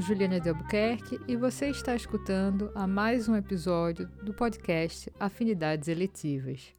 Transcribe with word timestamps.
Juliana 0.00 0.38
de 0.40 0.48
Albuquerque 0.48 1.18
e 1.26 1.34
você 1.34 1.70
está 1.70 1.94
escutando 1.94 2.70
a 2.74 2.86
mais 2.86 3.28
um 3.28 3.34
episódio 3.34 4.06
do 4.22 4.32
podcast 4.32 5.10
Afinidades 5.18 5.88
Eletivas. 5.88 6.72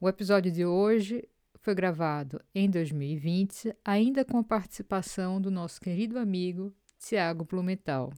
O 0.00 0.08
episódio 0.08 0.50
de 0.50 0.64
hoje 0.64 1.28
foi 1.56 1.74
gravado 1.74 2.40
em 2.54 2.70
2020, 2.70 3.74
ainda 3.84 4.24
com 4.24 4.38
a 4.38 4.44
participação 4.44 5.40
do 5.40 5.50
nosso 5.50 5.80
querido 5.80 6.18
amigo 6.18 6.72
Tiago 6.98 7.44
Blumenthal. 7.44 8.12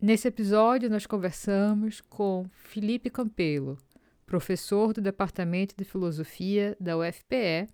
Nesse 0.00 0.28
episódio, 0.28 0.88
nós 0.88 1.06
conversamos 1.06 2.00
com 2.00 2.46
Felipe 2.52 3.10
Campelo, 3.10 3.76
professor 4.24 4.92
do 4.92 5.00
Departamento 5.00 5.74
de 5.76 5.84
Filosofia 5.84 6.76
da 6.78 6.96
UFPE 6.96 7.68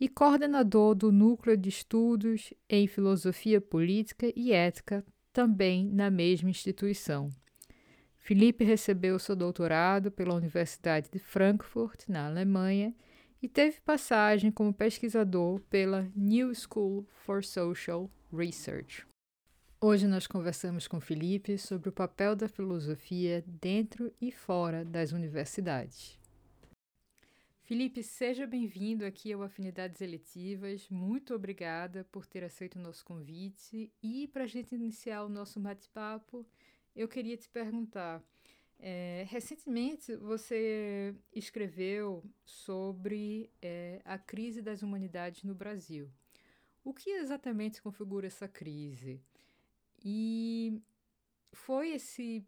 e 0.00 0.08
coordenador 0.08 0.94
do 0.94 1.12
Núcleo 1.12 1.56
de 1.56 1.68
Estudos 1.68 2.52
em 2.68 2.86
Filosofia 2.86 3.60
Política 3.60 4.32
e 4.34 4.52
Ética, 4.52 5.04
também 5.32 5.88
na 5.88 6.10
mesma 6.10 6.50
instituição. 6.50 7.30
Felipe 8.16 8.64
recebeu 8.64 9.18
seu 9.18 9.36
doutorado 9.36 10.10
pela 10.10 10.34
Universidade 10.34 11.10
de 11.10 11.18
Frankfurt, 11.18 12.04
na 12.08 12.26
Alemanha, 12.26 12.94
e 13.42 13.48
teve 13.48 13.80
passagem 13.82 14.50
como 14.50 14.72
pesquisador 14.72 15.60
pela 15.68 16.10
New 16.16 16.54
School 16.54 17.06
for 17.10 17.44
Social 17.44 18.10
Research. 18.32 19.06
Hoje 19.78 20.06
nós 20.06 20.26
conversamos 20.26 20.88
com 20.88 20.98
Felipe 20.98 21.58
sobre 21.58 21.90
o 21.90 21.92
papel 21.92 22.34
da 22.34 22.48
filosofia 22.48 23.44
dentro 23.46 24.10
e 24.18 24.32
fora 24.32 24.82
das 24.82 25.12
universidades. 25.12 26.18
Felipe, 27.64 28.02
seja 28.02 28.46
bem-vindo 28.46 29.06
aqui 29.06 29.32
ao 29.32 29.42
Afinidades 29.42 30.02
Eletivas. 30.02 30.86
Muito 30.90 31.34
obrigada 31.34 32.04
por 32.12 32.26
ter 32.26 32.44
aceito 32.44 32.76
o 32.76 32.82
nosso 32.82 33.02
convite. 33.02 33.90
E 34.02 34.28
para 34.28 34.44
a 34.44 34.46
gente 34.46 34.74
iniciar 34.74 35.24
o 35.24 35.30
nosso 35.30 35.58
bate-papo, 35.58 36.46
eu 36.94 37.08
queria 37.08 37.38
te 37.38 37.48
perguntar. 37.48 38.22
É, 38.78 39.24
recentemente 39.30 40.14
você 40.14 41.14
escreveu 41.34 42.22
sobre 42.44 43.50
é, 43.62 44.02
a 44.04 44.18
crise 44.18 44.60
das 44.60 44.82
humanidades 44.82 45.42
no 45.42 45.54
Brasil. 45.54 46.12
O 46.84 46.92
que 46.92 47.08
exatamente 47.08 47.80
configura 47.80 48.26
essa 48.26 48.46
crise? 48.46 49.22
E 50.04 50.82
foi 51.50 51.92
esse 51.92 52.46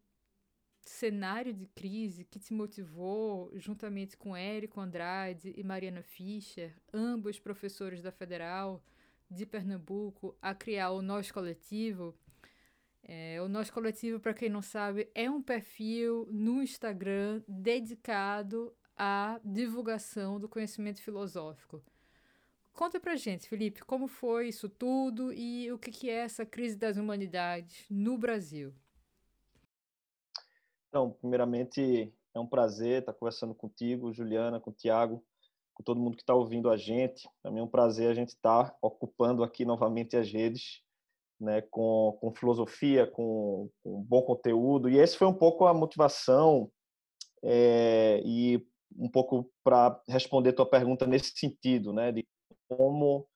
cenário 0.90 1.52
de 1.52 1.66
crise 1.66 2.24
que 2.24 2.38
te 2.38 2.52
motivou, 2.52 3.50
juntamente 3.54 4.16
com 4.16 4.36
Érico 4.36 4.80
Andrade 4.80 5.54
e 5.56 5.62
Mariana 5.62 6.02
Fischer, 6.02 6.74
ambos 6.92 7.38
professores 7.38 8.02
da 8.02 8.12
Federal 8.12 8.82
de 9.30 9.44
Pernambuco, 9.44 10.36
a 10.40 10.54
criar 10.54 10.90
o 10.90 11.02
Nós 11.02 11.30
Coletivo. 11.30 12.14
É, 13.02 13.40
o 13.42 13.48
Nós 13.48 13.70
Coletivo, 13.70 14.20
para 14.20 14.34
quem 14.34 14.48
não 14.48 14.62
sabe, 14.62 15.08
é 15.14 15.30
um 15.30 15.42
perfil 15.42 16.28
no 16.30 16.62
Instagram 16.62 17.42
dedicado 17.46 18.74
à 18.96 19.40
divulgação 19.44 20.40
do 20.40 20.48
conhecimento 20.48 21.02
filosófico. 21.02 21.82
Conta 22.72 23.00
pra 23.00 23.16
gente, 23.16 23.48
Felipe, 23.48 23.80
como 23.84 24.06
foi 24.06 24.48
isso 24.48 24.68
tudo 24.68 25.32
e 25.32 25.72
o 25.72 25.78
que, 25.78 25.90
que 25.90 26.10
é 26.10 26.16
essa 26.16 26.44
crise 26.44 26.76
das 26.76 26.98
humanidades 26.98 27.86
no 27.88 28.18
Brasil? 28.18 28.74
Então, 30.88 31.10
primeiramente, 31.10 32.12
é 32.34 32.40
um 32.40 32.46
prazer 32.46 33.00
estar 33.00 33.12
conversando 33.12 33.54
contigo, 33.54 34.12
Juliana, 34.12 34.60
com 34.60 34.70
o 34.70 34.74
Tiago, 34.74 35.24
com 35.74 35.82
todo 35.82 36.00
mundo 36.00 36.16
que 36.16 36.22
está 36.22 36.34
ouvindo 36.34 36.70
a 36.70 36.76
gente. 36.76 37.28
Também 37.42 37.60
é 37.60 37.64
um 37.64 37.68
prazer 37.68 38.10
a 38.10 38.14
gente 38.14 38.30
estar 38.30 38.76
ocupando 38.80 39.42
aqui 39.42 39.64
novamente 39.64 40.16
as 40.16 40.30
redes, 40.30 40.82
né, 41.40 41.60
com, 41.62 42.16
com 42.20 42.34
filosofia, 42.34 43.06
com, 43.06 43.70
com 43.82 44.02
bom 44.02 44.22
conteúdo. 44.22 44.88
E 44.88 44.98
esse 44.98 45.16
foi 45.16 45.26
um 45.26 45.34
pouco 45.34 45.66
a 45.66 45.74
motivação 45.74 46.70
é, 47.42 48.22
e 48.24 48.66
um 48.98 49.08
pouco 49.08 49.50
para 49.62 50.00
responder 50.08 50.52
tua 50.52 50.68
pergunta 50.68 51.06
nesse 51.06 51.32
sentido, 51.36 51.92
né, 51.92 52.12
de 52.12 52.26
como 52.68 53.26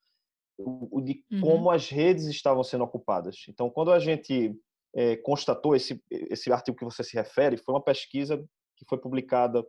de 1.03 1.25
uhum. 1.33 1.41
como 1.41 1.71
as 1.71 1.89
redes 1.89 2.27
estavam 2.27 2.63
sendo 2.63 2.85
ocupadas. 2.85 3.47
Então, 3.49 3.71
quando 3.71 3.93
a 3.93 3.99
gente 3.99 4.55
é, 4.95 5.17
constatou 5.17 5.75
esse 5.75 6.03
esse 6.11 6.53
artigo 6.53 6.77
que 6.77 6.85
você 6.85 7.05
se 7.05 7.15
refere, 7.15 7.57
foi 7.57 7.75
uma 7.75 7.83
pesquisa 7.83 8.43
que 8.77 8.85
foi 8.85 8.99
publicada 8.99 9.65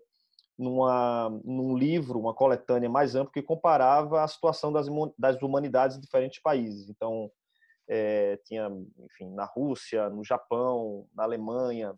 numa 0.57 1.29
num 1.43 1.77
livro, 1.77 2.19
uma 2.19 2.33
coletânea 2.33 2.89
mais 2.89 3.15
ampla 3.15 3.33
que 3.33 3.41
comparava 3.41 4.23
a 4.23 4.27
situação 4.27 4.71
das 4.71 4.87
das 5.17 5.41
humanidades 5.41 5.97
em 5.97 6.01
diferentes 6.01 6.41
países. 6.41 6.89
Então, 6.89 7.31
é, 7.87 8.37
tinha, 8.45 8.69
enfim, 8.99 9.33
na 9.33 9.45
Rússia, 9.45 10.09
no 10.09 10.23
Japão, 10.23 11.07
na 11.13 11.23
Alemanha, 11.23 11.93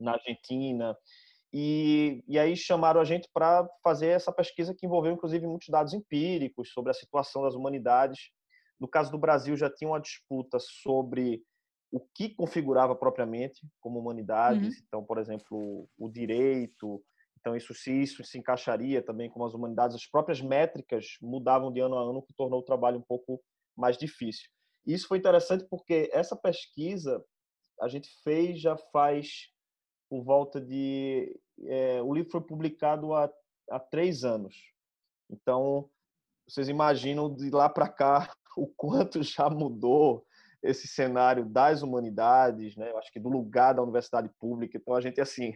na 0.00 0.12
Argentina, 0.12 0.96
e, 1.56 2.24
e 2.26 2.36
aí 2.36 2.56
chamaram 2.56 3.00
a 3.00 3.04
gente 3.04 3.30
para 3.32 3.64
fazer 3.80 4.08
essa 4.08 4.32
pesquisa 4.32 4.74
que 4.74 4.86
envolveu, 4.86 5.12
inclusive, 5.12 5.46
muitos 5.46 5.68
dados 5.68 5.94
empíricos 5.94 6.72
sobre 6.72 6.90
a 6.90 6.94
situação 6.94 7.42
das 7.42 7.54
humanidades. 7.54 8.30
No 8.80 8.88
caso 8.88 9.12
do 9.12 9.18
Brasil, 9.18 9.56
já 9.56 9.70
tinha 9.70 9.88
uma 9.88 10.00
disputa 10.00 10.58
sobre 10.58 11.44
o 11.94 12.00
que 12.00 12.28
configurava 12.28 12.96
propriamente 12.96 13.64
como 13.80 14.00
humanidades. 14.00 14.78
Uhum. 14.78 14.84
Então, 14.88 15.04
por 15.04 15.16
exemplo, 15.16 15.88
o 15.96 16.08
direito. 16.08 17.00
Então, 17.38 17.54
isso 17.54 17.72
se 17.72 17.92
isso 17.92 18.24
se 18.24 18.36
encaixaria 18.36 19.00
também 19.00 19.30
como 19.30 19.46
as 19.46 19.54
humanidades. 19.54 19.94
As 19.94 20.04
próprias 20.04 20.40
métricas 20.40 21.16
mudavam 21.22 21.72
de 21.72 21.78
ano 21.78 21.96
a 21.96 22.02
ano, 22.02 22.18
o 22.18 22.22
que 22.22 22.34
tornou 22.34 22.58
o 22.58 22.64
trabalho 22.64 22.98
um 22.98 23.02
pouco 23.02 23.40
mais 23.76 23.96
difícil. 23.96 24.50
E 24.84 24.92
isso 24.92 25.06
foi 25.06 25.18
interessante 25.18 25.64
porque 25.70 26.10
essa 26.12 26.34
pesquisa 26.34 27.24
a 27.80 27.86
gente 27.86 28.08
fez 28.24 28.60
já 28.60 28.76
faz 28.92 29.52
por 30.10 30.24
volta 30.24 30.60
de 30.60 31.38
é, 31.62 32.02
o 32.02 32.12
livro 32.12 32.32
foi 32.32 32.40
publicado 32.40 33.14
há, 33.14 33.32
há 33.70 33.78
três 33.78 34.24
anos. 34.24 34.56
Então, 35.30 35.88
vocês 36.48 36.68
imaginam 36.68 37.32
de 37.32 37.50
lá 37.50 37.68
para 37.68 37.88
cá 37.88 38.34
o 38.58 38.66
quanto 38.66 39.22
já 39.22 39.48
mudou 39.48 40.26
esse 40.64 40.88
cenário 40.88 41.44
das 41.44 41.82
humanidades, 41.82 42.76
né? 42.76 42.90
Eu 42.90 42.98
acho 42.98 43.12
que 43.12 43.20
do 43.20 43.28
lugar 43.28 43.74
da 43.74 43.82
universidade 43.82 44.30
pública. 44.40 44.76
Então, 44.76 44.94
a 44.94 45.00
gente, 45.00 45.20
assim, 45.20 45.52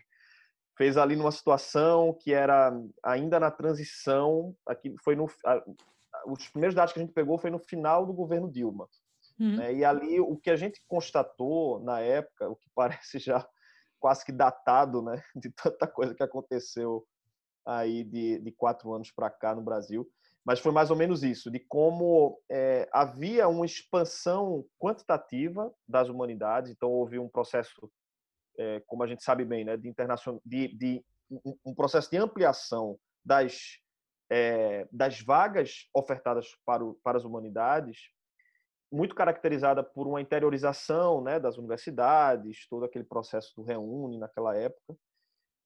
fez 0.76 0.96
ali 0.96 1.16
numa 1.16 1.32
situação 1.32 2.16
que 2.20 2.32
era 2.32 2.72
ainda 3.02 3.40
na 3.40 3.50
transição, 3.50 4.54
aqui 4.66 4.94
foi 5.02 5.16
no 5.16 5.26
a, 5.44 5.62
os 6.26 6.48
primeiros 6.48 6.74
dados 6.74 6.92
que 6.92 7.00
a 7.00 7.02
gente 7.02 7.12
pegou 7.12 7.38
foi 7.38 7.50
no 7.50 7.58
final 7.58 8.06
do 8.06 8.12
governo 8.12 8.50
Dilma. 8.50 8.88
Uhum. 9.38 9.56
Né? 9.56 9.74
E 9.74 9.84
ali 9.84 10.20
o 10.20 10.36
que 10.36 10.50
a 10.50 10.56
gente 10.56 10.82
constatou 10.86 11.80
na 11.80 12.00
época, 12.00 12.48
o 12.48 12.56
que 12.56 12.68
parece 12.74 13.18
já 13.18 13.46
quase 13.98 14.24
que 14.24 14.32
datado, 14.32 15.02
né, 15.02 15.20
de 15.34 15.50
tanta 15.50 15.86
coisa 15.86 16.14
que 16.14 16.22
aconteceu 16.22 17.04
aí 17.66 18.04
de, 18.04 18.38
de 18.38 18.52
quatro 18.52 18.94
anos 18.94 19.10
para 19.10 19.28
cá 19.28 19.54
no 19.54 19.62
Brasil. 19.62 20.08
Mas 20.48 20.60
foi 20.60 20.72
mais 20.72 20.90
ou 20.90 20.96
menos 20.96 21.22
isso, 21.22 21.50
de 21.50 21.58
como 21.60 22.40
é, 22.50 22.88
havia 22.90 23.46
uma 23.48 23.66
expansão 23.66 24.64
quantitativa 24.78 25.70
das 25.86 26.08
humanidades, 26.08 26.70
então 26.70 26.90
houve 26.90 27.18
um 27.18 27.28
processo, 27.28 27.92
é, 28.58 28.80
como 28.86 29.02
a 29.02 29.06
gente 29.06 29.22
sabe 29.22 29.44
bem, 29.44 29.62
né, 29.62 29.76
de, 29.76 29.86
internacional, 29.86 30.40
de, 30.42 30.68
de 30.68 31.04
um 31.62 31.74
processo 31.74 32.10
de 32.10 32.16
ampliação 32.16 32.98
das, 33.22 33.78
é, 34.30 34.88
das 34.90 35.20
vagas 35.20 35.86
ofertadas 35.92 36.48
para, 36.64 36.82
o, 36.82 36.94
para 37.04 37.18
as 37.18 37.26
humanidades, 37.26 38.08
muito 38.90 39.14
caracterizada 39.14 39.84
por 39.84 40.06
uma 40.08 40.22
interiorização 40.22 41.20
né, 41.20 41.38
das 41.38 41.58
universidades, 41.58 42.66
todo 42.70 42.86
aquele 42.86 43.04
processo 43.04 43.52
do 43.54 43.62
reúne 43.62 44.18
naquela 44.18 44.56
época, 44.56 44.96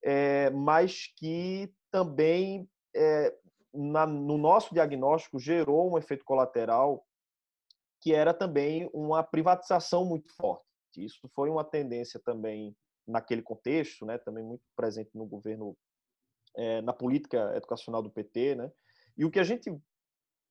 é, 0.02 0.50
mas 0.50 1.06
que 1.16 1.72
também, 1.88 2.68
é, 2.96 3.32
na, 3.72 4.06
no 4.06 4.36
nosso 4.36 4.74
diagnóstico, 4.74 5.38
gerou 5.38 5.92
um 5.92 5.98
efeito 5.98 6.24
colateral 6.24 7.04
que 8.00 8.12
era 8.12 8.34
também 8.34 8.90
uma 8.92 9.22
privatização 9.22 10.04
muito 10.04 10.34
forte. 10.34 10.64
Isso 10.96 11.28
foi 11.34 11.48
uma 11.48 11.64
tendência 11.64 12.20
também 12.24 12.76
naquele 13.06 13.42
contexto, 13.42 14.04
né, 14.04 14.18
também 14.18 14.44
muito 14.44 14.62
presente 14.76 15.10
no 15.14 15.24
governo, 15.24 15.76
é, 16.56 16.82
na 16.82 16.92
política 16.92 17.52
educacional 17.56 18.02
do 18.02 18.10
PT, 18.10 18.56
né, 18.56 18.72
e 19.16 19.24
o 19.24 19.30
que 19.30 19.38
a 19.38 19.44
gente 19.44 19.70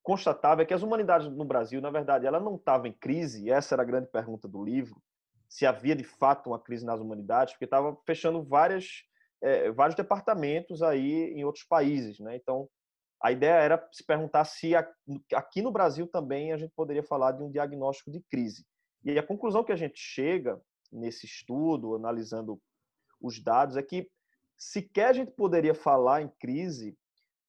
constatava 0.04 0.62
é 0.62 0.66
que 0.66 0.74
as 0.74 0.82
humanidades 0.82 1.28
no 1.28 1.46
Brasil, 1.46 1.82
na 1.82 1.90
verdade, 1.90 2.26
ela 2.26 2.40
não 2.40 2.56
estava 2.56 2.88
em 2.88 2.94
crise, 2.94 3.50
essa 3.50 3.76
era 3.76 3.84
a 3.84 3.86
grande 3.86 4.08
pergunta 4.08 4.48
do 4.48 4.64
livro, 4.64 5.02
se 5.48 5.66
havia 5.66 5.96
de 5.96 6.04
fato 6.04 6.50
uma 6.50 6.60
crise 6.60 6.86
nas 6.86 7.00
humanidades, 7.00 7.54
porque 7.54 7.66
estava 7.66 7.96
fechando 8.06 8.44
várias, 8.44 9.04
é, 9.42 9.72
vários 9.72 9.96
departamentos 9.96 10.82
aí 10.82 11.34
em 11.34 11.44
outros 11.44 11.66
países. 11.66 12.20
Né? 12.20 12.38
Então, 12.38 12.70
a 13.22 13.32
ideia 13.32 13.54
era 13.54 13.90
se 13.92 14.04
perguntar 14.04 14.46
se 14.46 14.74
aqui 14.76 15.62
no 15.62 15.72
Brasil 15.72 16.08
também 16.08 16.52
a 16.52 16.58
gente 16.58 16.74
poderia 16.76 17.04
falar 17.04 17.34
de 17.34 17.44
um 17.44 17.52
diagnóstico 17.52 18.12
de 18.12 18.22
crise. 18.22 18.66
E 19.04 19.18
a 19.18 19.26
conclusão 19.26 19.64
que 19.64 19.72
a 19.72 19.76
gente 19.76 20.00
chega 20.00 20.60
nesse 20.92 21.26
estudo, 21.26 21.96
analisando 21.96 22.60
os 23.22 23.42
dados, 23.42 23.78
é 23.78 23.84
que 23.84 24.10
sequer 24.58 25.10
a 25.10 25.14
gente 25.14 25.32
poderia 25.32 25.76
falar 25.76 26.22
em 26.22 26.30
crise 26.40 26.98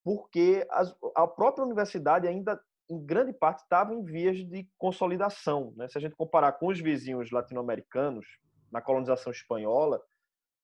porque 0.04 0.66
a 1.14 1.26
própria 1.26 1.64
universidade 1.64 2.26
ainda 2.26 2.60
em 2.90 3.04
grande 3.04 3.32
parte, 3.32 3.62
estavam 3.62 4.00
em 4.00 4.04
vias 4.04 4.36
de 4.36 4.68
consolidação. 4.76 5.72
Né? 5.76 5.88
Se 5.88 5.96
a 5.96 6.00
gente 6.00 6.14
comparar 6.14 6.52
com 6.52 6.66
os 6.66 6.78
vizinhos 6.78 7.30
latino-americanos, 7.30 8.26
na 8.70 8.82
colonização 8.82 9.32
espanhola, 9.32 10.02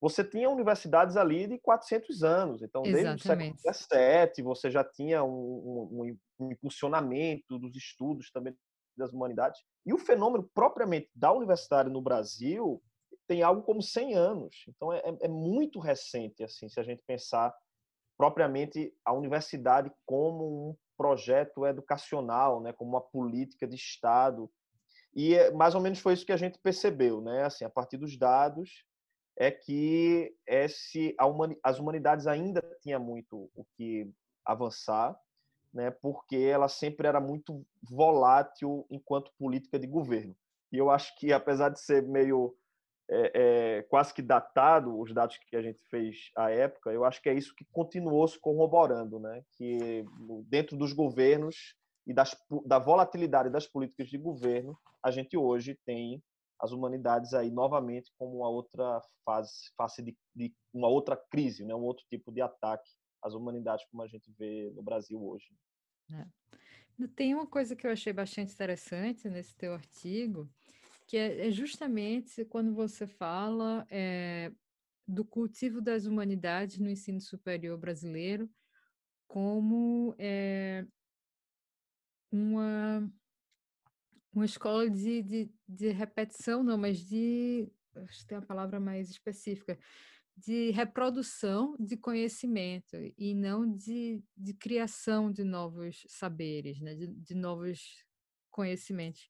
você 0.01 0.23
tinha 0.23 0.49
universidades 0.49 1.17
ali 1.17 1.47
de 1.47 1.59
400 1.59 2.23
anos. 2.23 2.63
Então, 2.63 2.85
Exatamente. 2.85 3.63
desde 3.63 3.71
o 3.71 3.75
século 3.75 4.35
XVII, 4.35 4.45
você 4.45 4.71
já 4.71 4.85
tinha 4.85 5.25
um, 5.25 5.31
um, 5.31 6.17
um, 6.39 6.53
impulsionamento 6.53 7.59
dos 7.59 7.75
estudos 7.77 8.31
também 8.31 8.57
das 8.97 9.13
humanidades. 9.13 9.61
E 9.85 9.93
o 9.93 9.99
fenômeno 9.99 10.49
propriamente 10.55 11.09
da 11.15 11.33
universidade 11.33 11.91
no 11.91 12.01
Brasil 12.01 12.83
tem 13.27 13.43
algo 13.43 13.63
como 13.63 13.83
100 13.83 14.15
anos. 14.15 14.65
Então, 14.69 14.93
é, 14.93 15.03
é 15.23 15.29
muito 15.29 15.79
recente, 15.79 16.43
assim, 16.43 16.69
se 16.69 16.79
a 16.79 16.83
gente 16.83 17.03
pensar 17.07 17.55
propriamente 18.17 18.93
a 19.05 19.13
universidade 19.13 19.93
como 20.05 20.71
um 20.71 20.77
projeto 20.97 21.65
educacional, 21.65 22.61
né, 22.61 22.73
como 22.73 22.91
uma 22.91 23.01
política 23.01 23.67
de 23.67 23.77
Estado. 23.77 24.51
E 25.15 25.35
é, 25.35 25.53
mais 25.53 25.75
ou 25.75 25.81
menos 25.81 26.01
foi 26.01 26.15
isso 26.15 26.27
que 26.27 26.33
a 26.33 26.37
gente 26.37 26.59
percebeu, 26.59 27.21
né? 27.21 27.45
Assim, 27.45 27.65
a 27.65 27.71
partir 27.71 27.97
dos 27.97 28.19
dados, 28.19 28.85
é 29.39 29.53
que 29.53 30.35
esse, 30.45 31.15
humani, 31.23 31.57
as 31.63 31.79
humanidades 31.79 32.27
ainda 32.27 32.61
tinha 32.83 32.99
muito 32.99 33.49
o 33.55 33.65
que 33.77 34.11
avançar, 34.45 35.17
né, 35.73 35.93
porque 35.93 36.37
ela 36.37 36.69
sempre 36.69 37.07
era 37.07 37.21
muito 37.21 37.65
volátil 37.89 38.85
enquanto 38.91 39.33
política 39.39 39.79
de 39.79 39.87
governo. 39.87 40.35
E 40.73 40.77
eu 40.77 40.91
acho 40.91 41.17
que, 41.17 41.33
apesar 41.33 41.69
de 41.69 41.81
ser 41.81 42.03
meio 42.03 42.57
é, 43.09 43.33
é, 43.79 43.83
quase 43.85 44.13
que 44.13 44.21
datado 44.21 44.99
os 44.99 45.15
dados 45.15 45.39
que 45.39 45.57
a 45.57 45.63
gente 45.63 45.81
fez 45.89 46.31
à 46.37 46.51
época, 46.51 46.91
eu 46.91 47.05
acho 47.05 47.23
que 47.23 47.29
é 47.29 47.35
isso 47.35 47.55
que 47.55 47.65
continuou 47.71 48.27
se 48.27 48.39
corroborando, 48.41 49.21
né? 49.21 49.43
que 49.53 50.05
dentro 50.47 50.77
dos 50.77 50.93
governos 50.93 51.77
e 52.07 52.13
das, 52.13 52.37
da 52.67 52.79
volatilidade 52.79 53.51
das 53.51 53.67
políticas 53.67 54.09
de 54.09 54.19
governo, 54.19 54.77
a 55.03 55.11
gente 55.11 55.37
hoje 55.37 55.79
tem 55.87 56.23
as 56.61 56.73
humanidades 56.73 57.35
aí 57.35 57.51
novamente 57.51 58.13
como 58.19 58.39
uma 58.39 58.49
outra 58.49 59.01
fase, 59.25 59.71
face 59.77 60.03
de, 60.03 60.17
de, 60.35 60.55
uma 60.73 60.89
outra 60.89 61.17
crise, 61.17 61.65
né? 61.65 61.75
um 61.75 61.83
outro 61.83 62.05
tipo 62.11 62.33
de 62.33 62.41
ataque 62.41 62.91
às 63.23 63.35
humanidades 63.35 63.85
como 63.91 64.03
a 64.03 64.07
gente 64.07 64.31
vê 64.39 64.71
no 64.75 64.83
Brasil 64.83 65.23
hoje. 65.23 65.47
É. 66.13 66.27
Tem 67.15 67.35
uma 67.35 67.47
coisa 67.47 67.77
que 67.77 67.87
eu 67.87 67.93
achei 67.93 68.13
bastante 68.13 68.53
interessante 68.53 69.29
nesse 69.29 69.55
teu 69.55 69.73
artigo, 69.73 70.49
que 71.07 71.17
é, 71.17 71.47
é 71.47 71.51
justamente 71.51 72.45
quando 72.45 72.75
você 72.75 73.07
fala 73.07 73.87
é, 73.89 74.51
do 75.07 75.25
cultivo 75.25 75.81
das 75.81 76.07
humanidades 76.07 76.79
no 76.79 76.91
ensino 76.91 77.21
superior 77.21 77.79
brasileiro 77.79 78.51
como 79.29 80.15
é, 80.19 80.85
uma 82.33 83.09
uma 84.33 84.45
escola 84.45 84.89
de, 84.89 85.23
de, 85.23 85.51
de 85.69 85.91
repetição, 85.91 86.63
não, 86.63 86.79
mas 86.79 86.99
de. 87.01 87.71
Acho 87.95 88.21
que 88.21 88.27
tem 88.27 88.39
uma 88.39 88.47
palavra 88.47 88.79
mais 88.79 89.11
específica, 89.11 89.79
de 90.37 90.71
reprodução 90.71 91.77
de 91.81 91.97
conhecimento 91.97 92.97
e 93.17 93.35
não 93.35 93.69
de, 93.69 94.23
de 94.37 94.55
criação 94.55 95.33
de 95.33 95.43
novos 95.43 96.05
saberes, 96.09 96.81
né? 96.81 96.95
de, 96.95 97.09
de 97.09 97.35
novos 97.35 98.05
conhecimentos. 98.51 99.29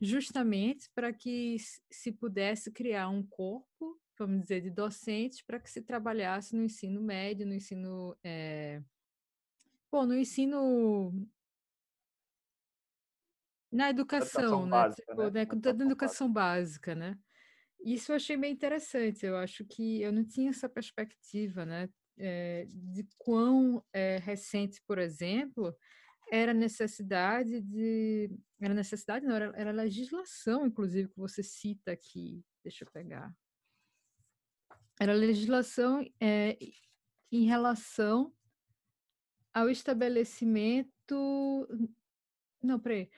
Justamente 0.00 0.90
para 0.94 1.12
que 1.12 1.56
se 1.90 2.10
pudesse 2.12 2.70
criar 2.70 3.08
um 3.08 3.22
corpo, 3.22 4.00
vamos 4.18 4.42
dizer, 4.42 4.62
de 4.62 4.70
docentes 4.70 5.42
para 5.42 5.60
que 5.60 5.70
se 5.70 5.82
trabalhasse 5.82 6.56
no 6.56 6.62
ensino 6.62 7.02
médio, 7.02 7.46
no 7.46 7.54
ensino. 7.54 8.16
É... 8.24 8.82
Bom, 9.90 10.04
no 10.06 10.16
ensino 10.16 11.12
na 13.76 13.90
educação, 13.90 14.64
né, 14.64 14.70
básica, 14.70 15.12
tipo, 15.12 15.22
né? 15.22 15.30
né, 15.30 15.46
toda 15.46 15.84
educação 15.84 16.32
básica, 16.32 16.94
né. 16.94 17.18
Isso 17.84 18.10
eu 18.10 18.16
achei 18.16 18.36
bem 18.36 18.52
interessante, 18.52 19.26
eu 19.26 19.36
acho 19.36 19.64
que 19.64 20.00
eu 20.00 20.12
não 20.12 20.24
tinha 20.24 20.50
essa 20.50 20.68
perspectiva, 20.68 21.66
né, 21.66 21.88
eh, 22.18 22.66
de 22.68 23.06
quão, 23.18 23.84
eh, 23.92 24.18
recente, 24.18 24.80
por 24.86 24.98
exemplo, 24.98 25.76
era 26.32 26.54
necessidade 26.54 27.60
de 27.60 28.30
era 28.60 28.74
necessidade 28.74 29.26
não, 29.26 29.36
era 29.36 29.52
era 29.54 29.70
legislação 29.70 30.66
inclusive 30.66 31.10
que 31.10 31.18
você 31.18 31.42
cita 31.42 31.92
aqui, 31.92 32.42
deixa 32.64 32.84
eu 32.84 32.90
pegar. 32.90 33.32
Era 34.98 35.12
legislação, 35.12 36.02
eh, 36.20 36.56
em 37.30 37.44
relação 37.44 38.32
ao 39.52 39.68
estabelecimento 39.68 41.68
não, 42.62 42.76
espera 42.76 43.08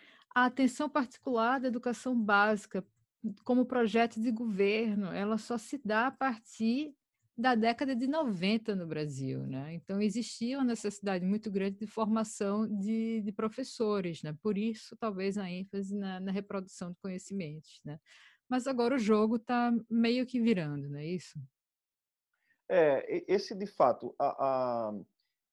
a 0.43 0.46
atenção 0.46 0.88
particular 0.88 1.61
da 1.61 1.69
educação 1.69 2.19
básica 2.20 2.85
como 3.44 3.67
projeto 3.67 4.20
de 4.20 4.31
governo, 4.31 5.06
ela 5.12 5.38
só 5.38 5.58
se 5.58 5.81
dá 5.85 6.06
a 6.06 6.11
partir 6.11 6.94
da 7.37 7.55
década 7.55 7.94
de 7.94 8.06
90 8.08 8.75
no 8.75 8.87
Brasil, 8.87 9.46
né? 9.46 9.73
Então 9.75 10.02
existia 10.02 10.58
uma 10.58 10.64
necessidade 10.64 11.25
muito 11.25 11.50
grande 11.50 11.79
de 11.79 11.87
formação 11.87 12.67
de, 12.67 13.23
de 13.23 13.32
professores, 13.32 14.23
né? 14.23 14.37
Por 14.43 14.58
isso, 14.58 14.96
talvez 14.96 15.38
a 15.38 15.49
ênfase 15.49 15.96
na, 15.96 16.19
na 16.19 16.32
reprodução 16.32 16.90
de 16.90 16.99
conhecimentos, 16.99 17.81
né? 17.85 18.00
Mas 18.49 18.67
agora 18.67 18.96
o 18.96 18.99
jogo 18.99 19.37
está 19.37 19.73
meio 19.88 20.26
que 20.26 20.40
virando, 20.40 20.88
não 20.88 20.99
é 20.99 21.06
isso? 21.06 21.38
É, 22.69 23.25
esse 23.32 23.55
de 23.55 23.67
fato, 23.67 24.14
a, 24.19 24.88
a 24.88 24.93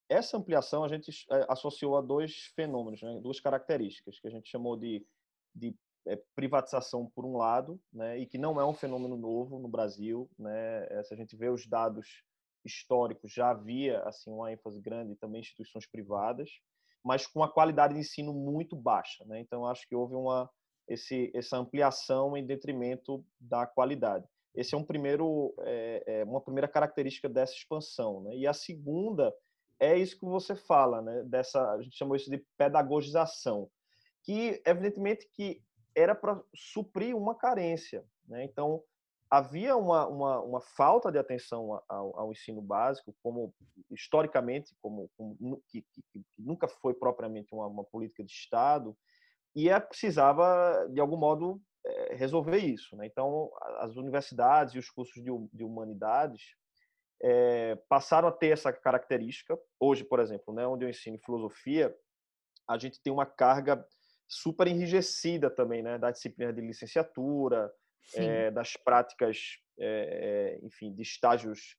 essa 0.08 0.36
ampliação 0.36 0.84
a 0.84 0.88
gente 0.88 1.10
associou 1.48 1.96
a 1.96 2.00
dois 2.00 2.52
fenômenos, 2.54 3.02
né? 3.02 3.18
duas 3.20 3.40
características, 3.40 4.20
que 4.20 4.26
a 4.26 4.30
gente 4.30 4.48
chamou 4.48 4.76
de, 4.76 5.04
de 5.54 5.74
é, 6.06 6.16
privatização 6.34 7.10
por 7.14 7.24
um 7.24 7.36
lado, 7.36 7.80
né? 7.92 8.18
e 8.18 8.26
que 8.26 8.38
não 8.38 8.60
é 8.60 8.64
um 8.64 8.74
fenômeno 8.74 9.16
novo 9.16 9.58
no 9.58 9.68
Brasil. 9.68 10.30
Né? 10.38 10.86
Eh, 10.90 11.02
se 11.02 11.12
a 11.12 11.16
gente 11.16 11.36
vê 11.36 11.48
os 11.48 11.66
dados 11.66 12.22
históricos, 12.64 13.32
já 13.32 13.50
havia 13.50 14.00
assim 14.02 14.30
uma 14.30 14.52
ênfase 14.52 14.80
grande 14.80 15.16
também 15.16 15.40
em 15.40 15.42
instituições 15.42 15.86
privadas, 15.86 16.50
mas 17.04 17.26
com 17.26 17.42
a 17.42 17.52
qualidade 17.52 17.94
de 17.94 18.00
ensino 18.00 18.32
muito 18.32 18.76
baixa. 18.76 19.24
Né? 19.24 19.40
Então, 19.40 19.66
acho 19.66 19.88
que 19.88 19.94
houve 19.96 20.14
uma, 20.14 20.48
esse, 20.88 21.32
essa 21.34 21.56
ampliação 21.56 22.36
em 22.36 22.46
detrimento 22.46 23.24
da 23.40 23.66
qualidade. 23.66 24.26
Esse 24.54 24.74
é 24.74 24.78
um 24.78 24.84
primeiro, 24.84 25.54
é, 25.60 26.02
é 26.06 26.24
uma 26.24 26.40
primeira 26.40 26.66
característica 26.66 27.28
dessa 27.28 27.52
expansão. 27.52 28.22
Né? 28.22 28.36
E 28.36 28.46
a 28.46 28.52
segunda 28.52 29.34
é 29.78 29.96
isso 29.96 30.18
que 30.18 30.24
você 30.24 30.54
fala, 30.54 31.02
né? 31.02 31.22
Dessa, 31.24 31.72
a 31.72 31.82
gente 31.82 31.96
chamou 31.96 32.16
isso 32.16 32.30
de 32.30 32.38
pedagogização, 32.56 33.68
que 34.22 34.60
evidentemente 34.64 35.28
que 35.32 35.62
era 35.94 36.14
para 36.14 36.40
suprir 36.54 37.16
uma 37.16 37.34
carência, 37.34 38.04
né? 38.26 38.44
Então 38.44 38.82
havia 39.30 39.76
uma, 39.76 40.06
uma, 40.06 40.40
uma 40.40 40.60
falta 40.60 41.10
de 41.10 41.18
atenção 41.18 41.82
ao, 41.88 42.18
ao, 42.18 42.32
ensino 42.32 42.62
básico, 42.62 43.14
como 43.22 43.52
historicamente, 43.90 44.74
como, 44.80 45.10
como 45.16 45.60
que, 45.68 45.82
que, 45.92 46.02
nunca 46.38 46.68
foi 46.68 46.94
propriamente 46.94 47.52
uma, 47.52 47.66
uma, 47.66 47.84
política 47.84 48.24
de 48.24 48.30
Estado, 48.30 48.96
e 49.54 49.68
é, 49.68 49.80
precisava 49.80 50.86
de 50.90 51.00
algum 51.00 51.16
modo 51.16 51.60
é, 51.84 52.14
resolver 52.14 52.58
isso, 52.58 52.96
né? 52.96 53.06
Então 53.06 53.50
as 53.78 53.96
universidades 53.96 54.74
e 54.74 54.78
os 54.78 54.90
cursos 54.90 55.22
de, 55.22 55.30
de 55.52 55.64
humanidades 55.64 56.54
é, 57.22 57.76
passaram 57.88 58.28
a 58.28 58.32
ter 58.32 58.48
essa 58.48 58.72
característica. 58.72 59.58
Hoje, 59.80 60.04
por 60.04 60.20
exemplo, 60.20 60.54
né, 60.54 60.66
onde 60.66 60.84
eu 60.84 60.88
ensino 60.88 61.18
filosofia, 61.18 61.94
a 62.68 62.78
gente 62.78 63.00
tem 63.02 63.12
uma 63.12 63.26
carga 63.26 63.84
super 64.28 64.66
enrijecida 64.66 65.50
também, 65.50 65.82
né, 65.82 65.98
da 65.98 66.10
disciplina 66.10 66.52
de 66.52 66.60
licenciatura, 66.60 67.72
é, 68.14 68.50
das 68.50 68.74
práticas, 68.76 69.58
é, 69.78 70.58
enfim, 70.62 70.94
de 70.94 71.02
estágios 71.02 71.76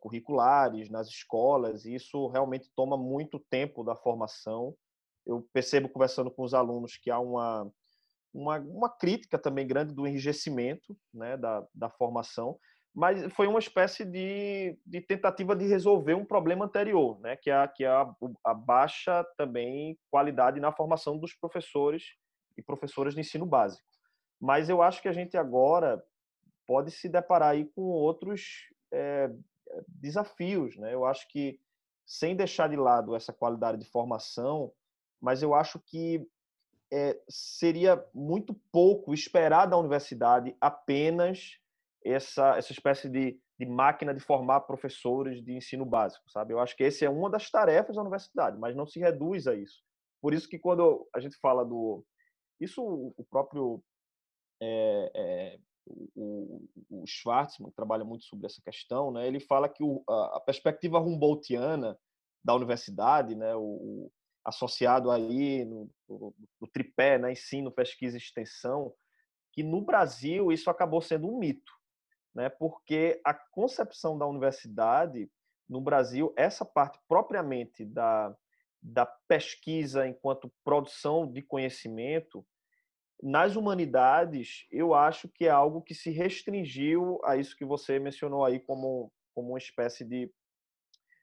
curriculares 0.00 0.88
nas 0.88 1.08
escolas. 1.08 1.84
E 1.84 1.94
isso 1.94 2.28
realmente 2.28 2.70
toma 2.76 2.96
muito 2.96 3.40
tempo 3.50 3.82
da 3.82 3.96
formação. 3.96 4.76
Eu 5.26 5.48
percebo 5.52 5.88
conversando 5.88 6.30
com 6.30 6.44
os 6.44 6.54
alunos 6.54 6.96
que 6.96 7.10
há 7.10 7.18
uma 7.18 7.68
uma, 8.32 8.58
uma 8.58 8.88
crítica 8.88 9.38
também 9.38 9.66
grande 9.66 9.94
do 9.94 10.06
enrijecimento 10.06 10.96
né, 11.12 11.36
da, 11.36 11.66
da 11.74 11.88
formação, 11.88 12.58
mas 12.94 13.32
foi 13.32 13.46
uma 13.46 13.58
espécie 13.58 14.04
de, 14.04 14.78
de 14.84 15.00
tentativa 15.00 15.54
de 15.54 15.66
resolver 15.66 16.14
um 16.14 16.24
problema 16.24 16.64
anterior, 16.64 17.20
né, 17.20 17.36
que 17.36 17.50
é, 17.50 17.54
a, 17.54 17.68
que 17.68 17.84
é 17.84 17.88
a, 17.88 18.10
a 18.44 18.54
baixa 18.54 19.24
também 19.36 19.98
qualidade 20.10 20.60
na 20.60 20.72
formação 20.72 21.16
dos 21.16 21.34
professores 21.34 22.14
e 22.56 22.62
professoras 22.62 23.14
de 23.14 23.20
ensino 23.20 23.46
básico. 23.46 23.86
Mas 24.40 24.68
eu 24.68 24.82
acho 24.82 25.00
que 25.02 25.08
a 25.08 25.12
gente 25.12 25.36
agora 25.36 26.02
pode 26.66 26.90
se 26.90 27.08
deparar 27.08 27.50
aí 27.50 27.64
com 27.64 27.82
outros 27.82 28.68
é, 28.92 29.30
desafios, 29.86 30.76
né? 30.76 30.92
Eu 30.92 31.04
acho 31.04 31.28
que 31.28 31.58
sem 32.06 32.34
deixar 32.34 32.68
de 32.68 32.76
lado 32.76 33.14
essa 33.14 33.32
qualidade 33.32 33.78
de 33.78 33.90
formação, 33.90 34.72
mas 35.20 35.42
eu 35.42 35.54
acho 35.54 35.78
que 35.78 36.26
é, 36.90 37.18
seria 37.28 38.02
muito 38.14 38.54
pouco 38.72 39.12
esperar 39.12 39.66
da 39.66 39.76
universidade 39.76 40.56
apenas 40.60 41.58
essa, 42.04 42.56
essa 42.56 42.72
espécie 42.72 43.08
de, 43.08 43.38
de 43.58 43.66
máquina 43.66 44.14
de 44.14 44.20
formar 44.20 44.60
professores 44.62 45.42
de 45.42 45.52
ensino 45.54 45.84
básico, 45.84 46.30
sabe? 46.30 46.52
Eu 46.52 46.60
acho 46.60 46.76
que 46.76 46.84
essa 46.84 47.04
é 47.04 47.10
uma 47.10 47.30
das 47.30 47.50
tarefas 47.50 47.96
da 47.96 48.02
universidade, 48.02 48.58
mas 48.58 48.76
não 48.76 48.86
se 48.86 48.98
reduz 48.98 49.46
a 49.46 49.54
isso. 49.54 49.82
Por 50.20 50.32
isso 50.34 50.48
que 50.48 50.58
quando 50.58 51.08
a 51.14 51.20
gente 51.20 51.36
fala 51.38 51.64
do... 51.64 52.04
Isso 52.60 52.82
o 52.82 53.24
próprio 53.30 53.82
é, 54.60 55.10
é, 55.14 55.58
o, 56.14 56.62
o, 56.90 57.06
Schwartzman, 57.06 57.70
que 57.70 57.76
trabalha 57.76 58.04
muito 58.04 58.24
sobre 58.24 58.46
essa 58.46 58.60
questão, 58.62 59.12
né, 59.12 59.26
ele 59.26 59.40
fala 59.40 59.68
que 59.68 59.82
o, 59.82 60.02
a, 60.08 60.40
perspectiva 60.40 60.98
Humboldtiana 60.98 61.98
da 62.44 62.54
universidade, 62.54 63.34
né, 63.34 63.54
o, 63.54 64.10
associado 64.44 65.10
aí 65.10 65.64
no, 65.64 65.90
no, 66.08 66.34
no 66.60 66.68
tripé, 66.68 67.18
né, 67.18 67.32
ensino, 67.32 67.70
pesquisa 67.70 68.16
e 68.16 68.20
extensão, 68.20 68.92
que 69.52 69.62
no 69.62 69.80
Brasil 69.80 70.52
isso 70.52 70.70
acabou 70.70 71.00
sendo 71.00 71.28
um 71.28 71.38
mito, 71.38 71.72
né, 72.38 72.48
porque 72.48 73.20
a 73.24 73.34
concepção 73.34 74.16
da 74.16 74.24
universidade 74.24 75.28
no 75.68 75.80
Brasil, 75.80 76.32
essa 76.36 76.64
parte 76.64 76.96
propriamente 77.08 77.84
da, 77.84 78.32
da 78.80 79.04
pesquisa 79.04 80.06
enquanto 80.06 80.52
produção 80.62 81.26
de 81.26 81.42
conhecimento, 81.42 82.46
nas 83.20 83.56
humanidades, 83.56 84.68
eu 84.70 84.94
acho 84.94 85.28
que 85.28 85.46
é 85.46 85.50
algo 85.50 85.82
que 85.82 85.96
se 85.96 86.10
restringiu 86.10 87.20
a 87.24 87.36
isso 87.36 87.56
que 87.56 87.64
você 87.64 87.98
mencionou 87.98 88.44
aí 88.44 88.60
como, 88.60 89.12
como 89.34 89.48
uma 89.48 89.58
espécie 89.58 90.04
de, 90.04 90.32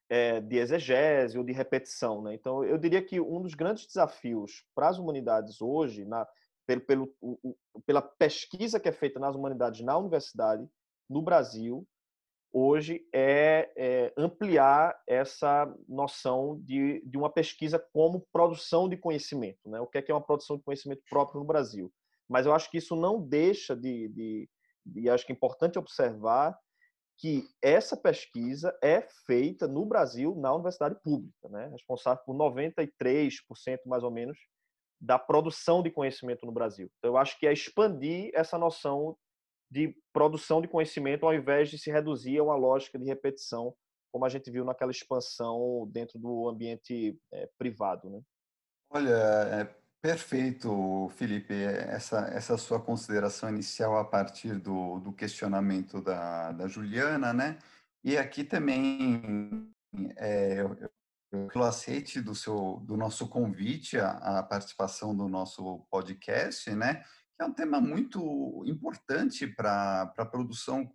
é, 0.10 0.42
de 0.42 0.58
exegese 0.58 1.38
ou 1.38 1.46
de 1.46 1.54
repetição. 1.54 2.22
Né? 2.24 2.34
Então, 2.34 2.62
eu 2.66 2.78
diria 2.78 3.02
que 3.02 3.22
um 3.22 3.42
dos 3.42 3.54
grandes 3.54 3.88
desafios 3.88 4.66
para 4.76 4.90
as 4.90 4.98
humanidades 4.98 5.62
hoje, 5.62 6.04
na, 6.04 6.28
pelo, 6.68 6.82
pelo, 6.82 7.16
o, 7.22 7.56
pela 7.86 8.02
pesquisa 8.02 8.82
que 8.82 8.90
é 8.90 8.92
feita 8.92 9.18
nas 9.18 9.34
humanidades 9.34 9.80
na 9.80 9.98
universidade, 9.98 10.70
no 11.10 11.22
Brasil, 11.22 11.88
hoje 12.52 13.06
é, 13.14 13.70
é, 13.76 14.14
ampliar 14.18 14.98
essa 15.06 15.70
noção 15.90 16.58
de, 16.62 17.02
de 17.06 17.18
uma 17.18 17.30
pesquisa 17.30 17.78
como 17.92 18.26
produção 18.32 18.88
de 18.88 18.96
conhecimento. 18.96 19.70
Né? 19.70 19.80
O 19.82 19.88
que 19.88 19.98
é, 19.98 20.02
que 20.02 20.12
é 20.12 20.16
uma 20.16 20.26
produção 20.26 20.58
de 20.58 20.64
conhecimento 20.64 21.04
próprio 21.10 21.42
no 21.42 21.46
Brasil? 21.46 21.92
Mas 22.30 22.46
eu 22.46 22.54
acho 22.54 22.72
que 22.72 22.78
isso 22.78 22.96
não 22.96 23.22
deixa 23.22 23.76
de, 23.76 24.08
de, 24.08 24.50
de 24.86 25.10
acho 25.10 25.26
que 25.26 25.34
é 25.34 25.36
importante 25.36 25.78
observar 25.78 26.58
que 27.18 27.46
essa 27.62 27.96
pesquisa 27.96 28.78
é 28.82 29.02
feita 29.26 29.68
no 29.68 29.86
Brasil 29.86 30.34
na 30.36 30.54
universidade 30.54 30.96
pública, 31.04 31.50
né? 31.50 31.68
responsável 31.68 32.24
por 32.26 32.36
93% 32.36 33.80
mais 33.86 34.04
ou 34.04 34.12
menos 34.12 34.38
da 35.00 35.20
produção 35.20 35.84
de 35.84 35.92
conhecimento 35.92 36.46
no 36.46 36.54
Brasil. 36.54 36.90
Então, 36.98 37.12
eu 37.12 37.18
acho 37.18 37.38
que 37.38 37.46
é 37.46 37.54
expandir 37.54 38.32
essa 38.34 38.58
noção 38.58 39.18
de 39.76 39.94
produção 40.14 40.62
de 40.62 40.70
conhecimento 40.70 41.26
ao 41.26 41.34
invés 41.34 41.70
de 41.70 41.78
se 41.78 41.92
reduzir 41.92 42.38
a 42.38 42.44
uma 42.44 42.56
lógica 42.56 42.98
de 42.98 43.04
repetição, 43.04 43.76
como 44.10 44.24
a 44.24 44.30
gente 44.30 44.50
viu 44.50 44.64
naquela 44.64 44.92
expansão 44.92 45.86
dentro 45.92 46.18
do 46.18 46.48
ambiente 46.48 47.20
é, 47.34 47.50
privado. 47.58 48.10
Né? 48.10 48.22
Olha, 48.90 49.10
é 49.12 49.76
perfeito, 50.02 51.10
Felipe, 51.18 51.54
essa, 51.54 52.20
essa 52.34 52.58
sua 52.58 52.80
consideração 52.80 53.50
inicial 53.50 53.98
a 53.98 54.06
partir 54.06 54.58
do, 54.60 55.00
do 55.00 55.12
questionamento 55.12 56.02
da, 56.02 56.54
da 56.54 56.68
Juliana, 56.68 57.34
né? 57.34 57.58
E 58.02 58.16
aqui 58.18 58.46
também 58.46 59.68
é, 60.16 60.62
eu, 60.62 60.78
eu 61.54 61.64
aceite 61.64 62.22
do 62.22 62.34
seu 62.34 62.80
do 62.86 62.96
nosso 62.96 63.28
convite 63.28 63.98
à, 64.00 64.42
participação 64.44 65.14
do 65.14 65.28
nosso 65.28 65.86
podcast, 65.90 66.70
né? 66.74 67.04
Que 67.36 67.44
é 67.44 67.46
um 67.46 67.54
tema 67.54 67.82
muito 67.82 68.64
importante 68.66 69.46
para 69.48 70.14
a 70.18 70.26
produção, 70.26 70.90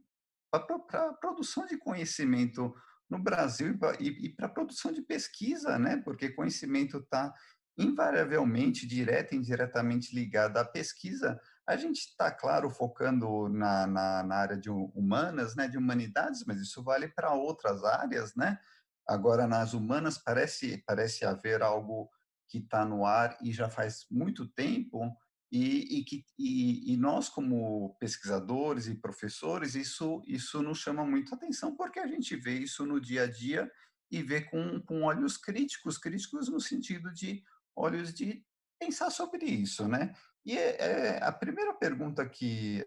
para 0.51 1.13
produção 1.15 1.67
de 1.67 1.77
conhecimento 1.77 2.75
no 3.09 3.19
Brasil 3.19 3.79
e, 3.99 4.31
para 4.31 4.47
a 4.47 4.51
produção 4.51 4.93
de 4.93 5.03
pesquisa, 5.03 5.79
né? 5.79 5.99
Porque 5.99 6.31
conhecimento 6.31 6.99
está 6.99 7.35
invariavelmente, 7.77 8.87
direta 8.87 9.35
e 9.35 9.39
indiretamente 9.39 10.15
ligado 10.15 10.57
à 10.59 10.65
pesquisa. 10.65 11.41
A 11.67 11.77
gente 11.77 11.99
está, 11.99 12.31
claro, 12.31 12.71
focando 12.71 13.49
na, 13.49 13.87
na, 13.87 14.23
na, 14.23 14.37
área 14.37 14.57
de 14.57 14.71
humanas, 14.71 15.55
né, 15.57 15.69
de 15.69 15.79
humanidades, 15.79 16.45
mas 16.47 16.61
isso 16.61 16.83
vale 16.83 17.09
para 17.09 17.33
outras 17.33 17.85
áreas, 17.85 18.35
né? 18.35 18.59
Agora, 19.07 19.47
nas 19.47 19.73
humanas, 19.73 20.19
parece, 20.19 20.83
parece 20.87 21.25
haver 21.25 21.63
algo 21.63 22.11
que 22.49 22.59
está 22.59 22.85
no 22.85 23.05
ar 23.05 23.37
e 23.43 23.53
já 23.53 23.69
faz 23.69 24.07
muito 24.11 24.47
tempo, 24.49 25.17
e, 25.51 25.99
e, 25.99 26.05
que, 26.05 26.25
e, 26.39 26.93
e, 26.93 26.97
nós, 26.97 27.29
como 27.29 27.97
pesquisadores 27.99 28.87
e 28.87 28.95
professores, 28.95 29.75
isso, 29.75 30.23
isso 30.25 30.63
nos 30.63 30.79
chama 30.79 31.05
muito 31.05 31.35
atenção, 31.35 31.75
porque 31.75 31.99
a 31.99 32.07
gente 32.07 32.37
vê 32.37 32.59
isso 32.59 32.87
no 32.87 33.01
dia 33.01 33.25
a 33.25 33.27
dia 33.27 33.71
e 34.11 34.23
vê 34.23 34.43
com, 34.43 34.81
com 34.83 35.03
olhos 35.03 35.37
críticos 35.37 35.99
críticos 35.99 36.49
no 36.49 36.61
sentido 36.61 37.13
de 37.13 37.43
olhos 37.75 38.15
de 38.15 38.45
pensar 38.79 39.11
sobre 39.11 39.45
isso, 39.45 39.89
né? 39.89 40.15
E 40.45 40.57
é, 40.57 40.77
é 40.81 41.25
a 41.25 41.33
primeira 41.33 41.75
pergunta 41.75 42.29
que. 42.29 42.87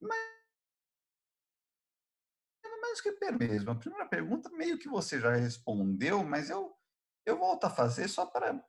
Mas, 0.00 0.36
mais 2.80 3.00
que 3.00 3.10
mesmo, 3.32 3.70
a 3.70 3.74
primeira 3.74 4.06
pergunta 4.06 4.50
meio 4.50 4.78
que 4.78 4.88
você 4.88 5.18
já 5.18 5.34
respondeu, 5.34 6.22
mas 6.24 6.50
eu, 6.50 6.74
eu 7.24 7.38
volto 7.38 7.64
a 7.64 7.70
fazer 7.70 8.08
só 8.08 8.24
para 8.26 8.62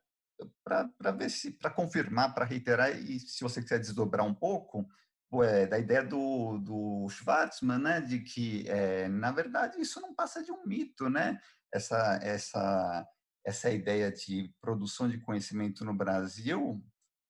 para 0.64 1.12
ver 1.12 1.30
se, 1.30 1.50
para 1.50 1.70
confirmar, 1.70 2.34
para 2.34 2.44
reiterar, 2.44 2.90
e 2.90 3.18
se 3.20 3.42
você 3.42 3.62
quiser 3.62 3.78
desdobrar 3.78 4.26
um 4.26 4.34
pouco, 4.34 4.88
é, 5.42 5.66
da 5.66 5.78
ideia 5.78 6.02
do, 6.02 6.58
do 6.58 7.08
Schwartzman, 7.10 7.78
né, 7.78 8.00
de 8.00 8.20
que, 8.20 8.68
é, 8.68 9.08
na 9.08 9.30
verdade, 9.30 9.80
isso 9.80 10.00
não 10.00 10.14
passa 10.14 10.42
de 10.42 10.50
um 10.50 10.64
mito, 10.66 11.10
né? 11.10 11.38
Essa, 11.72 12.18
essa, 12.22 13.06
essa 13.44 13.70
ideia 13.70 14.10
de 14.10 14.54
produção 14.60 15.08
de 15.08 15.20
conhecimento 15.20 15.84
no 15.84 15.94
Brasil, 15.94 16.82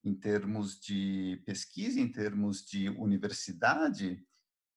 em 0.04 0.14
termos 0.14 0.78
de 0.80 1.42
pesquisa, 1.44 1.98
em 1.98 2.10
termos 2.10 2.64
de 2.64 2.88
universidade, 2.90 4.24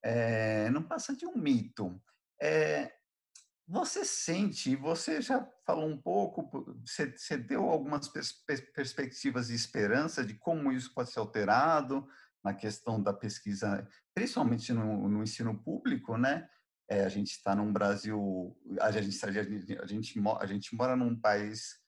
é, 0.04 0.70
não 0.72 0.82
passa 0.82 1.16
de 1.16 1.28
um 1.28 1.38
mito. 1.38 2.02
É, 2.42 2.92
você 3.72 4.04
sente, 4.04 4.76
você 4.76 5.22
já 5.22 5.48
falou 5.66 5.88
um 5.88 5.98
pouco, 5.98 6.76
você, 6.86 7.10
você 7.16 7.38
deu 7.38 7.70
algumas 7.70 8.10
pers 8.10 8.34
perspectivas 8.76 9.48
de 9.48 9.56
esperança 9.56 10.26
de 10.26 10.34
como 10.34 10.74
isso 10.74 10.94
pode 10.94 11.10
ser 11.10 11.20
alterado 11.20 12.06
na 12.44 12.54
questão 12.54 13.02
da 13.02 13.14
pesquisa, 13.14 13.88
principalmente 14.14 14.74
no, 14.74 15.08
no 15.08 15.24
ensino 15.24 15.58
público, 15.58 16.18
né? 16.18 16.50
É, 16.90 17.06
a 17.06 17.08
gente 17.08 17.32
está 17.32 17.56
num 17.56 17.72
Brasil, 17.72 18.54
a 18.82 18.92
gente, 18.92 19.26
a 19.26 19.32
gente, 19.32 19.80
a 19.80 19.86
gente, 19.86 20.22
a 20.42 20.46
gente 20.46 20.76
mora 20.76 20.94
num 20.94 21.18
país 21.18 21.80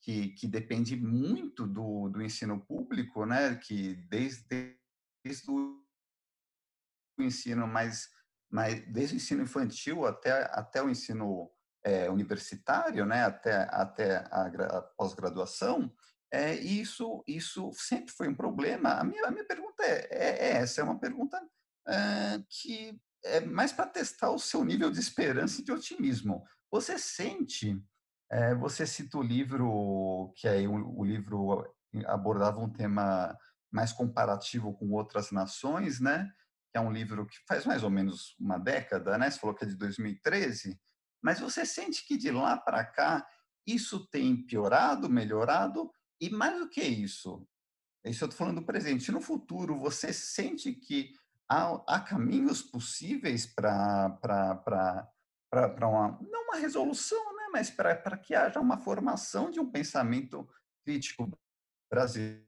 que, 0.00 0.28
que 0.34 0.46
depende 0.46 0.94
muito 0.94 1.66
do, 1.66 2.08
do 2.08 2.22
ensino 2.22 2.64
público, 2.64 3.26
né? 3.26 3.56
Que 3.56 3.94
desde, 4.08 4.78
desde 5.24 5.50
o 5.50 5.82
ensino 7.18 7.66
mais 7.66 8.08
mas 8.52 8.84
desde 8.86 9.14
o 9.14 9.16
ensino 9.16 9.42
infantil 9.42 10.04
até, 10.04 10.42
até 10.52 10.82
o 10.82 10.90
ensino 10.90 11.50
é, 11.82 12.10
universitário, 12.10 13.06
né, 13.06 13.24
até, 13.24 13.66
até 13.70 14.16
a, 14.30 14.46
a 14.78 14.82
pós-graduação, 14.82 15.90
é, 16.30 16.54
isso, 16.54 17.24
isso 17.26 17.72
sempre 17.72 18.12
foi 18.12 18.28
um 18.28 18.34
problema. 18.34 18.90
A 18.90 19.04
minha, 19.04 19.26
a 19.26 19.30
minha 19.30 19.46
pergunta 19.46 19.82
é, 19.82 20.06
é, 20.10 20.28
é 20.48 20.50
essa, 20.58 20.82
é 20.82 20.84
uma 20.84 20.98
pergunta 20.98 21.40
que 22.48 22.96
é 23.24 23.40
mais 23.40 23.72
para 23.72 23.86
testar 23.86 24.30
o 24.30 24.38
seu 24.38 24.64
nível 24.64 24.90
de 24.90 25.00
esperança 25.00 25.60
e 25.60 25.64
de 25.64 25.72
otimismo. 25.72 26.44
Você 26.70 26.98
sente, 26.98 27.76
é, 28.30 28.54
você 28.54 28.86
cita 28.86 29.18
o 29.18 29.22
livro, 29.22 30.32
que 30.36 30.46
aí 30.46 30.68
o, 30.68 30.98
o 30.98 31.04
livro 31.04 31.66
abordava 32.06 32.60
um 32.60 32.70
tema 32.70 33.36
mais 33.70 33.92
comparativo 33.92 34.72
com 34.74 34.92
outras 34.92 35.30
nações, 35.32 36.00
né? 36.00 36.30
Que 36.72 36.78
é 36.78 36.80
um 36.80 36.90
livro 36.90 37.26
que 37.26 37.36
faz 37.46 37.66
mais 37.66 37.84
ou 37.84 37.90
menos 37.90 38.34
uma 38.40 38.58
década, 38.58 39.18
né? 39.18 39.30
Você 39.30 39.38
falou 39.38 39.54
que 39.54 39.64
é 39.64 39.68
de 39.68 39.76
2013, 39.76 40.80
mas 41.22 41.38
você 41.38 41.66
sente 41.66 42.06
que 42.06 42.16
de 42.16 42.30
lá 42.30 42.56
para 42.56 42.82
cá 42.84 43.26
isso 43.66 44.08
tem 44.08 44.44
piorado, 44.46 45.08
melhorado 45.08 45.92
e 46.20 46.30
mais 46.30 46.58
do 46.58 46.68
que 46.68 46.80
isso, 46.80 47.46
isso 48.04 48.24
eu 48.24 48.28
estou 48.28 48.38
falando 48.38 48.60
do 48.60 48.66
presente. 48.66 49.12
No 49.12 49.20
futuro, 49.20 49.78
você 49.78 50.12
sente 50.12 50.72
que 50.72 51.14
há, 51.48 51.82
há 51.86 52.00
caminhos 52.00 52.62
possíveis 52.62 53.46
para 53.46 54.18
uma 55.80 56.18
não 56.20 56.42
uma 56.44 56.56
resolução, 56.56 57.36
né? 57.36 57.48
Mas 57.52 57.70
para 57.70 58.16
que 58.16 58.34
haja 58.34 58.58
uma 58.60 58.78
formação 58.78 59.50
de 59.50 59.60
um 59.60 59.70
pensamento 59.70 60.48
crítico 60.84 61.30
brasileiro 61.90 62.42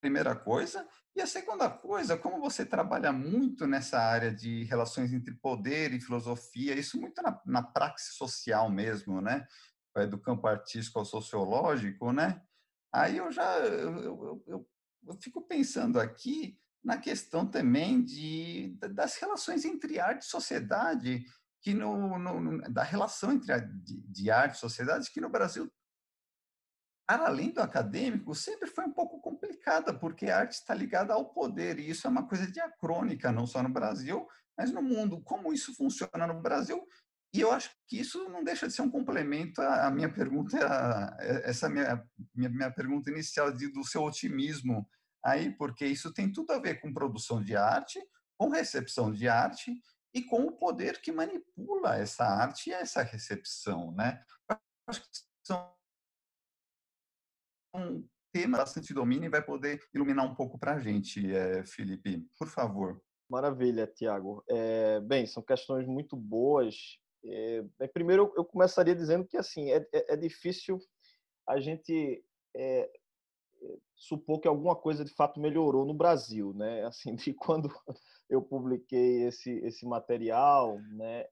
primeira 0.00 0.34
coisa. 0.34 0.86
E 1.14 1.20
a 1.20 1.26
segunda 1.26 1.68
coisa, 1.68 2.16
como 2.16 2.40
você 2.40 2.64
trabalha 2.64 3.12
muito 3.12 3.66
nessa 3.66 3.98
área 3.98 4.32
de 4.32 4.64
relações 4.64 5.12
entre 5.12 5.34
poder 5.34 5.92
e 5.92 6.00
filosofia, 6.00 6.74
isso 6.74 7.00
muito 7.00 7.20
na, 7.22 7.40
na 7.44 7.62
praxe 7.62 8.12
social 8.12 8.70
mesmo, 8.70 9.20
né? 9.20 9.46
do 10.08 10.18
campo 10.18 10.46
artístico 10.46 11.00
ao 11.00 11.04
sociológico, 11.04 12.12
né? 12.12 12.40
Aí 12.92 13.16
eu 13.16 13.30
já 13.30 13.58
eu, 13.58 14.02
eu, 14.02 14.44
eu, 14.46 14.68
eu 15.08 15.14
fico 15.20 15.42
pensando 15.42 15.98
aqui 15.98 16.58
na 16.82 16.96
questão 16.96 17.46
também 17.46 18.02
de, 18.02 18.76
das 18.92 19.16
relações 19.16 19.64
entre 19.64 20.00
arte 20.00 20.22
e 20.22 20.30
sociedade. 20.30 21.24
que 21.60 21.74
no, 21.74 22.18
no, 22.18 22.62
da 22.70 22.82
relação 22.82 23.32
entre 23.32 23.52
a, 23.52 23.58
de, 23.58 24.00
de 24.00 24.30
arte 24.30 24.56
e 24.56 24.60
sociedade, 24.60 25.10
que 25.10 25.20
no 25.20 25.28
Brasil, 25.28 25.70
para 27.06 27.26
além 27.26 27.52
do 27.52 27.60
acadêmico, 27.60 28.34
sempre 28.34 28.68
foi 28.68 28.84
um 28.84 28.92
pouco 28.92 29.09
complicada, 29.60 29.92
porque 29.92 30.26
a 30.26 30.38
arte 30.38 30.52
está 30.52 30.74
ligada 30.74 31.12
ao 31.12 31.26
poder, 31.26 31.78
e 31.78 31.90
isso 31.90 32.06
é 32.06 32.10
uma 32.10 32.26
coisa 32.26 32.50
diacrônica, 32.50 33.30
não 33.30 33.46
só 33.46 33.62
no 33.62 33.68
Brasil, 33.68 34.26
mas 34.56 34.72
no 34.72 34.82
mundo. 34.82 35.20
Como 35.22 35.52
isso 35.52 35.74
funciona 35.74 36.26
no 36.26 36.40
Brasil? 36.40 36.82
E 37.32 37.40
eu 37.40 37.52
acho 37.52 37.70
que 37.86 38.00
isso 38.00 38.28
não 38.28 38.42
deixa 38.42 38.66
de 38.66 38.72
ser 38.72 38.82
um 38.82 38.90
complemento 38.90 39.60
à 39.62 39.90
minha 39.90 40.12
pergunta, 40.12 40.58
essa 41.44 41.68
minha, 41.68 42.04
minha, 42.34 42.48
minha 42.48 42.70
pergunta 42.72 43.10
inicial 43.10 43.52
de, 43.52 43.68
do 43.70 43.84
seu 43.84 44.02
otimismo 44.02 44.88
aí, 45.24 45.54
porque 45.56 45.86
isso 45.86 46.12
tem 46.12 46.32
tudo 46.32 46.52
a 46.52 46.58
ver 46.58 46.80
com 46.80 46.92
produção 46.92 47.42
de 47.42 47.54
arte, 47.54 48.00
com 48.36 48.48
recepção 48.48 49.12
de 49.12 49.28
arte 49.28 49.72
e 50.12 50.22
com 50.22 50.44
o 50.46 50.56
poder 50.56 51.00
que 51.00 51.12
manipula 51.12 51.96
essa 51.96 52.24
arte 52.24 52.70
e 52.70 52.72
essa 52.72 53.02
recepção, 53.02 53.92
né? 53.92 54.20
Acho 54.88 55.02
que 55.02 55.08
são 55.46 55.72
tema 58.32 58.58
bastante 58.58 58.94
domínio 58.94 59.26
e 59.26 59.30
vai 59.30 59.42
poder 59.42 59.80
iluminar 59.94 60.24
um 60.24 60.34
pouco 60.34 60.58
para 60.58 60.74
a 60.74 60.78
gente, 60.78 61.34
é, 61.34 61.64
Felipe, 61.64 62.26
por 62.38 62.48
favor. 62.48 63.00
Maravilha, 63.28 63.86
Tiago. 63.86 64.42
É, 64.48 65.00
bem, 65.00 65.26
são 65.26 65.42
questões 65.42 65.86
muito 65.86 66.16
boas. 66.16 66.98
É, 67.24 67.62
primeiro, 67.92 68.32
eu 68.36 68.44
começaria 68.44 68.94
dizendo 68.94 69.26
que 69.26 69.36
assim 69.36 69.70
é, 69.70 69.86
é, 69.92 70.14
é 70.14 70.16
difícil 70.16 70.78
a 71.48 71.60
gente 71.60 72.24
supor 73.94 74.40
que 74.40 74.48
alguma 74.48 74.74
coisa 74.74 75.04
de 75.04 75.12
fato 75.12 75.38
melhorou 75.38 75.84
no 75.84 75.94
Brasil, 75.94 76.54
né? 76.54 76.84
Assim, 76.86 77.14
de 77.14 77.34
quando 77.34 77.70
eu 78.28 78.42
publiquei 78.42 79.24
esse 79.24 79.50
esse 79.58 79.86
material, 79.86 80.78
né? 80.92 81.26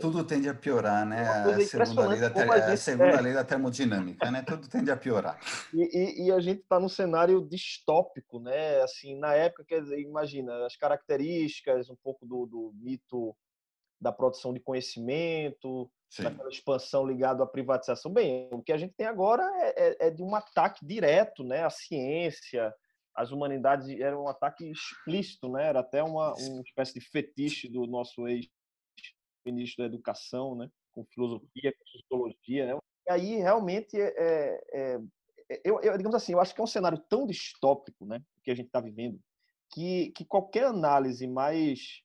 Tudo 0.00 0.24
tende 0.24 0.48
a 0.48 0.54
piorar, 0.54 1.04
né? 1.04 1.28
A 1.28 1.60
segunda, 1.60 2.08
lei 2.08 2.20
da, 2.20 2.30
ter, 2.30 2.50
a, 2.50 2.72
a 2.72 2.76
segunda 2.76 3.10
é. 3.10 3.20
lei 3.20 3.34
da 3.34 3.44
termodinâmica, 3.44 4.30
né? 4.30 4.42
Tudo 4.42 4.66
tende 4.66 4.90
a 4.90 4.96
piorar. 4.96 5.38
E, 5.74 5.82
e, 5.82 6.26
e 6.26 6.32
a 6.32 6.40
gente 6.40 6.62
está 6.62 6.80
num 6.80 6.88
cenário 6.88 7.46
distópico, 7.46 8.40
né? 8.40 8.80
Assim, 8.82 9.18
na 9.18 9.34
época, 9.34 9.64
quer 9.66 9.82
dizer, 9.82 10.00
imagina 10.00 10.64
as 10.64 10.74
características, 10.76 11.90
um 11.90 11.96
pouco 12.02 12.26
do, 12.26 12.46
do 12.46 12.72
mito 12.76 13.36
da 14.00 14.10
produção 14.10 14.54
de 14.54 14.60
conhecimento, 14.60 15.90
Sim. 16.08 16.24
daquela 16.24 16.48
expansão 16.48 17.06
ligada 17.06 17.42
à 17.42 17.46
privatização. 17.46 18.12
Bem, 18.12 18.48
o 18.52 18.62
que 18.62 18.72
a 18.72 18.78
gente 18.78 18.94
tem 18.94 19.06
agora 19.06 19.42
é, 19.56 19.88
é, 19.88 19.96
é, 20.06 20.10
de 20.10 20.22
um 20.22 20.34
ataque 20.34 20.84
direto, 20.84 21.44
né? 21.44 21.62
À 21.62 21.70
ciência, 21.70 22.74
às 23.14 23.32
humanidades, 23.32 23.88
era 24.00 24.18
um 24.18 24.28
ataque 24.28 24.70
explícito, 24.70 25.48
né? 25.50 25.68
Era 25.68 25.80
até 25.80 26.02
uma, 26.02 26.32
uma 26.34 26.62
espécie 26.62 26.94
de 26.94 27.00
fetiche 27.00 27.68
do 27.68 27.86
nosso 27.86 28.26
ex-ministro 29.44 29.82
da 29.82 29.88
Educação, 29.88 30.54
né? 30.54 30.70
Com 30.92 31.04
filosofia, 31.06 31.72
com 31.72 31.86
sociologia, 31.86 32.66
né? 32.66 32.78
E 33.06 33.12
aí, 33.12 33.36
realmente, 33.36 34.00
é, 34.00 34.14
é, 34.16 34.60
é, 34.72 35.00
é 35.50 35.60
eu, 35.64 35.80
eu, 35.80 35.96
digamos 35.96 36.14
assim, 36.14 36.32
eu 36.32 36.40
acho 36.40 36.54
que 36.54 36.60
é 36.60 36.64
um 36.64 36.66
cenário 36.66 36.98
tão 37.08 37.26
distópico, 37.26 38.06
né? 38.06 38.22
Que 38.42 38.50
a 38.50 38.54
gente 38.54 38.66
está 38.66 38.80
vivendo, 38.80 39.20
que, 39.70 40.10
que 40.12 40.24
qualquer 40.24 40.64
análise 40.64 41.26
mais 41.26 42.02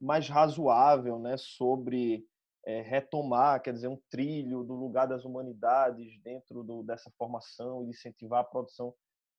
mais 0.00 0.28
razoável 0.28 1.18
né, 1.18 1.36
sobre 1.38 2.26
é, 2.66 2.82
retomar, 2.82 3.62
quer 3.62 3.72
dizer, 3.72 3.88
um 3.88 4.00
trilho 4.10 4.62
do 4.62 4.74
lugar 4.74 5.06
das 5.06 5.24
humanidades 5.24 6.20
dentro 6.22 6.62
do, 6.62 6.82
dessa 6.82 7.10
formação 7.18 7.84
e 7.84 7.90
incentivar 7.90 8.40
a 8.40 8.44
produção. 8.44 8.94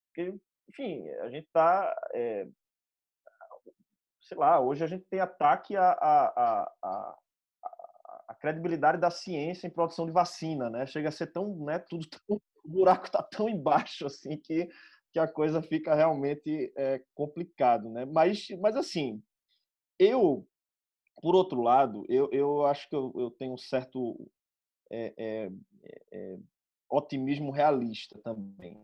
Porque, 0.08 0.36
enfim, 0.70 1.08
a 1.22 1.30
gente 1.30 1.46
está, 1.46 1.96
é, 2.14 2.48
sei 4.22 4.38
lá, 4.38 4.60
hoje 4.60 4.84
a 4.84 4.88
gente 4.88 5.06
tem 5.06 5.20
ataque 5.20 5.76
à, 5.76 5.92
à, 5.92 6.72
à, 6.82 7.18
à, 8.28 8.34
credibilidade 8.34 9.00
da 9.00 9.12
ciência 9.12 9.68
em 9.68 9.72
produção 9.72 10.06
de 10.06 10.12
vacina, 10.12 10.70
né? 10.70 10.86
Chega 10.86 11.10
a 11.10 11.12
ser 11.12 11.28
tão, 11.28 11.56
né, 11.66 11.80
tudo 11.80 12.08
tão, 12.08 12.42
o 12.64 12.70
buraco 12.70 13.06
está 13.06 13.22
tão 13.24 13.50
embaixo 13.50 14.06
assim 14.06 14.38
que 14.38 14.70
que 15.12 15.20
a 15.20 15.30
coisa 15.30 15.62
fica 15.62 15.96
realmente 15.96 16.74
é, 16.76 17.02
complicado, 17.14 17.90
né? 17.90 18.04
Mas, 18.04 18.50
mas 18.60 18.76
assim, 18.76 19.24
eu 19.98 20.46
por 21.22 21.36
outro 21.36 21.62
lado, 21.62 22.06
eu, 22.10 22.30
eu 22.32 22.66
acho 22.66 22.88
que 22.90 22.96
eu, 22.96 23.12
eu 23.16 23.32
tenho 23.32 23.54
um 23.54 23.58
certo 23.58 24.30
é, 24.92 25.14
é, 25.18 25.52
é, 26.12 26.38
otimismo 26.90 27.52
realista 27.52 28.20
também, 28.22 28.80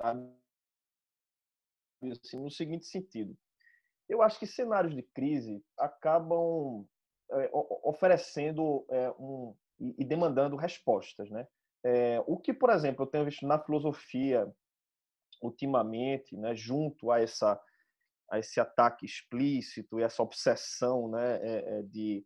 sabe? 0.00 0.32
Assim, 2.10 2.38
no 2.38 2.50
seguinte 2.50 2.86
sentido, 2.86 3.36
eu 4.08 4.22
acho 4.22 4.38
que 4.38 4.46
cenários 4.46 4.94
de 4.94 5.02
crise 5.02 5.62
acabam 5.78 6.86
oferecendo 7.82 8.86
um, 9.18 9.54
e 9.78 10.04
demandando 10.04 10.56
respostas, 10.56 11.30
né? 11.30 11.46
o 12.26 12.38
que, 12.38 12.52
por 12.52 12.70
exemplo, 12.70 13.04
eu 13.04 13.06
tenho 13.08 13.24
visto 13.24 13.46
na 13.46 13.58
filosofia 13.58 14.52
ultimamente, 15.42 16.36
né, 16.36 16.54
junto 16.54 17.10
a 17.10 17.20
essa 17.20 17.60
a 18.32 18.38
esse 18.38 18.58
ataque 18.58 19.04
explícito 19.04 20.00
e 20.00 20.02
essa 20.02 20.22
obsessão 20.22 21.06
né, 21.06 21.38
é, 21.42 21.78
é, 21.78 21.82
de, 21.82 22.24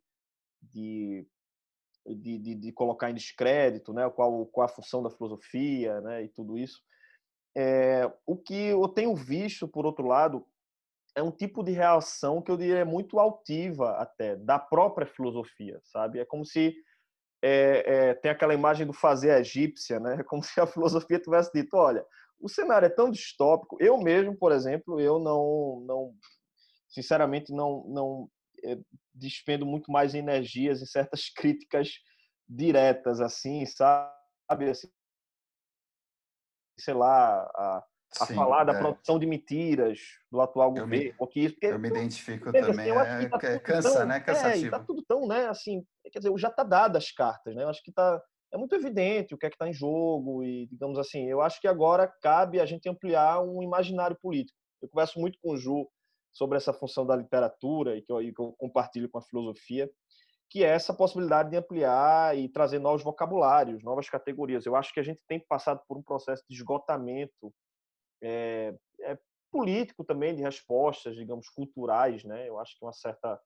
de, 0.63 1.27
de, 2.07 2.55
de, 2.55 2.73
colocar 2.73 3.11
em 3.11 3.15
descrédito 3.15 3.93
né, 3.93 4.09
qual, 4.11 4.47
qual 4.47 4.67
a 4.67 4.69
função 4.69 5.03
da 5.03 5.11
filosofia 5.11 6.01
né, 6.03 6.23
e 6.23 6.29
tudo 6.29 6.57
isso. 6.57 6.81
É, 7.57 8.09
o 8.25 8.37
que 8.37 8.55
eu 8.55 8.87
tenho 8.87 9.17
visto, 9.17 9.67
por 9.67 9.85
outro 9.85 10.07
lado, 10.07 10.47
é 11.17 11.23
um 11.23 11.31
tipo 11.31 11.65
de 11.65 11.73
reação 11.73 12.43
que 12.43 12.51
eu 12.51 12.59
diria 12.59 12.85
muito 12.85 13.19
altiva 13.19 13.93
até, 13.97 14.37
da 14.37 14.59
própria 14.59 15.07
filosofia, 15.07 15.81
sabe? 15.83 16.21
É 16.21 16.27
como 16.27 16.45
se 16.45 16.77
é, 17.43 18.11
é, 18.11 18.15
tem 18.15 18.31
aquela 18.31 18.53
imagem 18.53 18.87
do 18.87 18.93
fazer 18.93 19.31
egípcia, 19.41 19.99
né? 19.99 20.17
É 20.21 20.23
como 20.25 20.43
se 20.43 20.61
a 20.61 20.67
filosofia 20.67 21.19
tivesse 21.19 21.51
dito, 21.55 21.75
olha, 21.75 22.05
o 22.39 22.51
cenário 22.51 22.85
é 22.85 22.91
tão 22.91 23.11
distópico. 23.11 23.79
Eu 23.81 23.97
mesmo, 23.97 24.37
por 24.37 24.53
exemplo, 24.53 25.01
eu 25.01 25.19
não, 25.19 25.83
não 25.87 26.15
sinceramente, 26.87 27.51
não, 27.51 27.85
não 27.89 28.31
é, 28.63 28.79
despendo 29.15 29.65
muito 29.65 29.91
mais 29.91 30.15
energias 30.15 30.83
em 30.83 30.87
certas 30.87 31.31
críticas 31.35 31.93
diretas, 32.47 33.23
assim, 33.23 33.65
sabe? 33.65 34.69
Assim, 34.71 34.89
sei 36.79 36.93
lá, 36.93 37.41
a, 37.55 37.85
a 38.21 38.27
Sim, 38.27 38.35
falar 38.35 38.65
da 38.65 38.75
é. 38.75 38.79
produção 38.79 39.19
de 39.19 39.27
mentiras 39.27 40.01
do 40.31 40.41
atual 40.41 40.69
eu 40.69 40.83
governo. 40.83 41.05
Me, 41.05 41.13
porque, 41.15 41.51
porque, 41.51 41.67
eu 41.67 41.79
me 41.79 41.89
identifico 41.89 42.49
assim, 42.49 42.61
também. 42.61 42.91
É, 42.91 43.29
tá 43.29 43.59
cansa, 43.61 43.93
tão, 43.93 44.07
né? 44.07 44.21
Cansativo. 44.21 44.67
É, 44.67 44.71
tá 44.71 44.81
tudo 44.81 45.03
tão, 45.07 45.27
né? 45.27 45.47
Assim, 45.47 45.85
quer 46.13 46.19
dizer, 46.19 46.33
já 46.39 46.51
tá 46.51 46.63
dado 46.63 46.97
as 46.97 47.11
cartas, 47.11 47.55
né? 47.55 47.65
Eu 47.65 47.69
acho 47.69 47.83
que 47.83 47.93
tá 47.93 48.23
é 48.53 48.57
muito 48.57 48.75
evidente 48.75 49.35
o 49.35 49.39
que 49.39 49.47
é 49.47 49.51
que 49.51 49.57
está 49.57 49.69
em 49.69 49.73
jogo 49.73 50.43
e, 50.43 50.67
digamos 50.69 50.99
assim, 50.99 51.29
eu 51.29 51.41
acho 51.41 51.61
que 51.61 51.69
agora 51.69 52.11
cabe 52.23 52.61
a 52.61 52.67
gente 52.67 52.89
ampliar 52.89 53.43
um 53.43 53.63
imaginário 53.63 54.17
político. 54.21 54.59
Eu 54.81 54.89
converso 54.89 55.19
muito 55.19 55.39
com 55.43 55.53
o 55.53 55.57
Ju 55.57 55.87
sobre 56.33 56.57
essa 56.57 56.73
função 56.73 57.05
da 57.05 57.17
literatura 57.17 57.97
e 57.97 58.03
que 58.03 58.13
eu, 58.13 58.19
que 58.19 58.41
eu 58.41 58.55
compartilho 58.59 59.09
com 59.09 59.19
a 59.19 59.23
filosofia, 59.23 59.91
que 60.49 60.63
é 60.63 60.69
essa 60.69 60.95
possibilidade 60.95 61.51
de 61.51 61.57
ampliar 61.57 62.37
e 62.37 62.49
trazer 62.49 62.79
novos 62.79 63.03
vocabulários, 63.03 63.83
novas 63.83 64.09
categorias. 64.09 64.65
Eu 64.65 64.77
acho 64.77 64.93
que 64.93 65.01
a 65.01 65.03
gente 65.03 65.21
tem 65.27 65.41
passado 65.41 65.81
por 65.89 65.99
um 65.99 66.03
processo 66.03 66.45
de 66.49 66.57
esgotamento 66.57 67.53
é, 68.23 68.75
é, 69.01 69.19
político 69.51 70.05
também, 70.05 70.35
de 70.35 70.43
respostas, 70.43 71.15
digamos, 71.17 71.49
culturais, 71.49 72.25
né? 72.25 72.49
Eu 72.49 72.59
acho 72.59 72.79
que 72.79 72.85
uma 72.85 72.93
certa 72.93 73.41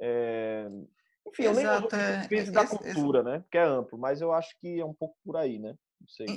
é, 0.00 0.68
enfim, 1.26 1.44
Exato, 1.44 1.48
eu 1.48 1.54
nem 1.54 1.66
uso 1.66 1.96
é, 1.96 2.38
é, 2.38 2.50
da 2.50 2.66
cultura, 2.66 3.22
né? 3.22 3.44
Que 3.50 3.58
é 3.58 3.62
amplo, 3.62 3.98
mas 3.98 4.20
eu 4.20 4.32
acho 4.32 4.56
que 4.60 4.80
é 4.80 4.84
um 4.84 4.94
pouco 4.94 5.16
por 5.24 5.36
aí, 5.36 5.58
né? 5.58 5.76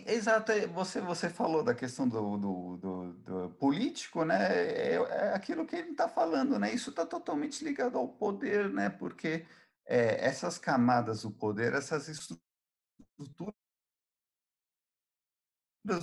Exato, 0.08 0.52
é, 0.52 0.66
você, 0.66 1.00
você 1.02 1.30
falou 1.30 1.64
da 1.64 1.76
questão 1.76 2.08
do, 2.08 2.38
do, 2.38 2.78
do, 2.78 3.14
do 3.14 3.50
político, 3.56 4.24
né? 4.24 4.38
É, 4.52 4.94
é, 4.96 5.34
aquilo 5.34 5.66
que 5.66 5.76
ele 5.76 5.92
está 5.92 6.08
falando, 6.08 6.58
né? 6.58 6.74
Isso 6.74 6.90
está 6.90 7.06
totalmente 7.06 7.64
ligado 7.64 7.98
ao 7.98 8.08
poder, 8.08 8.70
né? 8.70 8.90
Porque 8.90 9.46
é, 9.86 10.26
essas 10.26 10.58
camadas 10.58 11.22
do 11.22 11.32
poder, 11.32 11.74
essas 11.74 12.08
estruturas 12.08 12.42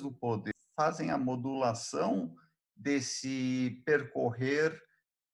do 0.01 0.13
poder 0.13 0.55
fazem 0.77 1.11
a 1.11 1.19
modulação 1.19 2.37
desse 2.77 3.83
percorrer 3.85 4.79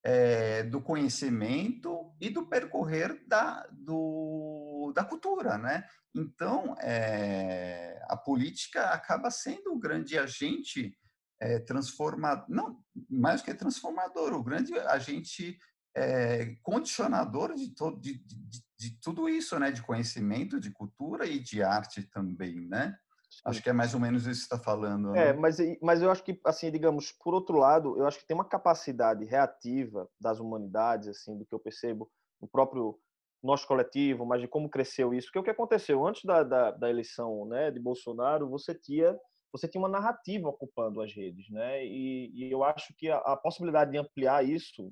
é, 0.05 0.63
do 0.65 0.81
conhecimento 0.81 2.15
e 2.21 2.31
do 2.31 2.47
percorrer 2.47 3.23
da, 3.27 3.67
do, 3.71 4.93
da 4.95 5.05
cultura, 5.05 5.59
né? 5.59 5.85
Então, 6.15 6.75
é, 6.81 8.01
a 8.09 8.17
política 8.17 8.91
acaba 8.91 9.31
sendo 9.31 9.73
o 9.73 9.79
grande 9.79 10.19
agente 10.19 10.97
é, 11.41 11.59
transformador, 11.61 12.47
não, 12.49 12.83
mais 13.09 13.43
que 13.43 13.55
transformador, 13.55 14.33
o 14.33 14.43
grande 14.43 14.77
agente 14.81 15.59
é, 15.95 16.57
condicionador 16.63 17.55
de, 17.55 17.75
todo, 17.75 18.01
de, 18.01 18.15
de, 18.15 18.65
de, 18.79 19.01
tudo 19.01 19.29
isso, 19.29 19.59
né? 19.59 19.71
De 19.71 19.83
conhecimento, 19.83 20.61
de 20.61 20.71
cultura 20.71 21.27
e 21.27 21.39
de 21.39 21.63
arte 21.63 22.03
também, 22.03 22.61
né? 22.67 22.97
Acho 23.45 23.63
que 23.63 23.71
é 23.71 23.73
mais 23.73 23.95
ou 23.95 24.01
menos 24.01 24.27
isso 24.27 24.49
que 24.49 24.55
está 24.55 24.59
falando. 24.59 25.13
Né? 25.13 25.29
É, 25.29 25.33
mas, 25.33 25.57
mas 25.81 26.03
eu 26.03 26.11
acho 26.11 26.23
que, 26.23 26.39
assim, 26.45 26.71
digamos, 26.71 27.13
por 27.13 27.35
outro 27.35 27.57
lado, 27.57 27.99
eu 27.99 28.07
acho 28.07 28.19
que 28.19 28.27
tem 28.27 28.35
uma 28.35 28.49
capacidade 28.49 29.25
reativa 29.25 30.09
das 30.21 30.39
humanidades, 30.39 31.09
assim, 31.09 31.37
do 31.37 31.45
que 31.47 31.55
eu 31.55 31.61
percebo, 31.61 32.11
no 32.41 32.49
próprio 32.49 32.99
nosso 33.43 33.67
coletivo, 33.67 34.25
mas 34.25 34.41
de 34.41 34.49
como 34.49 34.69
cresceu 34.69 35.13
isso. 35.13 35.29
Porque 35.29 35.39
o 35.39 35.43
que 35.43 35.51
aconteceu 35.51 36.07
antes 36.07 36.25
da, 36.25 36.43
da, 36.43 36.71
da 36.71 36.91
eleição 36.91 37.47
né, 37.47 37.71
de 37.71 37.81
Bolsonaro, 37.81 38.49
você 38.49 38.75
tinha 38.75 39.19
você 39.53 39.69
tinha 39.69 39.83
uma 39.83 39.89
narrativa 39.89 40.49
ocupando 40.49 41.03
as 41.03 41.15
redes, 41.15 41.51
né? 41.51 41.85
E, 41.85 42.31
e 42.35 42.51
eu 42.51 42.65
acho 42.65 42.95
que 42.97 43.11
a, 43.11 43.19
a, 43.19 43.37
possibilidade 43.37 43.91
de 43.91 43.99
ampliar 43.99 44.43
isso 44.43 44.91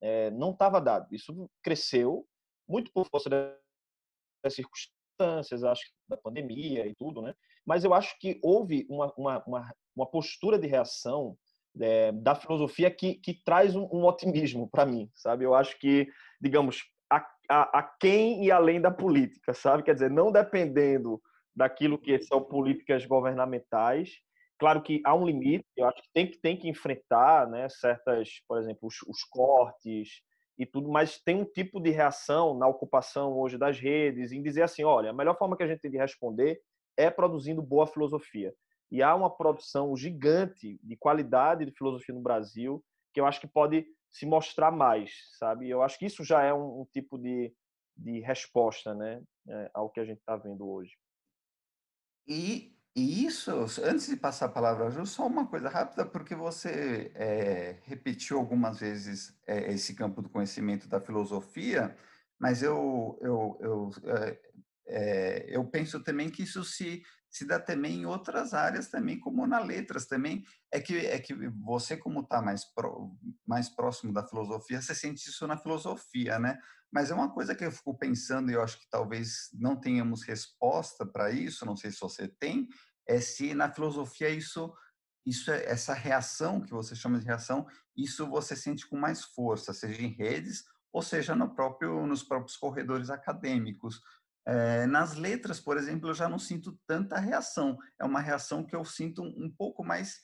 é, 0.00 0.30
não 0.30 0.52
estava 0.52 0.80
dado. 0.80 1.06
Isso 1.14 1.50
cresceu 1.62 2.26
muito 2.66 2.90
por 2.92 3.06
força 3.10 3.28
das 3.28 4.54
circunstâncias, 4.54 5.62
acho 5.62 5.82
da 6.08 6.16
pandemia 6.16 6.86
e 6.86 6.94
tudo, 6.94 7.20
né? 7.20 7.34
Mas 7.66 7.84
eu 7.84 7.94
acho 7.94 8.18
que 8.18 8.40
houve 8.42 8.86
uma, 8.88 9.12
uma, 9.16 9.44
uma, 9.46 9.74
uma 9.94 10.06
postura 10.06 10.58
de 10.58 10.66
reação 10.66 11.36
é, 11.80 12.10
da 12.12 12.34
filosofia 12.34 12.90
que, 12.90 13.14
que 13.14 13.34
traz 13.44 13.76
um, 13.76 13.88
um 13.92 14.04
otimismo 14.04 14.68
para 14.68 14.86
mim, 14.86 15.10
sabe? 15.14 15.44
Eu 15.44 15.54
acho 15.54 15.78
que, 15.78 16.08
digamos, 16.40 16.82
a, 17.10 17.24
a, 17.48 17.78
a 17.78 17.82
quem 17.82 18.44
e 18.44 18.50
além 18.50 18.80
da 18.80 18.90
política, 18.90 19.54
sabe? 19.54 19.82
Quer 19.82 19.94
dizer, 19.94 20.10
não 20.10 20.32
dependendo 20.32 21.20
daquilo 21.54 21.98
que 21.98 22.18
são 22.22 22.42
políticas 22.42 23.04
governamentais. 23.04 24.12
Claro 24.58 24.82
que 24.82 25.00
há 25.04 25.14
um 25.14 25.24
limite, 25.24 25.64
eu 25.76 25.86
acho 25.86 26.02
que 26.02 26.08
tem 26.12 26.26
que, 26.26 26.38
tem 26.38 26.56
que 26.56 26.68
enfrentar 26.68 27.48
né, 27.48 27.68
certas, 27.68 28.42
por 28.46 28.58
exemplo, 28.58 28.88
os, 28.88 28.96
os 29.08 29.24
cortes 29.24 30.22
e 30.58 30.66
tudo, 30.66 30.90
mas 30.90 31.18
tem 31.18 31.36
um 31.36 31.44
tipo 31.44 31.80
de 31.80 31.90
reação 31.90 32.56
na 32.58 32.66
ocupação 32.68 33.32
hoje 33.32 33.56
das 33.56 33.80
redes, 33.80 34.32
em 34.32 34.42
dizer 34.42 34.62
assim, 34.62 34.84
olha, 34.84 35.10
a 35.10 35.14
melhor 35.14 35.36
forma 35.38 35.56
que 35.56 35.62
a 35.62 35.66
gente 35.66 35.80
tem 35.80 35.90
de 35.90 35.96
responder 35.96 36.60
é 36.96 37.10
produzindo 37.10 37.62
boa 37.62 37.86
filosofia. 37.86 38.54
E 38.90 39.02
há 39.02 39.14
uma 39.14 39.30
produção 39.30 39.96
gigante 39.96 40.78
de 40.82 40.96
qualidade 40.96 41.64
de 41.64 41.72
filosofia 41.72 42.14
no 42.14 42.20
Brasil 42.20 42.84
que 43.12 43.20
eu 43.20 43.26
acho 43.26 43.40
que 43.40 43.46
pode 43.46 43.86
se 44.10 44.26
mostrar 44.26 44.70
mais, 44.70 45.10
sabe? 45.38 45.68
Eu 45.68 45.82
acho 45.82 45.98
que 45.98 46.06
isso 46.06 46.24
já 46.24 46.42
é 46.42 46.52
um, 46.52 46.80
um 46.80 46.86
tipo 46.92 47.16
de, 47.18 47.52
de 47.96 48.20
resposta, 48.20 48.94
né, 48.94 49.22
é, 49.48 49.70
ao 49.72 49.90
que 49.90 50.00
a 50.00 50.04
gente 50.04 50.18
está 50.18 50.36
vendo 50.36 50.68
hoje. 50.68 50.92
E, 52.26 52.76
e 52.94 53.24
isso, 53.24 53.52
antes 53.82 54.08
de 54.08 54.16
passar 54.16 54.46
a 54.46 54.52
palavra 54.52 54.86
a 54.86 54.90
Ju, 54.90 55.06
só 55.06 55.26
uma 55.26 55.46
coisa 55.46 55.68
rápida, 55.68 56.04
porque 56.04 56.34
você 56.34 57.12
é, 57.14 57.78
repetiu 57.84 58.38
algumas 58.38 58.80
vezes 58.80 59.38
é, 59.46 59.72
esse 59.72 59.94
campo 59.94 60.20
do 60.22 60.28
conhecimento 60.28 60.88
da 60.88 61.00
filosofia, 61.00 61.96
mas 62.38 62.62
eu, 62.62 63.18
eu, 63.20 63.58
eu, 63.60 63.90
é, 64.90 65.46
eu 65.48 65.64
penso 65.64 66.00
também 66.02 66.28
que 66.28 66.42
isso 66.42 66.64
se 66.64 67.02
se 67.30 67.46
dá 67.46 67.60
também 67.60 68.00
em 68.00 68.06
outras 68.06 68.52
áreas 68.52 68.88
também, 68.88 69.18
como 69.18 69.46
na 69.46 69.60
letras 69.60 70.06
também. 70.06 70.44
É 70.70 70.80
que, 70.80 70.98
é 70.98 71.18
que 71.20 71.32
você, 71.62 71.96
como 71.96 72.20
está 72.20 72.42
mais, 72.42 72.64
pro, 72.64 73.16
mais 73.46 73.68
próximo 73.68 74.12
da 74.12 74.26
filosofia, 74.26 74.82
você 74.82 74.94
sente 74.94 75.28
isso 75.28 75.46
na 75.46 75.56
filosofia, 75.56 76.40
né? 76.40 76.58
Mas 76.92 77.10
é 77.10 77.14
uma 77.14 77.32
coisa 77.32 77.54
que 77.54 77.64
eu 77.64 77.70
fico 77.70 77.96
pensando, 77.96 78.50
e 78.50 78.54
eu 78.54 78.62
acho 78.62 78.80
que 78.80 78.90
talvez 78.90 79.48
não 79.52 79.76
tenhamos 79.76 80.24
resposta 80.24 81.06
para 81.06 81.30
isso, 81.30 81.64
não 81.64 81.76
sei 81.76 81.92
se 81.92 82.00
você 82.00 82.26
tem, 82.26 82.68
é 83.06 83.20
se 83.20 83.54
na 83.54 83.72
filosofia 83.72 84.28
isso, 84.28 84.74
isso 85.24 85.52
é, 85.52 85.66
essa 85.66 85.94
reação 85.94 86.60
que 86.60 86.72
você 86.72 86.96
chama 86.96 87.20
de 87.20 87.26
reação, 87.26 87.64
isso 87.96 88.26
você 88.26 88.56
sente 88.56 88.88
com 88.88 88.96
mais 88.96 89.22
força, 89.22 89.72
seja 89.72 90.02
em 90.02 90.08
redes 90.08 90.64
ou 90.92 91.02
seja 91.02 91.36
no 91.36 91.54
próprio, 91.54 92.04
nos 92.06 92.24
próprios 92.24 92.56
corredores 92.56 93.10
acadêmicos. 93.10 94.00
É, 94.50 94.84
nas 94.84 95.14
letras, 95.14 95.60
por 95.60 95.76
exemplo, 95.76 96.10
eu 96.10 96.14
já 96.14 96.28
não 96.28 96.38
sinto 96.38 96.76
tanta 96.84 97.20
reação. 97.20 97.78
É 98.00 98.04
uma 98.04 98.20
reação 98.20 98.66
que 98.66 98.74
eu 98.74 98.84
sinto 98.84 99.22
um 99.22 99.48
pouco 99.48 99.84
mais, 99.84 100.18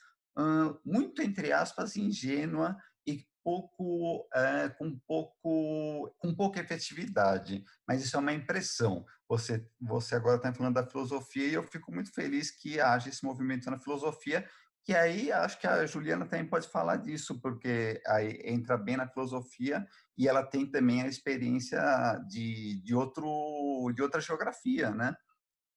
muito 0.84 1.22
entre 1.22 1.52
aspas, 1.52 1.94
ingênua 1.94 2.76
e 3.06 3.24
pouco, 3.44 4.28
é, 4.34 4.68
com 4.70 4.98
pouco, 5.06 6.12
com 6.18 6.34
pouca 6.34 6.58
efetividade. 6.58 7.62
Mas 7.86 8.04
isso 8.04 8.16
é 8.16 8.20
uma 8.20 8.32
impressão. 8.32 9.06
Você, 9.28 9.64
você 9.80 10.16
agora 10.16 10.38
está 10.38 10.52
falando 10.52 10.74
da 10.74 10.86
filosofia 10.86 11.46
e 11.46 11.54
eu 11.54 11.62
fico 11.62 11.92
muito 11.92 12.12
feliz 12.12 12.50
que 12.50 12.80
haja 12.80 13.08
esse 13.08 13.24
movimento 13.24 13.70
na 13.70 13.78
filosofia 13.78 14.44
que 14.87 14.94
aí 14.94 15.33
acho 15.33 15.59
que 15.59 15.66
a 15.66 15.85
Juliana 15.85 16.25
também 16.27 16.46
pode 16.46 16.68
falar 16.68 16.99
disso, 16.99 17.40
porque 17.40 18.01
aí 18.07 18.40
entra 18.44 18.79
bem 18.79 18.96
na 18.96 19.09
filosofia 19.09 19.85
e 20.16 20.29
ela 20.29 20.44
tem 20.44 20.64
também 20.64 21.03
a 21.03 21.09
experiência 21.09 21.81
de, 22.29 22.81
de, 22.85 22.94
outro, 22.94 23.92
de 23.92 24.01
outra 24.01 24.20
geografia, 24.20 24.92
né? 24.92 25.12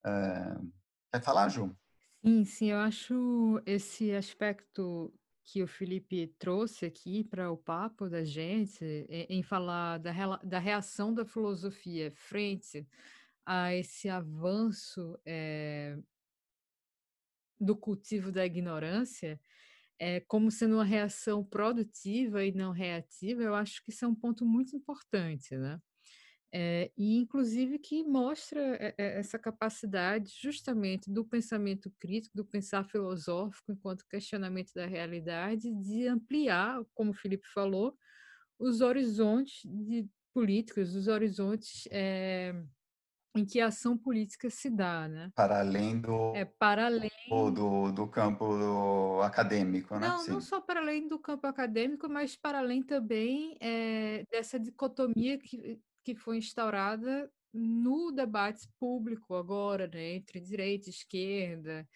É, 0.06 0.56
quer 1.12 1.24
falar, 1.24 1.50
Ju? 1.50 1.76
Sim, 2.24 2.46
sim, 2.46 2.70
eu 2.70 2.78
acho 2.78 3.60
esse 3.66 4.14
aspecto 4.14 5.12
que 5.44 5.64
o 5.64 5.68
Felipe 5.68 6.28
trouxe 6.38 6.86
aqui 6.86 7.24
para 7.24 7.50
o 7.50 7.58
papo 7.58 8.08
da 8.08 8.24
gente, 8.24 8.86
em, 9.10 9.42
falar 9.42 9.98
da, 9.98 10.12
da 10.44 10.60
reação 10.60 11.16
da 11.16 11.26
filosofia 11.26 12.12
frente 12.12 12.88
a 13.44 13.74
esse 13.74 14.08
avanço 14.08 15.20
é, 15.26 15.98
do 17.60 17.76
cultivo 17.76 18.32
da 18.32 18.46
ignorância, 18.46 19.40
é, 20.00 20.22
como 20.22 20.50
sendo 20.50 20.76
uma 20.76 20.86
reação 20.86 21.44
produtiva 21.44 22.44
e 22.44 22.54
não 22.54 22.72
reativa, 22.72 23.44
eu 23.44 23.54
acho 23.54 23.84
que 23.84 23.92
isso 23.92 24.06
é 24.06 24.08
um 24.08 24.16
ponto 24.16 24.46
muito 24.46 24.76
importante, 24.76 25.56
né? 25.58 25.80
É, 26.52 26.92
e 26.98 27.16
inclusive 27.18 27.78
que 27.78 28.04
mostra 28.04 28.60
essa 28.98 29.38
capacidade 29.38 30.34
justamente 30.42 31.12
do 31.12 31.24
pensamento 31.24 31.92
crítico, 32.00 32.36
do 32.36 32.44
pensar 32.44 32.84
filosófico 32.86 33.72
enquanto 33.72 34.08
questionamento 34.08 34.74
da 34.74 34.88
realidade, 34.88 35.72
de 35.76 36.08
ampliar, 36.08 36.84
como 36.96 37.12
o 37.12 37.14
Felipe 37.14 37.48
falou, 37.54 37.96
os 38.58 38.82
horizontes 38.82 39.62
de 39.64 40.10
políticos, 40.34 40.96
os 40.96 41.08
horizontes 41.08 41.88
é, 41.92 42.56
em 43.36 43.46
que 43.46 43.60
a 43.60 43.68
ação 43.68 43.98
política 43.98 44.50
se 44.50 44.70
dá, 44.70 45.08
né? 45.08 45.32
Para 45.36 45.60
além 45.60 46.00
do, 46.00 46.34
é, 46.36 46.46
para 46.46 46.88
além... 46.88 47.12
do, 47.30 47.92
do 47.92 48.08
campo 48.08 49.22
acadêmico, 49.22 49.98
né? 49.98 50.08
Não, 50.08 50.18
Sim. 50.20 50.32
não 50.32 50.42
só 50.42 50.60
para 50.60 50.80
além 50.80 51.08
do 51.08 51.20
campo 51.20 51.46
acadêmico, 51.46 52.10
mas 52.10 52.36
para 52.36 52.60
além 52.60 52.82
também 52.82 53.56
é, 53.62 54.26
dessa 54.32 54.60
dicotomia 54.60 55.38
que, 55.38 55.80
que 56.04 56.16
foi 56.16 56.38
instaurada 56.38 57.32
no 57.54 58.12
debate 58.12 58.68
público 58.80 59.36
agora, 59.36 59.88
né? 59.88 60.16
Entre 60.16 60.40
direita 60.40 60.90
e 60.90 60.92
esquerda, 60.92 61.88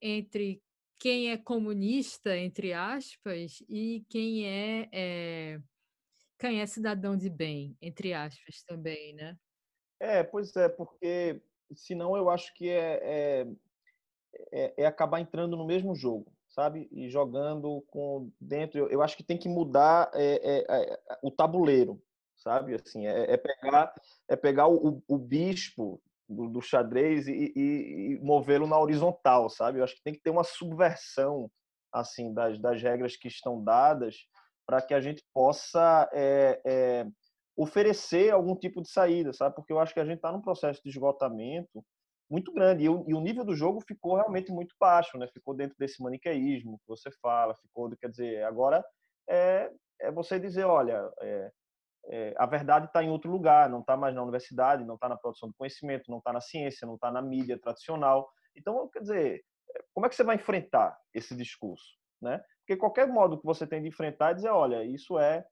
entre 0.00 0.62
quem 0.98 1.30
é 1.30 1.36
comunista, 1.36 2.36
entre 2.36 2.72
aspas, 2.72 3.62
e 3.68 4.04
quem 4.08 4.46
é, 4.46 4.88
é 4.92 5.60
quem 6.38 6.60
é 6.60 6.66
cidadão 6.66 7.16
de 7.16 7.30
bem, 7.30 7.76
entre 7.80 8.12
aspas 8.12 8.62
também, 8.62 9.14
né? 9.14 9.36
É, 9.98 10.22
pois 10.22 10.54
é, 10.56 10.68
porque 10.68 11.40
senão 11.74 12.16
eu 12.16 12.28
acho 12.30 12.52
que 12.54 12.68
é, 12.68 13.00
é, 13.02 13.46
é, 14.52 14.74
é 14.82 14.86
acabar 14.86 15.20
entrando 15.20 15.56
no 15.56 15.66
mesmo 15.66 15.94
jogo, 15.94 16.32
sabe? 16.48 16.88
E 16.92 17.08
jogando 17.08 17.82
com 17.88 18.30
dentro. 18.40 18.78
Eu, 18.78 18.88
eu 18.88 19.02
acho 19.02 19.16
que 19.16 19.24
tem 19.24 19.38
que 19.38 19.48
mudar 19.48 20.10
é, 20.14 20.40
é, 20.42 20.92
é 20.92 21.18
o 21.22 21.30
tabuleiro, 21.30 22.00
sabe? 22.36 22.74
Assim, 22.74 23.06
é, 23.06 23.32
é 23.32 23.36
pegar, 23.36 23.94
é 24.28 24.36
pegar 24.36 24.68
o, 24.68 25.02
o 25.08 25.18
bispo 25.18 26.00
do, 26.28 26.48
do 26.48 26.60
xadrez 26.60 27.26
e, 27.28 27.52
e, 27.56 28.12
e 28.14 28.18
movê-lo 28.20 28.66
na 28.66 28.78
horizontal, 28.78 29.48
sabe? 29.48 29.78
Eu 29.78 29.84
acho 29.84 29.96
que 29.96 30.02
tem 30.02 30.12
que 30.12 30.20
ter 30.20 30.30
uma 30.30 30.44
subversão 30.44 31.50
assim 31.92 32.34
das, 32.34 32.58
das 32.58 32.82
regras 32.82 33.16
que 33.16 33.28
estão 33.28 33.62
dadas 33.62 34.26
para 34.66 34.82
que 34.82 34.92
a 34.92 35.00
gente 35.00 35.24
possa 35.32 36.10
é, 36.12 36.60
é, 36.64 37.06
oferecer 37.56 38.30
algum 38.30 38.54
tipo 38.54 38.82
de 38.82 38.90
saída, 38.90 39.32
sabe? 39.32 39.54
Porque 39.54 39.72
eu 39.72 39.78
acho 39.78 39.94
que 39.94 40.00
a 40.00 40.04
gente 40.04 40.16
está 40.16 40.30
num 40.30 40.42
processo 40.42 40.82
de 40.82 40.90
esgotamento 40.90 41.84
muito 42.28 42.52
grande 42.52 42.84
e 42.84 42.88
o, 42.88 43.04
e 43.08 43.14
o, 43.14 43.20
nível 43.20 43.44
do 43.44 43.54
jogo 43.54 43.80
ficou 43.80 44.16
realmente 44.16 44.50
muito 44.50 44.74
baixo, 44.78 45.16
né? 45.16 45.28
Ficou 45.32 45.54
dentro 45.54 45.76
desse 45.78 46.02
maniqueísmo 46.02 46.78
que 46.78 46.88
você 46.88 47.10
fala, 47.22 47.54
ficou, 47.54 47.88
quer 47.96 48.10
dizer, 48.10 48.44
agora 48.44 48.84
é, 49.28 49.70
é 50.00 50.10
você 50.10 50.38
dizer, 50.38 50.64
olha, 50.64 51.08
é, 51.20 51.50
é, 52.08 52.34
a 52.36 52.46
verdade 52.46 52.86
está 52.86 53.02
em 53.02 53.10
outro 53.10 53.30
lugar, 53.30 53.70
não 53.70 53.80
está 53.80 53.96
mais 53.96 54.14
na 54.14 54.22
universidade, 54.22 54.84
não 54.84 54.96
está 54.96 55.08
na 55.08 55.16
produção 55.16 55.48
do 55.48 55.54
conhecimento, 55.54 56.10
não 56.10 56.18
está 56.18 56.32
na 56.32 56.40
ciência, 56.40 56.86
não 56.86 56.96
está 56.96 57.10
na 57.10 57.22
mídia 57.22 57.58
tradicional. 57.58 58.28
Então, 58.54 58.88
quer 58.88 59.00
dizer, 59.00 59.44
como 59.94 60.06
é 60.06 60.08
que 60.08 60.14
você 60.14 60.24
vai 60.24 60.36
enfrentar 60.36 60.98
esse 61.14 61.34
discurso, 61.34 61.96
né? 62.20 62.42
Porque 62.60 62.76
qualquer 62.76 63.06
modo 63.06 63.38
que 63.38 63.46
você 63.46 63.66
tem 63.66 63.82
de 63.82 63.88
enfrentar 63.88 64.30
é 64.30 64.34
dizer, 64.34 64.48
olha, 64.48 64.84
isso 64.84 65.18
é, 65.18 65.44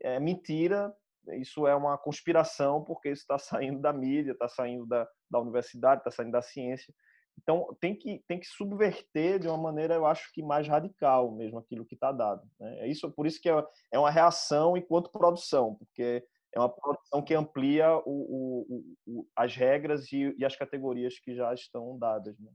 é 0.00 0.18
mentira, 0.18 0.94
isso 1.38 1.66
é 1.66 1.74
uma 1.74 1.96
conspiração, 1.96 2.82
porque 2.82 3.10
isso 3.10 3.22
está 3.22 3.38
saindo 3.38 3.80
da 3.80 3.92
mídia, 3.92 4.32
está 4.32 4.48
saindo 4.48 4.86
da, 4.86 5.08
da 5.30 5.40
universidade, 5.40 6.00
está 6.00 6.10
saindo 6.10 6.32
da 6.32 6.42
ciência. 6.42 6.92
Então, 7.40 7.76
tem 7.80 7.96
que, 7.96 8.22
tem 8.26 8.38
que 8.38 8.46
subverter 8.46 9.38
de 9.38 9.48
uma 9.48 9.56
maneira, 9.56 9.94
eu 9.94 10.06
acho 10.06 10.30
que 10.32 10.42
mais 10.42 10.68
radical 10.68 11.32
mesmo 11.34 11.58
aquilo 11.58 11.84
que 11.84 11.94
está 11.94 12.12
dado. 12.12 12.42
Né? 12.60 12.80
É 12.80 12.88
isso, 12.88 13.10
por 13.10 13.26
isso 13.26 13.40
que 13.40 13.48
é, 13.48 13.64
é 13.92 13.98
uma 13.98 14.10
reação 14.10 14.76
enquanto 14.76 15.10
produção, 15.10 15.74
porque 15.76 16.24
é 16.54 16.58
uma 16.58 16.68
produção 16.68 17.22
que 17.22 17.34
amplia 17.34 17.96
o, 17.96 18.02
o, 18.06 18.96
o, 19.06 19.26
as 19.34 19.56
regras 19.56 20.12
e, 20.12 20.34
e, 20.38 20.44
as 20.44 20.54
categorias 20.54 21.18
que 21.18 21.34
já 21.34 21.52
estão 21.54 21.98
dadas. 21.98 22.38
Né? 22.38 22.50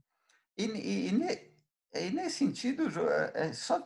E, 0.56 0.64
e, 0.64 1.08
e, 1.08 2.10
nesse 2.10 2.36
sentido, 2.36 2.84
é, 3.10 3.48
é 3.48 3.52
só, 3.52 3.76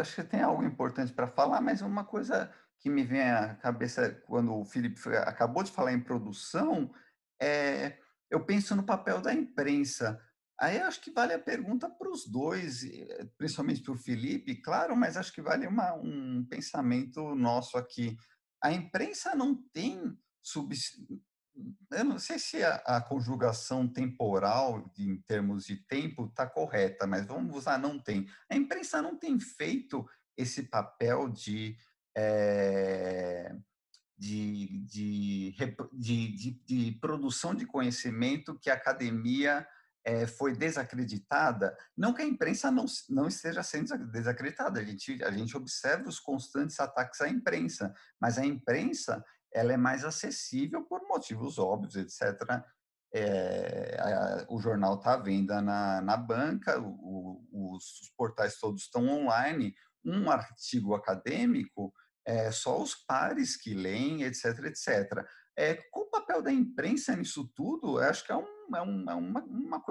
acho 0.00 0.16
que 0.16 0.24
tem 0.24 0.40
algo 0.40 0.64
importante 0.64 1.12
para 1.12 1.28
falar, 1.28 1.60
mas 1.60 1.82
uma 1.82 2.04
coisa 2.04 2.52
que 2.80 2.90
me 2.90 3.02
vem 3.02 3.22
à 3.22 3.54
cabeça 3.54 4.10
quando 4.26 4.54
o 4.54 4.64
Felipe 4.64 5.00
acabou 5.18 5.62
de 5.62 5.70
falar 5.70 5.92
em 5.92 6.00
produção 6.00 6.92
é 7.40 7.98
eu 8.30 8.44
penso 8.44 8.74
no 8.74 8.82
papel 8.82 9.20
da 9.20 9.32
imprensa. 9.32 10.20
Aí 10.58 10.78
acho 10.78 11.00
que 11.00 11.10
vale 11.10 11.32
a 11.32 11.38
pergunta 11.38 11.88
para 11.88 12.10
os 12.10 12.26
dois, 12.26 12.80
principalmente 13.36 13.82
para 13.82 13.92
o 13.92 13.98
Felipe, 13.98 14.56
claro, 14.56 14.96
mas 14.96 15.16
acho 15.16 15.32
que 15.32 15.42
vale 15.42 15.66
uma, 15.66 15.94
um 15.94 16.44
pensamento 16.44 17.34
nosso 17.34 17.76
aqui. 17.76 18.16
A 18.62 18.72
imprensa 18.72 19.34
não 19.34 19.54
tem 19.72 20.16
sub... 20.42 20.74
Eu 21.92 22.04
não 22.04 22.18
sei 22.18 22.38
se 22.40 22.62
a, 22.64 22.76
a 22.86 23.00
conjugação 23.00 23.86
temporal, 23.86 24.92
em 24.98 25.20
termos 25.22 25.64
de 25.66 25.76
tempo, 25.86 26.26
está 26.26 26.44
correta, 26.46 27.06
mas 27.06 27.26
vamos 27.26 27.56
usar 27.56 27.78
não 27.78 27.98
tem. 28.00 28.26
A 28.50 28.56
imprensa 28.56 29.00
não 29.00 29.16
tem 29.16 29.38
feito 29.38 30.04
esse 30.36 30.64
papel 30.64 31.28
de 31.28 31.76
é, 32.16 33.54
de, 34.16 34.78
de, 34.84 35.54
de, 35.92 36.60
de, 36.66 36.92
produção 37.00 37.54
de 37.54 37.66
conhecimento 37.66 38.58
que 38.58 38.70
a 38.70 38.74
academia 38.74 39.66
é, 40.04 40.26
foi 40.26 40.54
desacreditada. 40.54 41.76
Não 41.96 42.12
que 42.12 42.22
a 42.22 42.26
imprensa 42.26 42.70
não, 42.70 42.84
não 43.08 43.26
esteja 43.26 43.62
sendo 43.62 43.96
desacreditada, 44.10 44.80
a 44.80 44.84
gente, 44.84 45.22
a 45.24 45.30
gente 45.30 45.56
observa 45.56 46.08
os 46.08 46.20
constantes 46.20 46.78
ataques 46.78 47.20
à 47.20 47.28
imprensa, 47.28 47.92
mas 48.20 48.38
a 48.38 48.44
imprensa 48.44 49.24
ela 49.52 49.72
é 49.72 49.76
mais 49.76 50.04
acessível 50.04 50.82
por 50.84 51.06
motivos 51.08 51.58
óbvios, 51.58 51.96
etc. 51.96 52.62
É, 53.12 53.96
a, 54.00 54.46
o 54.48 54.60
jornal 54.60 54.96
está 54.96 55.14
à 55.14 55.16
venda 55.16 55.62
na, 55.62 56.00
na 56.00 56.16
banca, 56.16 56.80
o, 56.80 57.44
os, 57.52 58.00
os 58.00 58.10
portais 58.16 58.58
todos 58.58 58.82
estão 58.82 59.06
online. 59.08 59.74
Um 60.04 60.30
artigo 60.30 60.94
acadêmico 60.94 61.94
é, 62.26 62.50
só 62.50 62.80
os 62.80 62.94
pares 62.94 63.56
que 63.56 63.74
leem, 63.74 64.22
etc, 64.22 64.58
etc. 64.64 65.24
É, 65.56 65.74
qual 65.90 66.06
o 66.06 66.10
papel 66.10 66.42
da 66.42 66.52
imprensa 66.52 67.14
nisso 67.14 67.50
tudo? 67.54 68.00
Eu 68.00 68.08
acho 68.08 68.24
que 68.24 68.32
é, 68.32 68.36
um, 68.36 68.46
é, 68.74 68.82
um, 68.82 69.10
é 69.10 69.14
uma, 69.14 69.44
uma, 69.44 69.84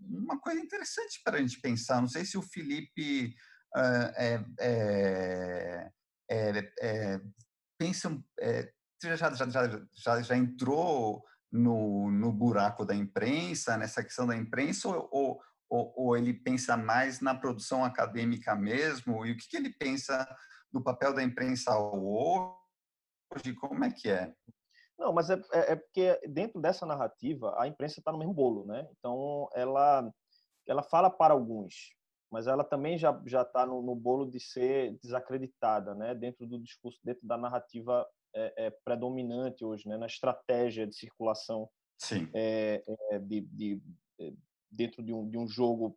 uma, 0.00 0.40
coisa 0.40 0.60
interessante 0.60 1.20
para 1.24 1.36
a 1.36 1.40
gente 1.40 1.60
pensar. 1.60 2.00
Não 2.00 2.08
sei 2.08 2.24
se 2.24 2.36
o 2.36 2.42
Felipe 2.42 3.34
uh, 3.76 4.12
é, 4.16 4.40
pensa, 7.78 8.18
já, 9.02 9.32
já, 9.34 9.46
já, 9.92 10.22
já, 10.22 10.36
entrou 10.36 11.22
no, 11.52 12.10
no 12.10 12.32
buraco 12.32 12.84
da 12.84 12.94
imprensa, 12.94 13.76
nessa 13.76 14.02
questão 14.02 14.26
da 14.26 14.36
imprensa, 14.36 14.88
ou, 14.88 15.40
ou, 15.68 15.94
ou 15.96 16.16
ele 16.16 16.34
pensa 16.34 16.76
mais 16.76 17.20
na 17.20 17.34
produção 17.34 17.84
acadêmica 17.84 18.56
mesmo? 18.56 19.24
E 19.24 19.32
o 19.32 19.36
que, 19.36 19.48
que 19.48 19.56
ele 19.56 19.72
pensa 19.72 20.26
do 20.76 20.82
papel 20.82 21.14
da 21.14 21.22
imprensa 21.22 21.76
hoje? 21.78 23.54
Como 23.58 23.84
é 23.84 23.90
que 23.90 24.10
é? 24.10 24.32
Não, 24.98 25.12
mas 25.12 25.30
é, 25.30 25.34
é, 25.52 25.72
é 25.72 25.76
porque 25.76 26.20
dentro 26.28 26.60
dessa 26.60 26.86
narrativa 26.86 27.54
a 27.58 27.66
imprensa 27.66 28.00
está 28.00 28.12
no 28.12 28.18
mesmo 28.18 28.34
bolo, 28.34 28.66
né? 28.66 28.88
Então 28.98 29.48
ela 29.54 30.10
ela 30.66 30.82
fala 30.82 31.08
para 31.08 31.32
alguns, 31.32 31.94
mas 32.30 32.46
ela 32.46 32.64
também 32.64 32.98
já 32.98 33.20
já 33.26 33.42
está 33.42 33.64
no, 33.66 33.82
no, 33.82 33.94
bolo 33.94 34.30
de 34.30 34.40
ser 34.40 34.98
desacreditada, 35.02 35.94
né? 35.94 36.14
Dentro 36.14 36.46
do 36.46 36.58
discurso, 36.58 36.98
dentro 37.04 37.26
da 37.26 37.36
narrativa 37.36 38.06
é, 38.34 38.66
é 38.66 38.70
predominante 38.84 39.64
hoje, 39.64 39.88
né? 39.88 39.96
Na 39.96 40.06
estratégia 40.06 40.86
de 40.86 40.94
circulação, 40.94 41.68
Sim. 41.98 42.28
É, 42.34 42.82
é, 43.10 43.18
de, 43.18 43.40
de, 43.40 43.82
é, 44.20 44.32
dentro 44.70 45.02
de 45.02 45.12
um, 45.12 45.28
de 45.28 45.38
um 45.38 45.48
jogo 45.48 45.96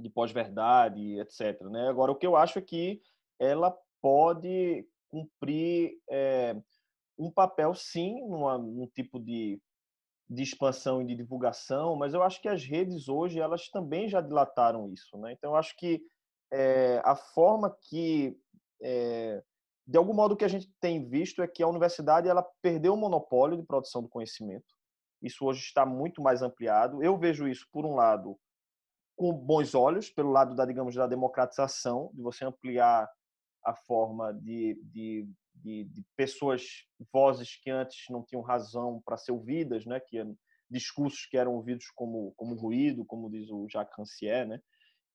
de 0.00 0.08
pós-verdade, 0.08 1.20
etc. 1.20 1.60
Né? 1.62 1.88
Agora 1.88 2.10
o 2.10 2.16
que 2.16 2.26
eu 2.26 2.36
acho 2.36 2.58
é 2.58 2.62
que 2.62 3.00
ela 3.38 3.76
pode 4.00 4.86
cumprir 5.08 5.98
é, 6.08 6.56
um 7.18 7.30
papel, 7.30 7.74
sim, 7.74 8.20
numa, 8.26 8.56
num 8.56 8.86
tipo 8.86 9.18
de, 9.18 9.60
de 10.28 10.42
expansão 10.42 11.02
e 11.02 11.06
de 11.06 11.14
divulgação, 11.14 11.96
mas 11.96 12.14
eu 12.14 12.22
acho 12.22 12.40
que 12.40 12.48
as 12.48 12.64
redes 12.64 13.08
hoje 13.08 13.40
elas 13.40 13.68
também 13.68 14.08
já 14.08 14.20
dilataram 14.20 14.90
isso. 14.92 15.18
Né? 15.18 15.32
Então, 15.32 15.50
eu 15.50 15.56
acho 15.56 15.76
que 15.76 16.00
é, 16.52 17.00
a 17.04 17.14
forma 17.14 17.76
que, 17.88 18.36
é, 18.82 19.42
de 19.86 19.98
algum 19.98 20.14
modo, 20.14 20.34
o 20.34 20.36
que 20.36 20.44
a 20.44 20.48
gente 20.48 20.72
tem 20.80 21.08
visto 21.08 21.42
é 21.42 21.48
que 21.48 21.62
a 21.62 21.68
universidade 21.68 22.28
ela 22.28 22.46
perdeu 22.62 22.94
o 22.94 22.96
monopólio 22.96 23.56
de 23.56 23.66
produção 23.66 24.02
do 24.02 24.08
conhecimento. 24.08 24.66
Isso 25.22 25.44
hoje 25.44 25.60
está 25.60 25.84
muito 25.84 26.22
mais 26.22 26.42
ampliado. 26.42 27.02
Eu 27.02 27.18
vejo 27.18 27.46
isso, 27.46 27.66
por 27.70 27.84
um 27.84 27.94
lado, 27.94 28.38
com 29.16 29.32
bons 29.32 29.74
olhos, 29.74 30.08
pelo 30.08 30.30
lado 30.30 30.54
da, 30.54 30.64
digamos, 30.64 30.94
da 30.94 31.06
democratização, 31.06 32.10
de 32.14 32.22
você 32.22 32.44
ampliar 32.44 33.06
a 33.64 33.74
forma 33.74 34.32
de, 34.32 34.80
de, 34.84 35.28
de, 35.54 35.84
de 35.84 36.04
pessoas, 36.16 36.64
vozes 37.12 37.56
que 37.56 37.70
antes 37.70 38.04
não 38.10 38.22
tinham 38.22 38.42
razão 38.42 39.02
para 39.04 39.16
ser 39.16 39.32
ouvidas, 39.32 39.84
né? 39.86 40.00
que 40.00 40.22
discursos 40.70 41.26
que 41.26 41.36
eram 41.36 41.54
ouvidos 41.54 41.86
como, 41.94 42.32
como 42.36 42.54
ruído, 42.54 43.04
como 43.04 43.30
diz 43.30 43.50
o 43.50 43.68
Jacques 43.68 43.96
Rancière, 43.96 44.48
né? 44.48 44.60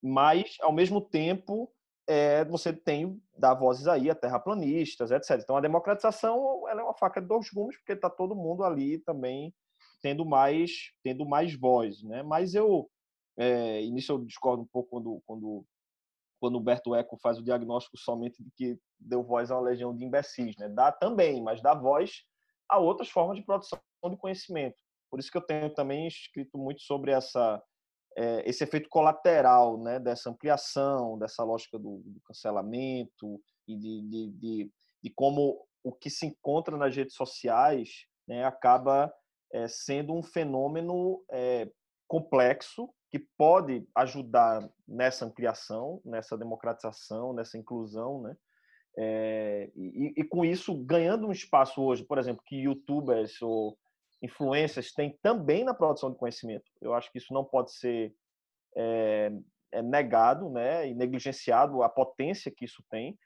mas, 0.01 0.57
ao 0.59 0.73
mesmo 0.73 1.01
tempo, 1.01 1.71
é, 2.07 2.45
você 2.45 2.71
tem 2.71 3.19
dá 3.37 3.53
vozes 3.53 3.87
aí 3.87 4.09
a 4.09 4.15
terraplanistas, 4.15 5.11
etc. 5.11 5.39
Então, 5.41 5.57
a 5.57 5.61
democratização 5.61 6.67
ela 6.69 6.81
é 6.81 6.83
uma 6.83 6.93
faca 6.93 7.21
de 7.21 7.27
dois 7.27 7.49
gumes, 7.49 7.77
porque 7.77 7.93
está 7.93 8.09
todo 8.09 8.35
mundo 8.35 8.63
ali 8.63 8.99
também 8.99 9.53
tendo 10.01 10.25
mais 10.25 10.91
tendo 11.03 11.25
mais 11.25 11.55
voz, 11.55 12.03
né? 12.03 12.21
Mas 12.21 12.53
eu 12.53 12.89
é, 13.37 13.81
nisso 13.87 14.11
eu 14.11 14.23
discordo 14.23 14.61
um 14.61 14.67
pouco 14.67 14.89
quando 14.91 15.21
quando 15.25 15.65
quando 16.45 16.57
o 16.57 16.59
Humberto 16.59 16.93
Eco 16.93 17.17
faz 17.17 17.39
o 17.39 17.43
diagnóstico 17.43 17.97
somente 17.97 18.43
de 18.43 18.51
que 18.51 18.79
deu 18.99 19.23
voz 19.23 19.49
a 19.49 19.55
uma 19.55 19.67
legião 19.67 19.95
de 19.95 20.05
imbecis, 20.05 20.55
né? 20.57 20.69
Dá 20.69 20.91
também, 20.91 21.41
mas 21.41 21.59
dá 21.59 21.73
voz 21.73 22.23
a 22.69 22.77
outras 22.77 23.09
formas 23.09 23.35
de 23.35 23.43
produção 23.43 23.79
de 24.07 24.15
conhecimento. 24.15 24.75
Por 25.09 25.19
isso 25.19 25.31
que 25.31 25.37
eu 25.39 25.41
tenho 25.41 25.73
também 25.73 26.05
escrito 26.07 26.55
muito 26.55 26.83
sobre 26.83 27.11
essa 27.11 27.59
é, 28.15 28.47
esse 28.47 28.63
efeito 28.63 28.87
colateral, 28.89 29.81
né? 29.81 29.99
Dessa 29.99 30.29
ampliação, 30.29 31.17
dessa 31.17 31.43
lógica 31.43 31.79
do, 31.79 32.03
do 32.05 32.21
cancelamento 32.27 33.41
e 33.67 33.75
de, 33.75 34.01
de, 34.03 34.29
de, 34.33 34.71
de, 35.01 35.09
como 35.15 35.65
o 35.83 35.91
que 35.91 36.11
se 36.11 36.27
encontra 36.27 36.77
nas 36.77 36.95
redes 36.95 37.15
sociais 37.15 38.05
né, 38.27 38.45
acaba 38.45 39.11
é, 39.51 39.67
sendo 39.67 40.13
um 40.13 40.21
fenômeno 40.21 41.23
é, 41.31 41.67
complexo 42.07 42.93
que 43.15 43.19
pode 43.37 43.87
ajudar 43.95 44.69
nessa 44.85 45.23
ampliação, 45.23 46.01
nessa 46.03 46.37
democratização, 46.37 47.31
nessa 47.31 47.57
inclusão, 47.57 48.21
né? 48.21 48.35
É, 48.97 49.71
e, 49.73 50.13
e, 50.17 50.23
com 50.25 50.43
isso 50.43 50.75
ganhando 50.83 51.27
um 51.27 51.31
espaço 51.31 51.81
hoje, 51.81 52.03
por 52.03 52.17
exemplo, 52.17 52.43
que 52.45 52.57
YouTubers 52.57 53.41
ou 53.41 53.77
influencers 54.21 54.91
têm 54.91 55.17
também 55.21 55.63
na 55.63 55.73
produção 55.73 56.11
de 56.11 56.17
conhecimento. 56.17 56.69
Eu 56.81 56.93
acho 56.93 57.09
que 57.09 57.17
isso 57.17 57.33
não 57.33 57.45
pode 57.45 57.71
ser 57.71 58.13
é, 58.75 59.31
é 59.71 59.81
negado, 59.81 60.49
né, 60.49 60.89
e 60.89 60.93
negligenciado 60.93 61.83
a 61.83 61.89
potência 61.89 62.51
que 62.51 62.65
isso 62.65 62.83
tem. 62.89 63.17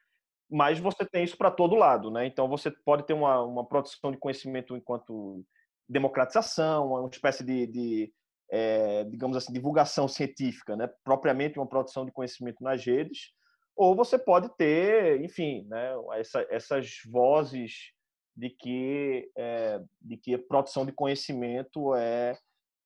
Mas 0.47 0.80
você 0.80 1.04
tem 1.04 1.23
isso 1.23 1.38
para 1.38 1.49
todo 1.49 1.73
lado, 1.73 2.12
né? 2.12 2.28
Então 2.28 2.47
você 2.47 2.69
pode 2.69 3.08
ter 3.08 3.13
uma, 3.13 3.41
uma 3.43 3.65
produção 3.65 4.12
de 4.12 4.19
conhecimento 4.19 4.78
enquanto 4.78 5.43
democratização, 5.88 6.93
uma 6.93 7.10
espécie 7.10 7.43
de, 7.43 7.65
de 7.65 8.13
é, 8.51 9.03
digamos 9.05 9.38
assim, 9.38 9.53
divulgação 9.53 10.07
científica, 10.07 10.75
né? 10.75 10.89
propriamente 11.03 11.59
uma 11.59 11.67
produção 11.67 12.05
de 12.05 12.12
conhecimento 12.12 12.63
nas 12.63 12.83
redes, 12.83 13.31
ou 13.75 13.95
você 13.95 14.17
pode 14.17 14.49
ter, 14.57 15.21
enfim, 15.23 15.65
né, 15.69 15.93
essa, 16.15 16.45
essas 16.49 16.97
vozes 17.09 17.93
de 18.35 18.49
que, 18.49 19.31
é, 19.38 19.81
de 20.01 20.17
que 20.17 20.33
a 20.33 20.39
produção 20.39 20.85
de 20.85 20.91
conhecimento 20.91 21.95
é, 21.95 22.38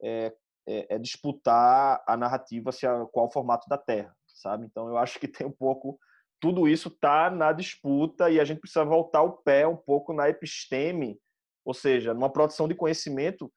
é, 0.01 0.35
é, 0.67 0.99
disputar 0.99 2.03
a 2.07 2.15
narrativa 2.15 2.71
se 2.71 2.85
a, 2.85 3.05
qual 3.11 3.25
o 3.25 3.31
formato 3.31 3.67
da 3.67 3.77
Terra, 3.77 4.15
sabe? 4.27 4.67
Então, 4.67 4.87
eu 4.87 4.97
acho 4.97 5.19
que 5.19 5.27
tem 5.27 5.47
um 5.47 5.51
pouco 5.51 5.99
tudo 6.43 6.67
isso 6.67 6.89
está 6.89 7.29
na 7.31 7.53
disputa 7.53 8.29
e 8.29 8.37
a 8.37 8.43
gente 8.43 8.59
precisa 8.59 8.83
voltar 8.83 9.21
o 9.21 9.37
pé 9.37 9.65
um 9.65 9.77
pouco 9.77 10.11
na 10.11 10.27
episteme, 10.27 11.17
ou 11.63 11.73
seja, 11.73 12.13
numa 12.13 12.29
produção 12.29 12.67
de 12.67 12.75
conhecimento 12.75 13.49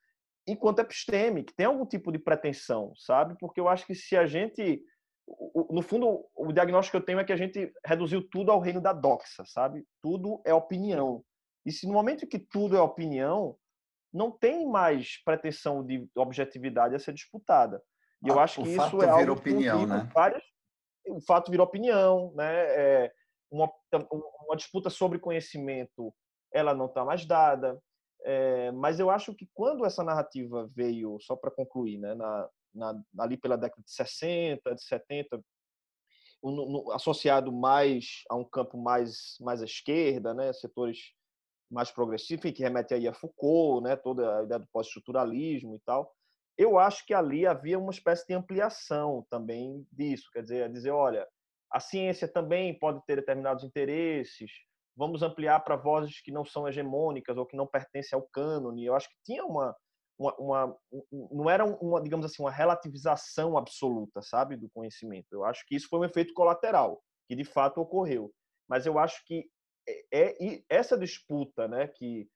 enquanto 0.47 0.81
episteme, 0.81 1.45
que 1.45 1.55
tem 1.55 1.67
algum 1.67 1.85
tipo 1.85 2.13
de 2.13 2.19
pretensão, 2.19 2.93
sabe? 2.97 3.37
Porque 3.39 3.61
eu 3.61 3.69
acho 3.69 3.87
que 3.87 3.95
se 3.95 4.17
a 4.17 4.27
gente. 4.27 4.83
No 5.71 5.83
fundo, 5.83 6.25
o 6.37 6.53
diagnóstico 6.53 6.97
que 6.97 7.03
eu 7.03 7.05
tenho 7.05 7.19
é 7.19 7.25
que 7.25 7.33
a 7.33 7.37
gente 7.37 7.73
reduziu 7.85 8.29
tudo 8.29 8.53
ao 8.53 8.61
reino 8.61 8.81
da 8.81 8.93
doxa, 8.93 9.45
sabe? 9.45 9.85
Tudo 10.01 10.41
é 10.45 10.55
opinião. 10.55 11.25
E 11.65 11.73
se 11.73 11.87
no 11.87 11.93
momento 11.93 12.25
em 12.25 12.29
que 12.29 12.39
tudo 12.39 12.77
é 12.77 12.81
opinião, 12.81 13.57
não 14.13 14.31
tem 14.31 14.69
mais 14.69 15.21
pretensão 15.25 15.85
de 15.85 16.09
objetividade 16.15 16.95
a 16.95 16.99
ser 16.99 17.13
disputada. 17.13 17.83
E 18.25 18.29
eu 18.29 18.39
ah, 18.39 18.45
acho 18.45 18.63
que 18.63 18.69
isso 18.69 19.03
é 19.03 19.09
algo 19.09 19.33
opinião, 19.33 19.85
né? 19.85 20.09
várias 20.15 20.45
o 21.09 21.21
fato 21.21 21.51
virou 21.51 21.67
opinião, 21.67 22.33
né? 22.35 22.53
É 22.53 23.13
uma, 23.51 23.71
uma 24.47 24.57
disputa 24.57 24.91
sobre 24.91 25.19
conhecimento, 25.19 26.13
ela 26.53 26.75
não 26.75 26.87
está 26.87 27.05
mais 27.05 27.25
dada. 27.25 27.81
É, 28.29 28.73
mas 28.73 28.99
eu 28.99 29.09
acho 29.09 29.33
que 29.33 29.49
quando 29.55 29.85
essa 29.85 30.03
narrativa 30.03 30.69
veio, 30.75 31.17
só 31.21 31.37
para 31.37 31.49
concluir, 31.49 31.97
né, 31.97 32.13
na, 32.17 32.49
na, 32.75 33.03
ali 33.21 33.37
pela 33.37 33.57
década 33.57 33.81
de 33.83 33.93
60, 33.93 34.75
de 34.75 34.83
70, 34.83 35.41
um, 36.43 36.91
associado 36.91 37.53
mais 37.53 38.25
a 38.29 38.35
um 38.35 38.45
campo 38.45 38.77
mais, 38.77 39.37
mais 39.41 39.63
à 39.63 39.65
esquerda, 39.65 40.35
né? 40.35 40.53
setores 40.53 41.13
mais 41.71 41.91
progressivos, 41.91 42.51
que 42.51 42.63
remete 42.63 42.95
aí 42.95 43.07
a 43.07 43.15
Foucault, 43.15 43.83
né? 43.83 43.95
toda 43.95 44.41
a 44.41 44.43
ideia 44.43 44.59
do 44.59 44.69
pós-estruturalismo 44.73 45.77
e 45.77 45.81
tal. 45.81 46.13
Eu 46.59 46.79
acho 46.79 47.07
que 47.07 47.15
ali 47.15 47.47
havia 47.47 47.79
uma 47.79 47.93
espécie 47.93 48.27
de 48.27 48.35
ampliação 48.35 49.25
também 49.31 49.87
disso, 49.93 50.29
quer 50.33 50.43
dizer, 50.43 50.73
dizer, 50.73 50.91
olha, 50.91 51.27
a 51.71 51.79
ciência 51.79 52.27
também 52.27 52.77
pode 52.79 53.05
ter 53.07 53.17
determinados 53.17 53.63
interesses, 53.63 54.51
vamos 54.97 55.23
ampliar 55.23 55.61
para 55.61 55.77
vozes 55.77 56.21
que 56.21 56.33
não 56.33 56.45
são 56.45 56.67
hegemônicas 56.67 57.37
ou 57.37 57.47
que 57.47 57.57
não 57.57 57.67
pertencem 57.67 58.17
ao 58.17 58.27
cânone. 58.29 58.85
Eu 58.85 58.95
acho 58.95 59.09
que 59.09 59.17
tinha 59.25 59.45
uma, 59.45 59.77
uma, 60.19 60.35
uma, 60.37 60.77
não 61.31 61.51
era 61.51 61.65
uma, 61.65 62.03
digamos 62.03 62.25
assim, 62.25 62.43
uma 62.43 62.51
relativização 62.51 63.59
absoluta, 63.59 64.23
sabe, 64.23 64.57
do 64.57 64.71
conhecimento. 64.71 65.27
Eu 65.33 65.45
acho 65.45 65.65
que 65.67 65.77
isso 65.77 65.89
foi 65.89 66.01
um 66.01 66.05
efeito 66.05 66.33
colateral 66.33 67.03
que 67.29 67.37
de 67.37 67.45
fato 67.45 67.81
ocorreu. 67.81 68.33
Mas 68.69 68.87
eu 68.87 68.99
acho 68.99 69.23
que 69.27 69.49
é, 70.13 70.45
é 70.45 70.63
essa 70.69 70.97
disputa, 70.97 71.69
né, 71.69 71.87
que 71.87 72.29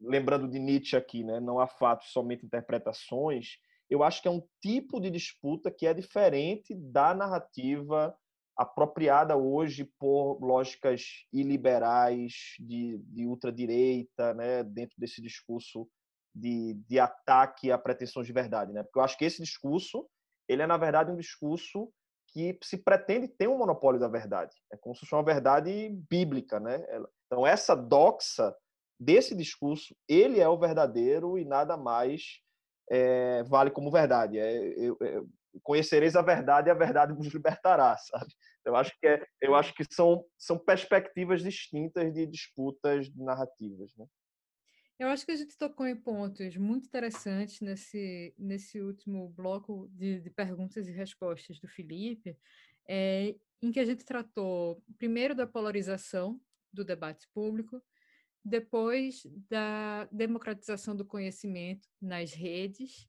lembrando 0.00 0.48
de 0.48 0.58
Nietzsche 0.58 0.96
aqui, 0.96 1.22
né, 1.22 1.40
não 1.40 1.58
há 1.58 1.66
fatos, 1.66 2.12
somente 2.12 2.46
interpretações. 2.46 3.58
Eu 3.90 4.02
acho 4.02 4.22
que 4.22 4.28
é 4.28 4.30
um 4.30 4.42
tipo 4.60 5.00
de 5.00 5.10
disputa 5.10 5.70
que 5.70 5.86
é 5.86 5.92
diferente 5.92 6.74
da 6.74 7.12
narrativa 7.12 8.16
apropriada 8.56 9.36
hoje 9.36 9.84
por 9.98 10.38
lógicas 10.40 11.26
iliberais 11.32 12.54
de, 12.60 12.98
de 12.98 13.26
ultradireita, 13.26 14.34
né, 14.34 14.62
dentro 14.62 14.94
desse 14.98 15.22
discurso 15.22 15.88
de, 16.34 16.74
de 16.88 16.98
ataque 16.98 17.70
a 17.70 17.78
pretensões 17.78 18.26
de 18.26 18.32
verdade, 18.32 18.72
né? 18.72 18.82
Porque 18.82 18.98
eu 18.98 19.02
acho 19.02 19.18
que 19.18 19.24
esse 19.24 19.42
discurso, 19.42 20.06
ele 20.48 20.62
é 20.62 20.66
na 20.66 20.76
verdade 20.76 21.10
um 21.10 21.16
discurso 21.16 21.92
que 22.28 22.58
se 22.62 22.78
pretende 22.78 23.28
ter 23.28 23.48
um 23.48 23.58
monopólio 23.58 24.00
da 24.00 24.08
verdade. 24.08 24.56
É 24.72 24.76
como 24.76 24.94
se 24.94 25.00
fosse 25.00 25.14
uma 25.14 25.22
verdade 25.22 25.90
bíblica, 26.08 26.58
né? 26.58 26.82
Então 27.26 27.46
essa 27.46 27.74
doxa 27.74 28.54
desse 28.98 29.34
discurso, 29.34 29.94
ele 30.08 30.40
é 30.40 30.48
o 30.48 30.58
verdadeiro 30.58 31.38
e 31.38 31.44
nada 31.44 31.76
mais 31.76 32.40
é, 32.90 33.42
vale 33.44 33.70
como 33.70 33.90
verdade. 33.90 34.38
É, 34.38 34.56
eu, 34.78 34.96
conhecereis 35.62 36.16
a 36.16 36.22
verdade 36.22 36.68
e 36.68 36.70
a 36.70 36.74
verdade 36.74 37.12
vos 37.12 37.26
libertará, 37.26 37.96
sabe? 37.98 38.32
Eu 38.64 38.76
acho 38.76 38.92
que 38.98 39.06
é, 39.06 39.24
eu 39.40 39.54
acho 39.54 39.74
que 39.74 39.84
são 39.90 40.24
são 40.38 40.58
perspectivas 40.58 41.42
distintas 41.42 42.12
de 42.12 42.26
disputas 42.26 43.12
narrativas, 43.14 43.92
né? 43.96 44.06
Eu 44.98 45.08
acho 45.08 45.26
que 45.26 45.32
a 45.32 45.36
gente 45.36 45.58
tocou 45.58 45.86
em 45.86 45.96
pontos 45.96 46.56
muito 46.56 46.86
interessantes 46.86 47.60
nesse, 47.60 48.32
nesse 48.38 48.80
último 48.80 49.30
bloco 49.30 49.88
de, 49.90 50.20
de 50.20 50.30
perguntas 50.30 50.86
e 50.86 50.92
respostas 50.92 51.58
do 51.58 51.66
Felipe, 51.66 52.38
é, 52.88 53.34
em 53.60 53.72
que 53.72 53.80
a 53.80 53.84
gente 53.84 54.04
tratou 54.04 54.80
primeiro 54.98 55.34
da 55.34 55.44
polarização 55.44 56.40
do 56.72 56.84
debate 56.84 57.26
público, 57.34 57.82
depois 58.44 59.26
da 59.48 60.08
democratização 60.12 60.94
do 60.94 61.04
conhecimento 61.04 61.88
nas 62.00 62.32
redes, 62.32 63.08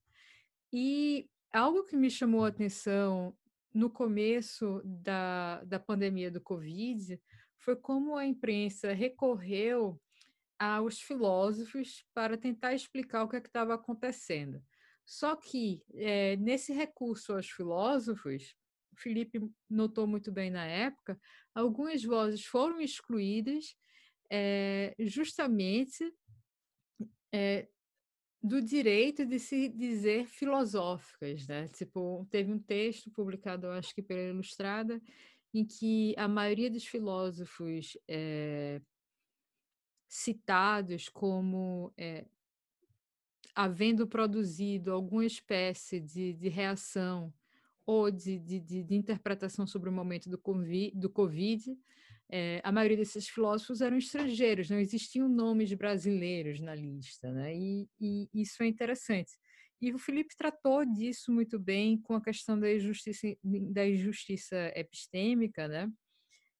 e 0.72 1.30
algo 1.54 1.84
que 1.84 1.96
me 1.96 2.10
chamou 2.10 2.44
a 2.44 2.48
atenção 2.48 3.38
no 3.74 3.90
começo 3.90 4.82
da, 4.84 5.64
da 5.64 5.80
pandemia 5.80 6.30
do 6.30 6.42
Covid 6.42 7.22
foi 7.58 7.76
como 7.76 8.16
a 8.16 8.26
imprensa 8.26 8.92
recorreu 8.94 10.02
aos 10.60 11.00
filósofos 11.00 12.06
para 12.14 12.38
tentar 12.38 12.74
explicar 12.74 13.24
o 13.24 13.30
que 13.30 13.36
é 13.36 13.40
estava 13.40 13.74
acontecendo. 13.74 14.62
Só 15.06 15.36
que, 15.36 15.82
é, 15.96 16.36
nesse 16.38 16.74
recurso 16.74 17.34
aos 17.34 17.50
filósofos, 17.50 18.56
Felipe 18.96 19.42
notou 19.70 20.08
muito 20.08 20.32
bem 20.32 20.50
na 20.50 20.66
época, 20.66 21.20
algumas 21.54 22.04
vozes 22.04 22.46
foram 22.46 22.80
excluídas 22.80 23.76
é, 24.32 24.96
justamente 25.00 26.14
é, 27.34 27.68
do 28.44 28.62
direito 28.62 29.26
de 29.26 29.40
se 29.40 29.70
dizer 29.70 30.28
filosóficas, 30.28 31.48
né? 31.48 31.70
Tipo, 31.70 32.28
teve 32.30 32.52
um 32.52 32.60
texto 32.60 33.10
publicado, 33.10 33.68
acho 33.68 33.96
que 33.96 34.02
pela 34.02 34.20
Ilustrada, 34.20 35.02
em 35.54 35.64
que 35.66 36.14
a 36.18 36.28
maioria 36.28 36.70
dos 36.70 36.86
filósofos 36.86 37.98
é, 38.06 38.82
citados 40.10 41.08
como 41.08 41.94
é, 41.98 42.26
havendo 43.56 44.06
produzido 44.06 44.92
alguma 44.92 45.26
espécie 45.26 46.02
de, 46.02 46.34
de 46.34 46.50
reação 46.50 47.34
ou 47.86 48.12
de, 48.12 48.40
de, 48.40 48.60
de, 48.60 48.96
interpretação 48.96 49.66
sobre 49.66 49.90
o 49.90 49.94
momento 49.94 50.30
do 50.30 50.38
do 50.96 51.10
COVID 51.10 51.78
é, 52.36 52.60
a 52.64 52.72
maioria 52.72 52.98
desses 52.98 53.30
filósofos 53.30 53.80
eram 53.80 53.96
estrangeiros, 53.96 54.68
não 54.68 54.80
existiam 54.80 55.30
nomes 55.30 55.72
brasileiros 55.76 56.60
na 56.60 56.74
lista, 56.74 57.32
né? 57.32 57.56
E, 57.56 57.88
e, 58.02 58.28
isso 58.34 58.64
é 58.64 58.66
interessante. 58.66 59.32
E 59.80 59.94
o 59.94 60.00
Felipe 60.00 60.36
tratou 60.36 60.84
disso 60.84 61.32
muito 61.32 61.60
bem 61.60 62.02
com 62.02 62.16
a 62.16 62.24
questão 62.24 62.60
da 62.60 62.74
injustiça, 62.74 63.28
da 63.44 63.88
injustiça 63.88 64.74
epistêmica, 64.76 65.68
né? 65.68 65.92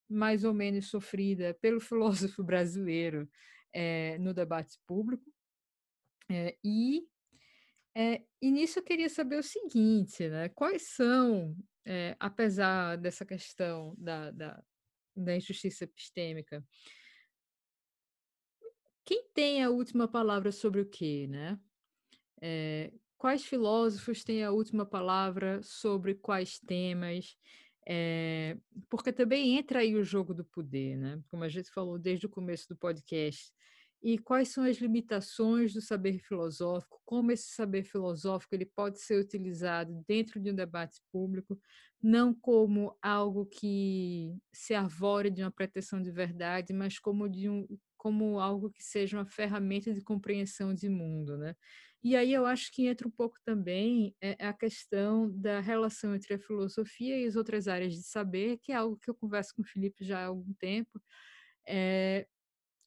mais 0.08 0.44
ou 0.44 0.54
menos 0.54 0.92
sofrida 0.92 1.58
pelo 1.60 1.80
filósofo 1.82 2.44
brasileiro 2.44 3.28
é, 3.74 4.20
no 4.20 4.32
debate 4.32 4.78
público. 4.86 5.26
É, 6.30 6.56
e, 6.64 7.08
e 8.40 8.52
nisso 8.52 8.78
eu 8.78 8.84
queria 8.84 9.10
saber 9.10 9.40
o 9.40 9.44
seguinte, 9.44 10.30
né? 10.30 10.50
quais 10.50 10.90
são, 10.90 11.58
apesar 12.20 12.96
dessa 12.98 13.26
questão 13.26 13.96
da, 13.98 14.30
da, 14.30 14.64
da 15.16 15.36
injustiça 15.36 15.84
epistêmica, 15.84 16.64
quem 19.06 19.28
tem 19.34 19.64
a 19.64 19.70
última 19.70 20.08
palavra 20.08 20.52
sobre 20.52 20.82
o 20.82 20.86
quê, 20.86 21.28
né? 21.30 21.60
É, 22.42 22.92
quais 23.18 23.46
filósofos 23.46 24.24
têm 24.24 24.44
a 24.44 24.52
última 24.52 24.86
palavra 24.86 25.62
sobre 25.62 26.16
quais 26.16 26.60
temas? 26.60 27.38
É, 27.86 28.58
porque 28.90 29.12
também 29.12 29.58
entra 29.58 29.80
aí 29.80 29.96
o 29.96 30.04
jogo 30.04 30.34
do 30.34 30.46
poder, 30.46 30.98
né? 30.98 31.22
Como 31.30 31.44
a 31.44 31.50
gente 31.50 31.70
falou 31.70 32.00
desde 32.00 32.26
o 32.26 32.30
começo 32.30 32.68
do 32.70 32.78
podcast. 32.78 33.52
E 34.04 34.18
quais 34.18 34.50
são 34.50 34.66
as 34.66 34.78
limitações 34.78 35.74
do 35.74 35.82
saber 35.82 36.20
filosófico? 36.20 37.02
Como 37.06 37.32
esse 37.32 37.50
saber 37.52 37.84
filosófico 37.84 38.54
ele 38.54 38.66
pode 38.66 39.00
ser 39.00 39.18
utilizado 39.18 40.04
dentro 40.08 40.42
de 40.42 40.52
um 40.52 40.56
debate 40.56 41.00
público, 41.12 41.58
não 42.02 42.34
como 42.34 42.98
algo 43.02 43.46
que 43.46 44.36
se 44.52 44.74
arvore 44.74 45.30
de 45.30 45.42
uma 45.42 45.52
pretensão 45.52 46.02
de 46.02 46.12
verdade, 46.12 46.74
mas 46.74 47.00
como 47.00 47.30
de 47.30 47.50
um 47.50 47.66
como 47.98 48.38
algo 48.38 48.70
que 48.70 48.84
seja 48.84 49.18
uma 49.18 49.26
ferramenta 49.26 49.94
de 49.94 50.02
compreensão 50.02 50.74
de 50.74 50.90
mundo, 50.90 51.38
né? 51.38 51.56
E 52.04 52.18
aí 52.18 52.34
eu 52.34 52.46
acho 52.46 52.70
que 52.74 52.86
entra 52.86 53.08
um 53.08 53.12
pouco 53.12 53.38
também 53.46 54.14
é, 54.22 54.36
a 54.46 54.52
questão 54.54 55.32
da 55.40 55.62
relação 55.62 56.14
entre 56.14 56.34
a 56.34 56.40
filosofia 56.40 57.18
e 57.18 57.26
as 57.26 57.38
outras 57.38 57.66
áreas 57.66 57.94
de 57.94 58.04
saber, 58.04 58.58
que 58.62 58.74
é 58.74 58.76
algo 58.76 58.98
que 58.98 59.10
eu 59.10 59.16
converso 59.16 59.56
com 59.56 59.62
o 59.62 59.66
Felipe 59.66 60.04
já 60.04 60.20
há 60.20 60.26
algum 60.26 60.54
tempo, 60.56 61.02
é, 61.66 62.28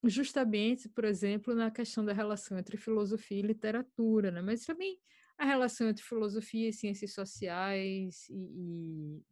justamente, 0.04 0.88
por 0.88 1.04
exemplo, 1.04 1.54
na 1.54 1.70
questão 1.70 2.04
da 2.04 2.12
relação 2.12 2.58
entre 2.58 2.76
filosofia 2.76 3.38
e 3.38 3.42
literatura, 3.42 4.30
né? 4.30 4.40
mas 4.40 4.64
também 4.64 4.98
a 5.38 5.44
relação 5.44 5.88
entre 5.88 6.02
filosofia 6.02 6.68
e 6.68 6.72
ciências 6.72 7.12
sociais 7.12 8.26
e, 8.30 9.22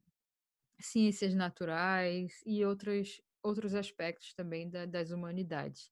e 0.79 0.83
ciências 0.83 1.35
naturais 1.35 2.43
e 2.45 2.65
outros, 2.65 3.21
outros 3.43 3.75
aspectos 3.75 4.35
também 4.35 4.69
da, 4.69 4.85
das 4.85 5.11
humanidades. 5.11 5.91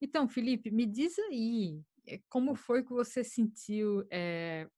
Então, 0.00 0.28
Felipe, 0.28 0.70
me 0.70 0.86
diz 0.86 1.18
aí 1.18 1.82
eh, 2.06 2.20
como 2.28 2.54
foi 2.54 2.82
que 2.82 2.90
você 2.90 3.22
sentiu 3.22 4.06
é, 4.10 4.68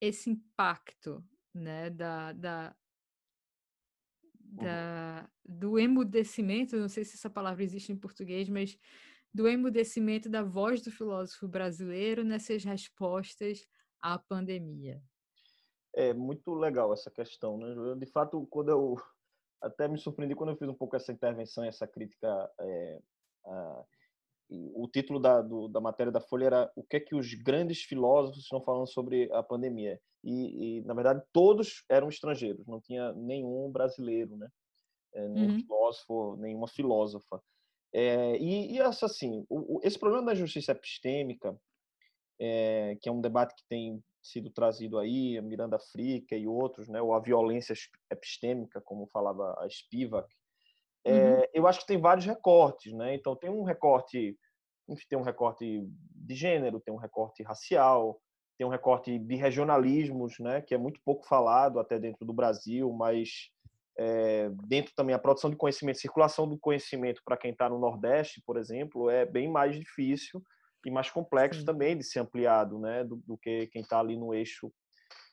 esse 0.00 0.30
impacto 0.30 1.24
né, 1.52 1.90
da, 1.90 2.32
da, 2.32 2.76
da, 4.54 5.28
do 5.44 5.78
emudecimento, 5.78 6.76
não 6.76 6.88
sei 6.88 7.04
se 7.04 7.16
essa 7.16 7.30
palavra 7.30 7.62
existe 7.62 7.92
em 7.92 7.96
português, 7.96 8.48
mas 8.48 8.78
do 9.32 9.48
emudecimento 9.48 10.28
da 10.28 10.42
voz 10.42 10.80
do 10.80 10.90
filósofo 10.90 11.48
brasileiro 11.48 12.22
nessas 12.22 12.62
respostas 12.62 13.66
à 14.00 14.18
pandemia. 14.18 15.02
É 15.94 16.12
muito 16.12 16.54
legal 16.54 16.92
essa 16.92 17.10
questão, 17.10 17.58
né? 17.58 17.96
De 17.96 18.06
fato, 18.06 18.46
quando 18.50 18.68
eu 18.68 18.96
até 19.60 19.88
me 19.88 19.98
surpreendi 19.98 20.34
quando 20.34 20.50
eu 20.50 20.56
fiz 20.56 20.68
um 20.68 20.74
pouco 20.74 20.94
essa 20.94 21.12
intervenção, 21.12 21.64
essa 21.64 21.86
crítica 21.86 22.50
é, 22.60 23.00
a, 23.46 23.84
o 24.50 24.88
título 24.88 25.18
da, 25.18 25.40
do, 25.40 25.68
da 25.68 25.80
matéria 25.80 26.12
da 26.12 26.20
Folha 26.20 26.46
era 26.46 26.72
o 26.76 26.82
que 26.82 26.96
é 26.96 27.00
que 27.00 27.14
os 27.14 27.32
grandes 27.34 27.82
filósofos 27.82 28.42
estão 28.42 28.60
falando 28.60 28.86
sobre 28.86 29.30
a 29.32 29.42
pandemia. 29.42 29.98
E, 30.22 30.78
e 30.78 30.80
na 30.82 30.94
verdade, 30.94 31.22
todos 31.32 31.84
eram 31.88 32.08
estrangeiros, 32.08 32.66
não 32.66 32.80
tinha 32.80 33.12
nenhum 33.12 33.70
brasileiro, 33.70 34.36
né? 34.36 34.48
É, 35.14 35.28
nenhum 35.28 35.52
uhum. 35.52 35.60
filósofo, 35.60 36.36
nenhuma 36.36 36.68
filósofa. 36.68 37.40
É, 37.92 38.36
e, 38.38 38.72
e 38.72 38.80
assim, 38.80 39.46
o, 39.48 39.80
esse 39.82 39.98
problema 39.98 40.26
da 40.26 40.34
justiça 40.34 40.72
epistêmica, 40.72 41.56
é, 42.38 42.96
que 43.00 43.08
é 43.08 43.12
um 43.12 43.20
debate 43.20 43.54
que 43.54 43.62
tem 43.68 44.02
sido 44.20 44.50
trazido 44.50 44.98
aí, 44.98 45.40
Miranda 45.40 45.78
Frica 45.78 46.34
e 46.34 46.48
outros, 46.48 46.88
né, 46.88 47.00
ou 47.00 47.14
a 47.14 47.20
violência 47.20 47.74
epistêmica, 48.10 48.80
como 48.80 49.06
falava 49.06 49.54
a 49.58 49.68
Spivak, 49.68 50.28
é, 51.04 51.12
uhum. 51.12 51.42
eu 51.52 51.66
acho 51.66 51.80
que 51.80 51.86
tem 51.86 52.00
vários 52.00 52.24
recortes, 52.24 52.92
né? 52.92 53.14
Então 53.14 53.36
tem 53.36 53.50
um 53.50 53.62
recorte, 53.62 54.36
tem 55.08 55.18
um 55.18 55.22
recorte 55.22 55.86
de 56.14 56.34
gênero, 56.34 56.80
tem 56.80 56.94
um 56.94 56.98
recorte 56.98 57.42
racial, 57.42 58.18
tem 58.56 58.66
um 58.66 58.70
recorte 58.70 59.18
de 59.18 59.34
regionalismos, 59.36 60.38
né? 60.38 60.62
Que 60.62 60.74
é 60.74 60.78
muito 60.78 61.00
pouco 61.04 61.26
falado 61.26 61.78
até 61.78 61.98
dentro 61.98 62.24
do 62.24 62.32
Brasil, 62.32 62.90
mas 62.92 63.50
é, 63.98 64.50
dentro 64.66 64.92
também 64.94 65.14
a 65.14 65.18
produção 65.18 65.50
de 65.50 65.56
conhecimento, 65.56 66.00
circulação 66.00 66.48
do 66.48 66.58
conhecimento 66.58 67.20
para 67.24 67.36
quem 67.36 67.52
está 67.52 67.68
no 67.68 67.78
Nordeste, 67.78 68.42
por 68.44 68.56
exemplo, 68.56 69.10
é 69.10 69.24
bem 69.24 69.48
mais 69.48 69.78
difícil 69.78 70.42
e 70.84 70.90
mais 70.90 71.10
complexo 71.10 71.60
Sim. 71.60 71.66
também 71.66 71.96
de 71.96 72.04
ser 72.04 72.20
ampliado, 72.20 72.78
né, 72.78 73.04
do, 73.04 73.16
do 73.16 73.38
que 73.38 73.66
quem 73.68 73.82
está 73.82 74.00
ali 74.00 74.16
no 74.16 74.34
eixo 74.34 74.72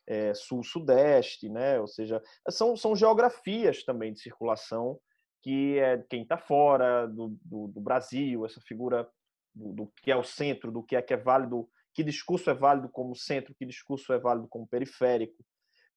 é, 0.08 0.34
sul-sudeste, 0.34 1.50
né, 1.50 1.80
ou 1.80 1.88
seja, 1.88 2.22
são, 2.50 2.76
são 2.78 2.96
geografias 2.96 3.84
também 3.84 4.14
de 4.14 4.20
circulação 4.20 5.00
que 5.42 5.80
é 5.80 5.98
quem 6.10 6.24
está 6.24 6.38
fora 6.38 7.08
do, 7.08 7.36
do, 7.44 7.68
do, 7.68 7.82
Brasil, 7.82 8.46
essa 8.46 8.62
figura 8.62 9.10
do, 9.54 9.74
do, 9.74 9.94
que 10.04 10.12
é 10.12 10.16
o 10.16 10.24
centro, 10.24 10.72
do 10.72 10.84
que 10.84 10.96
é 10.96 11.02
que 11.02 11.14
é 11.14 11.18
válido, 11.18 11.68
que 11.94 12.04
discurso 12.04 12.50
é 12.50 12.54
válido 12.54 12.90
como 12.90 13.16
centro, 13.16 13.56
que 13.56 13.66
discurso 13.66 14.14
é 14.14 14.20
válido 14.20 14.48
como 14.48 14.68
periférico. 14.68 15.44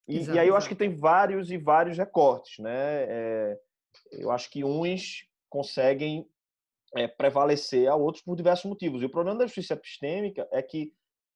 E, 0.07 0.17
exato, 0.17 0.37
e 0.37 0.39
aí 0.39 0.47
eu 0.47 0.55
acho 0.55 0.67
que 0.67 0.75
tem 0.75 0.95
vários 0.95 1.51
e 1.51 1.57
vários 1.57 1.97
recortes, 1.97 2.59
né? 2.59 3.03
É, 3.03 3.59
eu 4.11 4.31
acho 4.31 4.49
que 4.49 4.63
uns 4.63 5.27
conseguem 5.49 6.27
é, 6.95 7.07
prevalecer 7.07 7.87
a 7.87 7.95
outros 7.95 8.23
por 8.23 8.35
diversos 8.35 8.65
motivos. 8.65 9.01
E 9.01 9.05
o 9.05 9.09
problema 9.09 9.39
da 9.39 9.47
justiça 9.47 9.73
epistêmica 9.73 10.47
é 10.51 10.61
que 10.61 10.93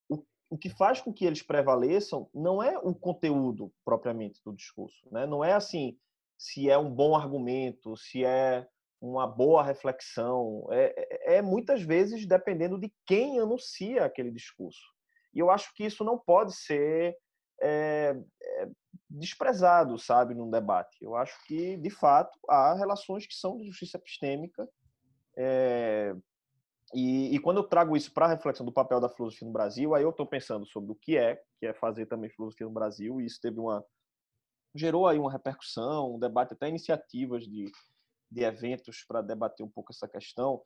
o, 0.09 0.23
o 0.49 0.57
que 0.57 0.69
faz 0.69 1.01
com 1.01 1.13
que 1.13 1.25
eles 1.25 1.41
prevaleçam 1.41 2.29
não 2.33 2.61
é 2.61 2.77
o 2.79 2.93
conteúdo 2.93 3.71
propriamente 3.85 4.41
do 4.43 4.53
discurso, 4.53 5.07
né? 5.11 5.25
Não 5.25 5.43
é 5.43 5.53
assim 5.53 5.97
se 6.39 6.69
é 6.69 6.77
um 6.77 6.89
bom 6.89 7.17
argumento, 7.17 7.97
se 7.97 8.23
é 8.23 8.65
uma 9.01 9.27
boa 9.27 9.61
reflexão. 9.61 10.65
É, 10.71 10.93
é, 10.95 11.35
é 11.35 11.41
muitas 11.41 11.81
vezes 11.81 12.25
dependendo 12.25 12.79
de 12.79 12.91
quem 13.05 13.39
anuncia 13.39 14.05
aquele 14.05 14.31
discurso. 14.31 14.81
E 15.33 15.39
eu 15.39 15.51
acho 15.51 15.73
que 15.75 15.85
isso 15.85 16.01
não 16.01 16.17
pode 16.17 16.55
ser 16.55 17.17
é, 17.61 18.17
é, 18.41 18.69
desprezado, 19.09 19.99
sabe, 19.99 20.33
num 20.33 20.49
debate. 20.49 20.97
Eu 21.01 21.13
acho 21.13 21.37
que, 21.45 21.75
de 21.75 21.89
fato, 21.89 22.39
há 22.47 22.73
relações 22.73 23.27
que 23.27 23.35
são 23.35 23.57
de 23.57 23.65
justiça 23.65 23.97
epistêmica. 23.97 24.65
É, 25.37 26.15
e, 26.93 27.35
e, 27.35 27.39
quando 27.39 27.57
eu 27.57 27.63
trago 27.63 27.97
isso 27.97 28.13
para 28.13 28.25
a 28.25 28.29
reflexão 28.29 28.65
do 28.65 28.71
papel 28.71 29.01
da 29.01 29.09
filosofia 29.09 29.45
no 29.45 29.53
Brasil, 29.53 29.93
aí 29.93 30.03
eu 30.03 30.09
estou 30.09 30.25
pensando 30.25 30.65
sobre 30.65 30.91
o 30.91 30.95
que 30.95 31.17
é, 31.17 31.39
que 31.59 31.67
é 31.67 31.73
fazer 31.73 32.05
também 32.05 32.29
filosofia 32.29 32.65
no 32.65 32.73
Brasil, 32.73 33.19
e 33.19 33.25
isso 33.25 33.39
teve 33.41 33.59
uma 33.59 33.85
gerou 34.75 35.07
aí 35.07 35.17
uma 35.17 35.31
repercussão, 35.31 36.15
um 36.15 36.19
debate, 36.19 36.53
até 36.53 36.69
iniciativas 36.69 37.45
de, 37.45 37.71
de 38.31 38.43
eventos 38.43 39.03
para 39.07 39.21
debater 39.21 39.65
um 39.65 39.69
pouco 39.69 39.91
essa 39.91 40.07
questão. 40.07 40.61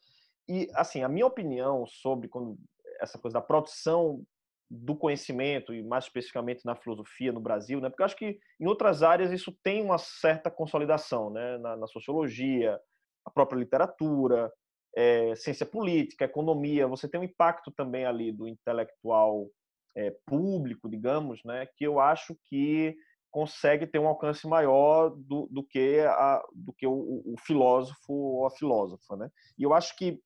E, 0.47 0.69
assim, 0.73 1.03
a 1.03 1.09
minha 1.09 1.25
opinião 1.25 1.85
sobre 1.85 2.27
quando 2.27 2.57
essa 2.99 3.17
coisa 3.17 3.35
da 3.35 3.41
produção 3.41 4.23
do 4.69 4.95
conhecimento, 4.95 5.73
e 5.73 5.83
mais 5.83 6.05
especificamente 6.05 6.65
na 6.65 6.75
filosofia 6.75 7.31
no 7.31 7.39
Brasil, 7.39 7.79
né? 7.79 7.89
porque 7.89 8.01
eu 8.01 8.05
acho 8.05 8.15
que 8.15 8.39
em 8.59 8.65
outras 8.65 9.03
áreas 9.03 9.31
isso 9.31 9.55
tem 9.63 9.83
uma 9.83 9.97
certa 9.97 10.49
consolidação, 10.49 11.29
né? 11.29 11.57
na, 11.59 11.75
na 11.77 11.87
sociologia, 11.87 12.79
a 13.23 13.29
própria 13.29 13.59
literatura, 13.59 14.51
é, 14.95 15.35
ciência 15.35 15.65
política, 15.65 16.25
economia, 16.25 16.87
você 16.87 17.07
tem 17.07 17.19
um 17.19 17.23
impacto 17.23 17.71
também 17.71 18.05
ali 18.05 18.31
do 18.31 18.47
intelectual 18.47 19.47
é, 19.95 20.15
público, 20.25 20.89
digamos, 20.89 21.43
né? 21.43 21.67
que 21.77 21.85
eu 21.85 21.99
acho 21.99 22.35
que 22.45 22.95
consegue 23.33 23.87
ter 23.87 23.97
um 23.97 24.07
alcance 24.07 24.47
maior 24.47 25.09
do, 25.09 25.47
do 25.49 25.63
que, 25.63 26.01
a, 26.01 26.39
do 26.53 26.71
que 26.71 26.85
o, 26.85 27.23
o, 27.25 27.33
filósofo 27.39 28.13
ou 28.13 28.45
a 28.45 28.51
filósofa, 28.51 29.17
né? 29.17 29.27
E 29.57 29.63
eu 29.63 29.73
acho 29.73 29.97
que 29.97 30.21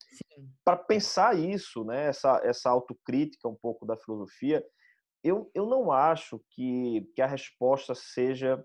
para 0.64 0.76
pensar 0.76 1.40
isso, 1.40 1.86
né, 1.86 2.08
essa, 2.08 2.42
essa 2.44 2.70
autocrítica 2.70 3.48
um 3.48 3.56
pouco 3.56 3.86
da 3.86 3.96
filosofia, 3.96 4.62
eu, 5.24 5.50
eu 5.56 5.66
não 5.66 5.90
acho 5.90 6.44
que, 6.52 7.10
que 7.16 7.22
a 7.22 7.26
resposta 7.26 7.96
seja 7.96 8.62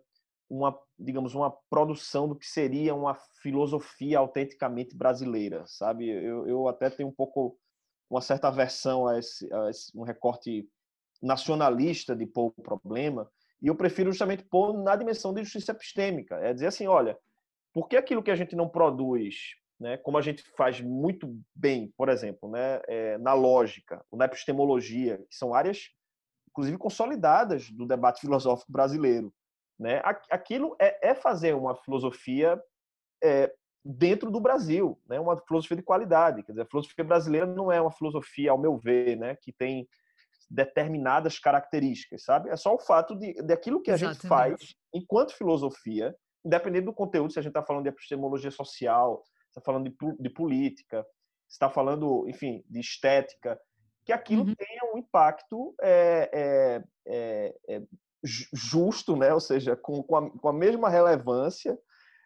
uma, 0.51 0.77
digamos, 0.99 1.37
uma 1.37 1.57
produção 1.71 2.29
do 2.29 2.35
que 2.35 2.47
seria 2.47 2.97
uma 2.97 3.15
filosofia 3.41 4.19
autenticamente 4.19 4.97
brasileira, 4.97 5.63
sabe? 5.69 6.09
Eu, 6.09 6.49
eu 6.49 6.67
até 6.67 6.91
tenho 6.91 7.09
um 7.09 7.15
pouco 7.15 7.57
uma 8.11 8.21
certa 8.21 8.49
aversão 8.49 9.07
a 9.07 9.21
esse, 9.21 9.51
a 9.55 9.71
esse 9.71 9.97
um 9.97 10.03
recorte 10.03 10.69
nacionalista 11.23 12.17
de 12.17 12.27
pouco 12.27 12.61
problema, 12.61 13.31
e 13.63 13.69
eu 13.69 13.77
prefiro 13.77 14.11
justamente 14.11 14.45
pôr 14.45 14.77
na 14.83 14.97
dimensão 14.97 15.33
de 15.33 15.45
justiça 15.45 15.71
epistêmica. 15.71 16.37
É 16.37 16.53
dizer 16.53 16.67
assim, 16.67 16.89
olha, 16.89 17.17
por 17.73 17.89
que 17.89 17.97
aquilo 17.97 18.23
que 18.23 18.31
a 18.31 18.35
gente 18.37 18.57
não 18.57 18.69
produz, 18.69 19.55
né, 19.79 19.97
como 19.99 20.19
a 20.19 20.21
gente 20.21 20.43
faz 20.57 20.81
muito 20.81 21.33
bem, 21.55 21.93
por 21.97 22.09
exemplo, 22.09 22.51
né, 22.51 22.81
é, 22.89 23.17
na 23.19 23.35
lógica, 23.35 24.05
na 24.13 24.25
epistemologia, 24.25 25.19
que 25.31 25.37
são 25.37 25.55
áreas, 25.55 25.91
inclusive, 26.51 26.77
consolidadas 26.77 27.71
do 27.71 27.87
debate 27.87 28.21
filosófico 28.21 28.71
brasileiro. 28.73 29.33
Né? 29.79 30.03
Aquilo 30.29 30.77
é, 30.81 31.11
é 31.11 31.15
fazer 31.15 31.55
uma 31.55 31.77
filosofia 31.77 32.61
é, 33.23 33.53
dentro 33.85 34.31
do 34.31 34.41
Brasil, 34.41 35.01
né? 35.09 35.21
uma 35.21 35.37
filosofia 35.39 35.77
de 35.77 35.83
qualidade. 35.85 36.43
Quer 36.43 36.53
dizer, 36.53 36.63
a 36.63 36.69
filosofia 36.69 37.05
brasileira 37.05 37.47
não 37.47 37.71
é 37.71 37.81
uma 37.81 37.93
filosofia, 37.93 38.51
ao 38.51 38.59
meu 38.59 38.77
ver, 38.77 39.17
né, 39.17 39.37
que 39.41 39.53
tem 39.53 39.89
determinadas 40.53 41.39
características, 41.39 42.25
sabe? 42.25 42.51
É 42.51 42.57
só 42.57 42.75
o 42.75 42.79
fato 42.79 43.17
de 43.17 43.35
daquilo 43.43 43.81
que 43.81 43.91
a 43.91 43.95
Exatamente. 43.95 44.21
gente 44.21 44.29
faz 44.29 44.75
enquanto 44.95 45.35
filosofia, 45.35 46.15
independente 46.45 46.85
do 46.85 46.93
conteúdo, 46.93 47.33
se 47.33 47.39
a 47.39 47.43
gente 47.43 47.51
está 47.51 47.63
falando 47.63 47.85
de 47.85 47.89
epistemologia 47.89 48.51
social, 48.51 49.23
está 49.49 49.61
falando 49.61 49.89
de, 49.89 49.97
de 50.19 50.31
política, 50.31 51.07
está 51.49 51.71
falando, 51.71 52.29
enfim, 52.29 52.63
de 52.69 52.81
estética, 52.81 53.59
que 54.05 54.13
aquilo 54.13 54.43
uhum. 54.43 54.55
tenha 54.55 54.95
um 54.95 54.99
impacto 54.99 55.75
é, 55.81 56.31
é, 56.33 56.85
é, 57.07 57.77
é 57.77 57.83
justo, 58.23 59.17
né? 59.17 59.33
Ou 59.33 59.41
seja, 59.41 59.75
com, 59.75 60.03
com, 60.03 60.17
a, 60.17 60.31
com 60.31 60.49
a 60.49 60.53
mesma 60.53 60.91
relevância 60.91 61.79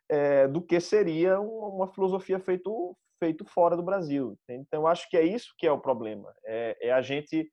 é, 0.09 0.49
do 0.49 0.61
que 0.61 0.81
seria 0.81 1.41
uma, 1.41 1.69
uma 1.69 1.89
filosofia 1.93 2.41
feito 2.41 2.97
feito 3.19 3.47
fora 3.47 3.77
do 3.77 3.83
Brasil. 3.83 4.39
Então, 4.49 4.83
eu 4.83 4.87
acho 4.87 5.09
que 5.09 5.17
é 5.17 5.23
isso 5.23 5.55
que 5.57 5.67
é 5.67 5.73
o 5.73 5.81
problema. 5.81 6.35
É, 6.45 6.89
é 6.89 6.93
a 6.93 7.01
gente 7.01 7.51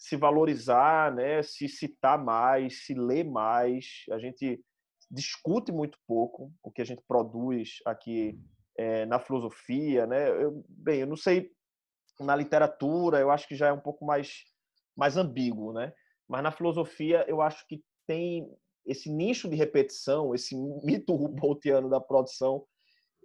se 0.00 0.16
valorizar, 0.16 1.14
né, 1.14 1.42
se 1.42 1.68
citar 1.68 2.18
mais, 2.18 2.86
se 2.86 2.94
ler 2.94 3.22
mais. 3.22 4.06
A 4.10 4.18
gente 4.18 4.58
discute 5.10 5.70
muito 5.70 5.98
pouco 6.06 6.50
o 6.62 6.70
que 6.70 6.80
a 6.80 6.84
gente 6.86 7.02
produz 7.06 7.80
aqui 7.84 8.40
é, 8.78 9.04
na 9.04 9.20
filosofia, 9.20 10.06
né? 10.06 10.30
Eu, 10.30 10.64
bem, 10.66 11.00
eu 11.00 11.06
não 11.06 11.16
sei 11.16 11.52
na 12.18 12.34
literatura, 12.34 13.20
eu 13.20 13.30
acho 13.30 13.46
que 13.46 13.54
já 13.54 13.68
é 13.68 13.72
um 13.72 13.80
pouco 13.80 14.06
mais 14.06 14.44
mais 14.96 15.18
ambíguo, 15.18 15.72
né? 15.74 15.92
Mas 16.26 16.42
na 16.42 16.50
filosofia 16.50 17.24
eu 17.28 17.42
acho 17.42 17.66
que 17.68 17.84
tem 18.06 18.50
esse 18.86 19.10
nicho 19.10 19.50
de 19.50 19.56
repetição, 19.56 20.34
esse 20.34 20.56
mito 20.82 21.14
Humboldtiano 21.14 21.90
da 21.90 22.00
produção, 22.00 22.64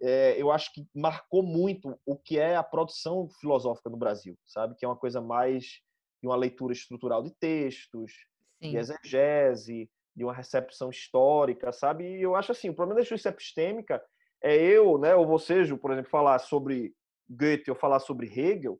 é, 0.02 0.36
eu 0.38 0.52
acho 0.52 0.74
que 0.74 0.86
marcou 0.94 1.42
muito 1.42 1.98
o 2.06 2.18
que 2.18 2.38
é 2.38 2.58
a 2.58 2.64
produção 2.64 3.30
filosófica 3.40 3.90
no 3.90 3.96
Brasil, 3.96 4.38
sabe? 4.46 4.76
Que 4.76 4.84
é 4.84 4.90
uma 4.90 4.98
coisa 4.98 5.22
mais 5.22 5.85
de 6.26 6.30
uma 6.30 6.36
leitura 6.36 6.74
estrutural 6.74 7.22
de 7.22 7.32
textos, 7.40 8.12
Sim. 8.60 8.72
de 8.72 8.78
exegese, 8.78 9.90
de 10.16 10.24
uma 10.24 10.34
recepção 10.34 10.90
histórica, 10.90 11.72
sabe? 11.72 12.04
E 12.04 12.24
eu 12.24 12.36
acho 12.36 12.52
assim, 12.52 12.70
o 12.70 12.74
problema 12.74 13.00
da 13.00 13.06
justiça 13.06 13.30
epistêmica 13.30 14.04
é 14.42 14.56
eu, 14.56 14.98
né, 14.98 15.14
ou 15.14 15.28
você, 15.28 15.64
Ju, 15.64 15.78
por 15.78 15.92
exemplo, 15.92 16.10
falar 16.10 16.40
sobre 16.40 16.96
Goethe 17.30 17.70
ou 17.70 17.76
falar 17.76 18.00
sobre 18.00 18.28
Hegel, 18.28 18.80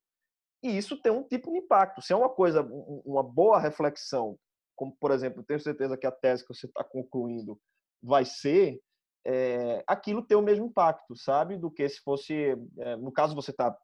e 0.64 0.76
isso 0.76 1.00
tem 1.00 1.12
um 1.12 1.22
tipo 1.22 1.52
de 1.52 1.60
impacto. 1.60 2.02
Se 2.02 2.14
é 2.14 2.16
uma 2.16 2.30
coisa, 2.30 2.64
uma 3.06 3.22
boa 3.22 3.60
reflexão, 3.60 4.40
como, 4.76 4.96
por 5.00 5.12
exemplo, 5.12 5.44
tenho 5.44 5.60
certeza 5.60 5.96
que 5.96 6.08
a 6.08 6.12
tese 6.12 6.44
que 6.44 6.54
você 6.54 6.66
está 6.66 6.84
concluindo 6.84 7.60
vai 8.02 8.26
ser, 8.26 8.82
é, 9.24 9.84
aquilo 9.86 10.26
tem 10.26 10.36
o 10.36 10.42
mesmo 10.42 10.66
impacto, 10.66 11.16
sabe? 11.16 11.58
Do 11.58 11.70
que 11.70 11.88
se 11.88 12.02
fosse, 12.02 12.58
é, 12.80 12.96
no 12.96 13.12
caso 13.12 13.36
você 13.36 13.52
está 13.52 13.78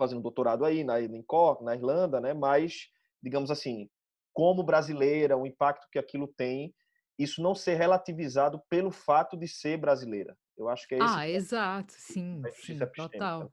fazendo 0.00 0.22
doutorado 0.22 0.64
aí 0.64 0.82
na, 0.82 0.98
em 1.00 1.22
Cork, 1.22 1.62
na 1.62 1.76
Irlanda, 1.76 2.20
né? 2.20 2.32
Mas, 2.32 2.88
digamos 3.22 3.50
assim, 3.50 3.88
como 4.32 4.64
brasileira, 4.64 5.36
o 5.36 5.46
impacto 5.46 5.86
que 5.92 5.98
aquilo 5.98 6.26
tem, 6.26 6.74
isso 7.18 7.42
não 7.42 7.54
ser 7.54 7.74
relativizado 7.74 8.62
pelo 8.70 8.90
fato 8.90 9.36
de 9.36 9.46
ser 9.46 9.76
brasileira. 9.76 10.34
Eu 10.56 10.70
acho 10.70 10.88
que 10.88 10.94
é 10.94 10.98
isso. 10.98 11.14
Ah, 11.14 11.28
exato, 11.28 11.92
sim, 11.94 12.42
sim, 12.54 12.78
total. 12.96 13.52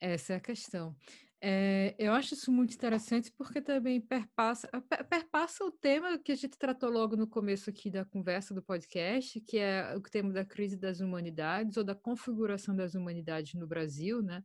Essa 0.00 0.32
é 0.32 0.36
a 0.36 0.40
questão. 0.40 0.96
É, 1.44 1.96
eu 1.98 2.12
acho 2.12 2.34
isso 2.34 2.52
muito 2.52 2.72
interessante 2.72 3.32
porque 3.36 3.60
também 3.60 4.00
perpassa, 4.00 4.68
perpassa 5.10 5.64
o 5.64 5.72
tema 5.72 6.16
que 6.16 6.30
a 6.30 6.36
gente 6.36 6.56
tratou 6.56 6.88
logo 6.88 7.16
no 7.16 7.26
começo 7.26 7.68
aqui 7.68 7.90
da 7.90 8.04
conversa 8.04 8.54
do 8.54 8.62
podcast, 8.62 9.40
que 9.40 9.58
é 9.58 9.92
o 9.96 10.00
tema 10.00 10.32
da 10.32 10.44
crise 10.44 10.76
das 10.76 11.00
humanidades 11.00 11.76
ou 11.76 11.82
da 11.82 11.96
configuração 11.96 12.76
das 12.76 12.94
humanidades 12.94 13.54
no 13.54 13.66
Brasil, 13.66 14.22
né? 14.22 14.42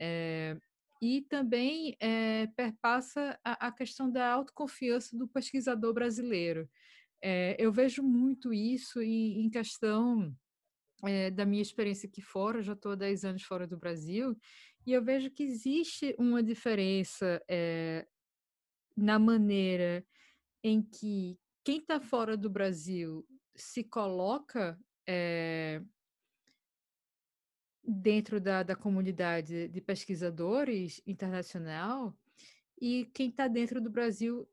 É, 0.00 0.56
e 1.00 1.22
também 1.22 1.96
é, 2.00 2.46
perpassa 2.56 3.38
a, 3.44 3.68
a, 3.68 3.72
questão 3.72 4.10
da 4.10 4.32
autoconfiança 4.32 5.16
do 5.16 5.28
pesquisador 5.28 5.92
brasileiro. 5.94 6.68
É, 7.22 7.56
eu 7.58 7.72
vejo 7.72 8.02
muito 8.02 8.52
isso 8.52 9.00
em, 9.00 9.44
em 9.44 9.50
questão 9.50 10.34
é, 11.04 11.30
da 11.30 11.46
minha 11.46 11.62
experiência 11.62 12.08
aqui 12.08 12.20
fora, 12.20 12.62
já 12.62 12.72
estou 12.72 12.92
há 12.92 12.96
10 12.96 13.24
anos 13.24 13.42
fora 13.42 13.66
do 13.66 13.78
Brasil, 13.78 14.36
e 14.86 14.92
eu 14.92 15.02
vejo 15.02 15.30
que 15.30 15.42
existe 15.42 16.14
uma 16.18 16.42
diferença 16.42 17.40
na 18.96 19.18
maneira 19.18 20.04
em 20.64 20.82
que 20.82 21.38
quem 21.62 21.78
está 21.78 22.00
fora 22.00 22.36
do 22.36 22.48
Brasil 22.48 23.26
se 23.54 23.84
coloca 23.84 24.78
dentro 27.90 28.38
da, 28.38 28.62
da 28.62 28.76
comunidade 28.76 29.66
de 29.68 29.80
pesquisadores 29.80 31.00
internacional 31.06 32.14
e 32.78 33.06
quem 33.14 33.30
está 33.30 33.48
dentro 33.48 33.80
do 33.80 33.88
Brasil 33.88 34.46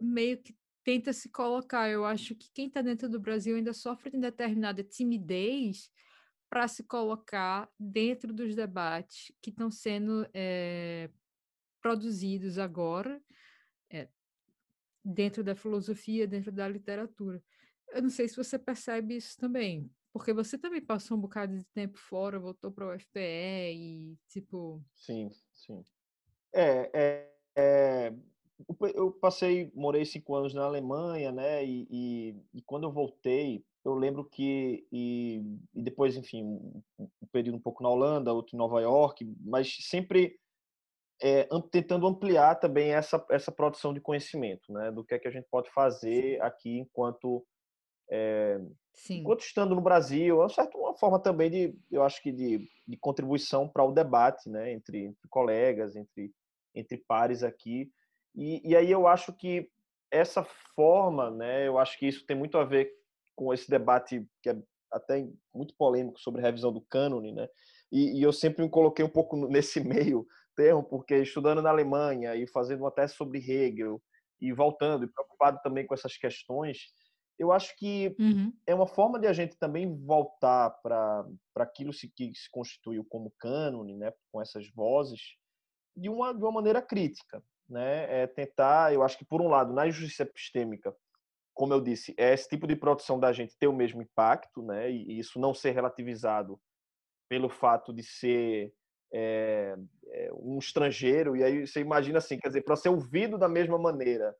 meio 0.00 0.42
que 0.42 0.56
tenta 0.82 1.12
se 1.12 1.28
colocar. 1.28 1.90
Eu 1.90 2.06
acho 2.06 2.34
que 2.34 2.50
quem 2.52 2.68
está 2.68 2.80
dentro 2.80 3.08
do 3.08 3.20
Brasil 3.20 3.54
ainda 3.54 3.74
sofre 3.74 4.10
de 4.10 4.18
determinada 4.18 4.82
timidez 4.82 5.90
para 6.48 6.66
se 6.66 6.82
colocar 6.82 7.70
dentro 7.78 8.32
dos 8.32 8.54
debates 8.54 9.30
que 9.42 9.50
estão 9.50 9.70
sendo 9.70 10.26
é, 10.32 11.10
produzidos 11.82 12.58
agora, 12.58 13.22
é, 13.90 14.08
dentro 15.04 15.44
da 15.44 15.54
filosofia, 15.54 16.26
dentro 16.26 16.50
da 16.50 16.66
literatura. 16.66 17.42
Eu 17.88 18.02
não 18.02 18.10
sei 18.10 18.26
se 18.26 18.36
você 18.36 18.58
percebe 18.58 19.16
isso 19.16 19.36
também. 19.38 19.90
Porque 20.12 20.32
você 20.32 20.58
também 20.58 20.80
passou 20.80 21.16
um 21.16 21.20
bocado 21.20 21.56
de 21.56 21.64
tempo 21.64 21.98
fora, 21.98 22.38
voltou 22.38 22.70
para 22.70 22.86
o 22.86 22.94
UFPE 22.94 23.18
e, 23.18 24.18
tipo... 24.28 24.82
Sim, 24.94 25.30
sim. 25.52 25.82
É, 26.52 26.90
é, 26.92 27.32
é, 27.56 28.14
eu 28.94 29.10
passei, 29.12 29.72
morei 29.74 30.04
cinco 30.04 30.34
anos 30.34 30.52
na 30.52 30.64
Alemanha, 30.64 31.32
né, 31.32 31.64
e, 31.64 31.86
e, 31.90 32.36
e 32.52 32.62
quando 32.62 32.84
eu 32.84 32.92
voltei, 32.92 33.64
eu 33.84 33.94
lembro 33.94 34.24
que, 34.24 34.86
e, 34.92 35.42
e 35.74 35.82
depois, 35.82 36.16
enfim, 36.16 36.44
um, 36.44 36.82
um, 36.98 37.26
período 37.32 37.56
um 37.56 37.60
pouco 37.62 37.82
na 37.82 37.88
Holanda, 37.88 38.32
outro 38.32 38.54
em 38.54 38.58
Nova 38.58 38.80
York, 38.80 39.24
mas 39.40 39.76
sempre 39.80 40.38
é, 41.20 41.48
tentando 41.70 42.06
ampliar 42.06 42.56
também 42.56 42.92
essa, 42.92 43.24
essa 43.30 43.50
produção 43.50 43.94
de 43.94 44.00
conhecimento, 44.00 44.72
né, 44.72 44.92
do 44.92 45.02
que 45.02 45.14
é 45.14 45.18
que 45.18 45.28
a 45.28 45.32
gente 45.32 45.48
pode 45.50 45.70
fazer 45.70 46.40
aqui 46.42 46.78
enquanto 46.78 47.44
é, 48.10 48.60
enquanto 49.10 49.40
estando 49.40 49.74
no 49.74 49.80
Brasil, 49.80 50.42
é 50.44 50.48
certo, 50.48 50.78
uma 50.78 50.94
forma 50.94 51.18
também 51.18 51.50
de, 51.50 51.78
eu 51.90 52.02
acho 52.02 52.22
que 52.22 52.30
de, 52.30 52.68
de 52.86 52.96
contribuição 52.96 53.68
para 53.68 53.84
o 53.84 53.92
debate, 53.92 54.48
né, 54.48 54.72
entre, 54.72 55.04
entre, 55.06 55.28
colegas, 55.28 55.96
entre, 55.96 56.32
entre 56.74 56.98
pares 56.98 57.42
aqui. 57.42 57.90
E, 58.34 58.70
e 58.70 58.76
aí 58.76 58.90
eu 58.90 59.06
acho 59.06 59.32
que 59.32 59.68
essa 60.10 60.44
forma, 60.74 61.30
né, 61.30 61.66
eu 61.66 61.78
acho 61.78 61.98
que 61.98 62.06
isso 62.06 62.26
tem 62.26 62.36
muito 62.36 62.58
a 62.58 62.64
ver 62.64 62.92
com 63.34 63.52
esse 63.52 63.68
debate 63.70 64.26
que 64.42 64.50
é 64.50 64.62
até 64.92 65.26
muito 65.54 65.74
polêmico 65.74 66.20
sobre 66.20 66.42
revisão 66.42 66.70
do 66.70 66.82
cânone, 66.82 67.32
né? 67.32 67.48
E, 67.90 68.18
e, 68.18 68.22
eu 68.22 68.32
sempre 68.32 68.62
me 68.62 68.70
coloquei 68.70 69.04
um 69.04 69.08
pouco 69.08 69.36
nesse 69.48 69.80
meio 69.80 70.26
termo, 70.54 70.82
porque 70.82 71.16
estudando 71.16 71.62
na 71.62 71.70
Alemanha 71.70 72.36
e 72.36 72.46
fazendo 72.46 72.80
uma 72.80 72.90
tese 72.90 73.14
sobre 73.14 73.38
Hegel 73.38 74.02
e 74.40 74.52
voltando 74.52 75.04
e 75.04 75.08
preocupado 75.08 75.58
também 75.62 75.86
com 75.86 75.94
essas 75.94 76.16
questões, 76.16 76.88
eu 77.42 77.50
acho 77.50 77.76
que 77.76 78.14
uhum. 78.20 78.52
é 78.64 78.72
uma 78.72 78.86
forma 78.86 79.18
de 79.18 79.26
a 79.26 79.32
gente 79.32 79.56
também 79.58 79.96
voltar 80.04 80.70
para 80.80 81.26
aquilo 81.56 81.92
que 82.14 82.32
se 82.34 82.48
constituiu 82.50 83.04
como 83.04 83.34
cânone, 83.36 83.96
né, 83.96 84.12
com 84.30 84.40
essas 84.40 84.68
vozes, 84.70 85.20
de 85.96 86.08
uma, 86.08 86.32
de 86.32 86.40
uma 86.40 86.52
maneira 86.52 86.80
crítica. 86.80 87.42
Né? 87.68 88.22
É 88.22 88.26
tentar, 88.28 88.94
eu 88.94 89.02
acho 89.02 89.18
que, 89.18 89.24
por 89.24 89.42
um 89.42 89.48
lado, 89.48 89.72
na 89.72 89.90
justiça 89.90 90.22
epistêmica, 90.22 90.94
como 91.52 91.74
eu 91.74 91.80
disse, 91.80 92.14
é 92.16 92.32
esse 92.32 92.48
tipo 92.48 92.64
de 92.64 92.76
produção 92.76 93.18
da 93.18 93.32
gente 93.32 93.58
ter 93.58 93.66
o 93.66 93.72
mesmo 93.72 94.02
impacto, 94.02 94.62
né? 94.62 94.88
e 94.88 95.18
isso 95.18 95.40
não 95.40 95.52
ser 95.52 95.72
relativizado 95.72 96.60
pelo 97.28 97.48
fato 97.48 97.92
de 97.92 98.04
ser 98.04 98.72
é, 99.12 99.76
um 100.34 100.58
estrangeiro, 100.58 101.36
e 101.36 101.42
aí 101.42 101.66
você 101.66 101.80
imagina 101.80 102.18
assim, 102.18 102.38
quer 102.38 102.48
dizer, 102.48 102.62
para 102.62 102.76
ser 102.76 102.88
ouvido 102.88 103.36
da 103.36 103.48
mesma 103.48 103.78
maneira 103.78 104.32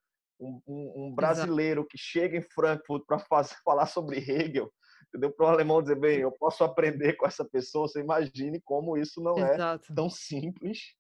um, 0.43 0.93
um, 1.07 1.15
brasileiro 1.15 1.83
Exato. 1.83 1.89
que 1.89 1.99
chega 1.99 2.37
em 2.37 2.43
Frankfurt 2.43 3.05
para 3.07 3.19
falar 3.65 3.87
sobre 3.87 4.19
Hegel, 4.19 4.73
entendeu? 5.09 5.33
Para 5.33 5.47
o 5.47 5.49
alemão 5.49 5.81
dizer, 5.83 5.99
bem, 5.99 6.21
eu 6.21 6.33
posso 6.33 6.65
aprender 6.65 7.15
com 7.15 7.27
essa 7.27 7.45
pessoa, 7.45 7.87
você 7.87 8.01
imagine 8.01 8.61
como 8.63 8.97
isso 8.97 9.23
não 9.23 9.39
é 9.39 9.55
Exato. 9.55 9.93
é 9.93 9.95
tão 9.95 10.11
simples. 10.11 10.95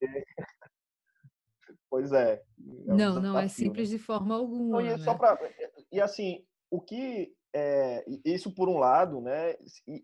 pois 1.90 2.12
é. 2.12 2.34
é 2.34 2.92
um 2.92 2.96
não, 2.96 3.20
não 3.20 3.38
é 3.38 3.48
simples 3.48 3.90
né? 3.90 3.96
de 3.96 4.02
forma 4.02 4.34
alguma. 4.34 4.80
Não, 4.80 4.86
e, 4.86 4.96
né? 4.96 5.14
pra, 5.14 5.38
e 5.90 6.00
assim, 6.00 6.44
o 6.70 6.80
que 6.80 7.34
é, 7.54 8.04
isso 8.24 8.54
por 8.54 8.68
um 8.68 8.78
lado, 8.78 9.20
né? 9.20 9.54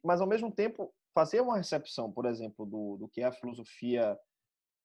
Mas 0.04 0.20
ao 0.20 0.26
mesmo 0.26 0.52
tempo 0.52 0.92
fazer 1.14 1.40
uma 1.40 1.56
recepção, 1.56 2.12
por 2.12 2.26
exemplo, 2.26 2.66
do, 2.66 2.96
do 2.98 3.08
que 3.08 3.22
é 3.22 3.24
a 3.24 3.32
filosofia, 3.32 4.18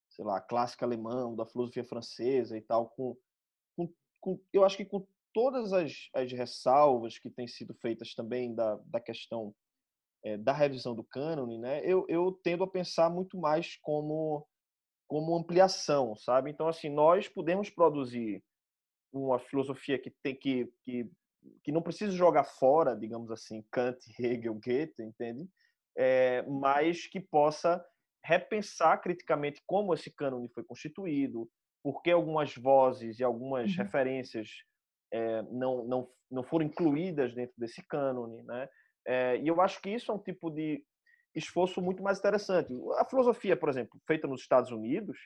sei 0.10 0.26
lá, 0.26 0.40
clássica 0.40 0.86
alemã, 0.86 1.36
da 1.36 1.46
filosofia 1.46 1.84
francesa 1.84 2.58
e 2.58 2.62
tal, 2.62 2.90
com 2.90 3.16
com, 4.24 4.40
eu 4.54 4.64
acho 4.64 4.78
que 4.78 4.86
com 4.86 5.06
todas 5.34 5.74
as, 5.74 6.10
as 6.14 6.32
ressalvas 6.32 7.20
que 7.20 7.30
têm 7.30 7.46
sido 7.46 7.74
feitas 7.74 8.16
também 8.16 8.56
da, 8.56 8.76
da 8.86 9.02
questão 9.02 9.54
é, 10.24 10.38
da 10.38 10.54
revisão 10.54 10.96
do 10.96 11.04
cânone, 11.04 11.58
né, 11.58 11.82
eu, 11.84 12.06
eu 12.08 12.32
tendo 12.42 12.64
a 12.64 12.68
pensar 12.68 13.10
muito 13.10 13.38
mais 13.38 13.76
como, 13.82 14.48
como 15.06 15.36
ampliação, 15.36 16.16
sabe? 16.16 16.50
Então, 16.50 16.70
assim, 16.70 16.90
nós 16.90 17.28
podemos 17.28 17.70
produzir 17.70 18.42
uma 19.12 19.38
filosofia 19.38 20.00
que 20.00 20.10
tem 20.24 20.34
que, 20.34 20.72
que, 20.86 21.12
que 21.62 21.72
não 21.74 21.82
precisa 21.82 22.14
jogar 22.14 22.46
fora, 22.46 22.96
digamos 22.96 23.30
assim, 23.30 23.62
Kant, 23.70 24.00
Hegel, 24.18 24.54
Goethe, 24.54 25.04
entende? 25.04 25.50
É, 25.98 26.42
mas 26.44 27.06
que 27.08 27.20
possa 27.20 27.86
repensar 28.24 29.02
criticamente 29.02 29.62
como 29.68 29.94
esse 29.94 30.10
cânone 30.10 30.48
foi 30.48 30.64
constituído, 30.64 31.50
por 31.84 32.02
que 32.02 32.10
algumas 32.10 32.56
vozes 32.56 33.20
e 33.20 33.24
algumas 33.24 33.70
uhum. 33.72 33.84
referências 33.84 34.50
é, 35.12 35.42
não, 35.44 35.84
não, 35.84 36.10
não 36.32 36.44
foram 36.44 36.66
incluídas 36.66 37.36
dentro 37.36 37.54
desse 37.58 37.86
cânone, 37.86 38.42
né? 38.44 38.70
É, 39.06 39.38
e 39.38 39.48
eu 39.48 39.60
acho 39.62 39.82
que 39.82 39.90
isso 39.90 40.12
é 40.12 40.16
um 40.16 40.20
tipo 40.20 40.50
de 40.50 40.84
esforço 41.36 41.82
muito 41.82 42.02
mais 42.02 42.20
interessante. 42.20 42.72
A 42.98 43.06
filosofia, 43.06 43.58
por 43.58 43.68
exemplo, 43.68 44.00
feita 44.08 44.28
nos 44.28 44.42
Estados 44.42 44.72
Unidos, 44.72 45.18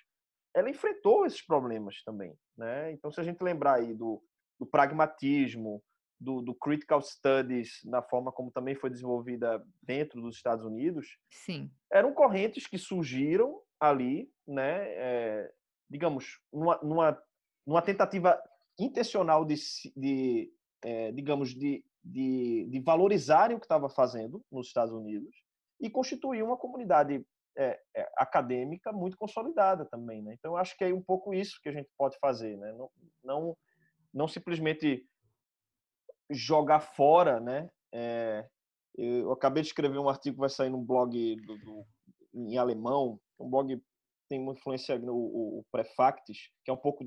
ela 0.55 0.69
enfrentou 0.69 1.25
esses 1.25 1.45
problemas 1.45 2.01
também, 2.03 2.35
né? 2.57 2.91
Então, 2.91 3.11
se 3.11 3.21
a 3.21 3.23
gente 3.23 3.43
lembrar 3.43 3.75
aí 3.75 3.93
do, 3.93 4.21
do 4.59 4.65
pragmatismo, 4.65 5.83
do, 6.19 6.41
do, 6.41 6.55
critical 6.55 6.99
studies, 7.01 7.79
na 7.85 8.01
forma 8.01 8.31
como 8.31 8.51
também 8.51 8.73
foi 8.73 8.89
desenvolvida 8.89 9.63
dentro 9.83 10.19
dos 10.19 10.35
Estados 10.35 10.65
Unidos, 10.65 11.19
Sim. 11.29 11.69
eram 11.91 12.11
correntes 12.11 12.65
que 12.65 12.77
surgiram 12.77 13.61
ali, 13.79 14.27
né, 14.47 14.89
é, 14.95 15.51
digamos, 15.89 16.39
numa, 16.51 16.79
numa, 16.81 17.23
numa 17.65 17.81
tentativa 17.81 18.41
intencional 18.79 19.45
de, 19.45 19.55
de 19.95 20.51
é, 20.83 21.11
digamos, 21.11 21.53
de, 21.53 21.83
de, 22.03 22.67
de 22.69 22.79
valorizarem 22.79 23.55
o 23.55 23.59
que 23.59 23.65
estava 23.65 23.89
fazendo 23.89 24.43
nos 24.51 24.67
Estados 24.67 24.93
Unidos 24.93 25.35
e 25.79 25.89
constituir 25.89 26.43
uma 26.43 26.57
comunidade 26.57 27.25
é, 27.57 27.79
é, 27.95 28.11
acadêmica 28.15 28.91
muito 28.91 29.17
consolidada 29.17 29.85
também, 29.85 30.21
né? 30.21 30.35
Então, 30.37 30.55
acho 30.55 30.77
que 30.77 30.83
é 30.83 30.93
um 30.93 31.01
pouco 31.01 31.33
isso 31.33 31.59
que 31.61 31.69
a 31.69 31.71
gente 31.71 31.89
pode 31.97 32.17
fazer, 32.19 32.55
né? 32.57 32.71
Não, 32.73 32.91
não, 33.23 33.57
não 34.13 34.27
simplesmente 34.27 35.07
jogar 36.29 36.81
fora, 36.81 37.39
né? 37.39 37.69
É, 37.91 38.47
eu 38.95 39.31
acabei 39.31 39.61
de 39.61 39.69
escrever 39.69 39.97
um 39.97 40.09
artigo 40.09 40.35
que 40.35 40.41
vai 40.41 40.49
sair 40.49 40.69
no 40.69 40.81
blog 40.81 41.35
do, 41.35 41.57
do, 41.57 41.85
em 42.33 42.57
alemão, 42.57 43.19
um 43.39 43.49
blog 43.49 43.81
tem 44.27 44.39
uma 44.39 44.53
influência 44.53 44.97
no 44.99 45.13
o, 45.13 45.59
o 45.59 45.65
Prefactis, 45.71 46.37
que 46.63 46.71
é 46.71 46.73
um 46.73 46.77
pouco 46.77 47.05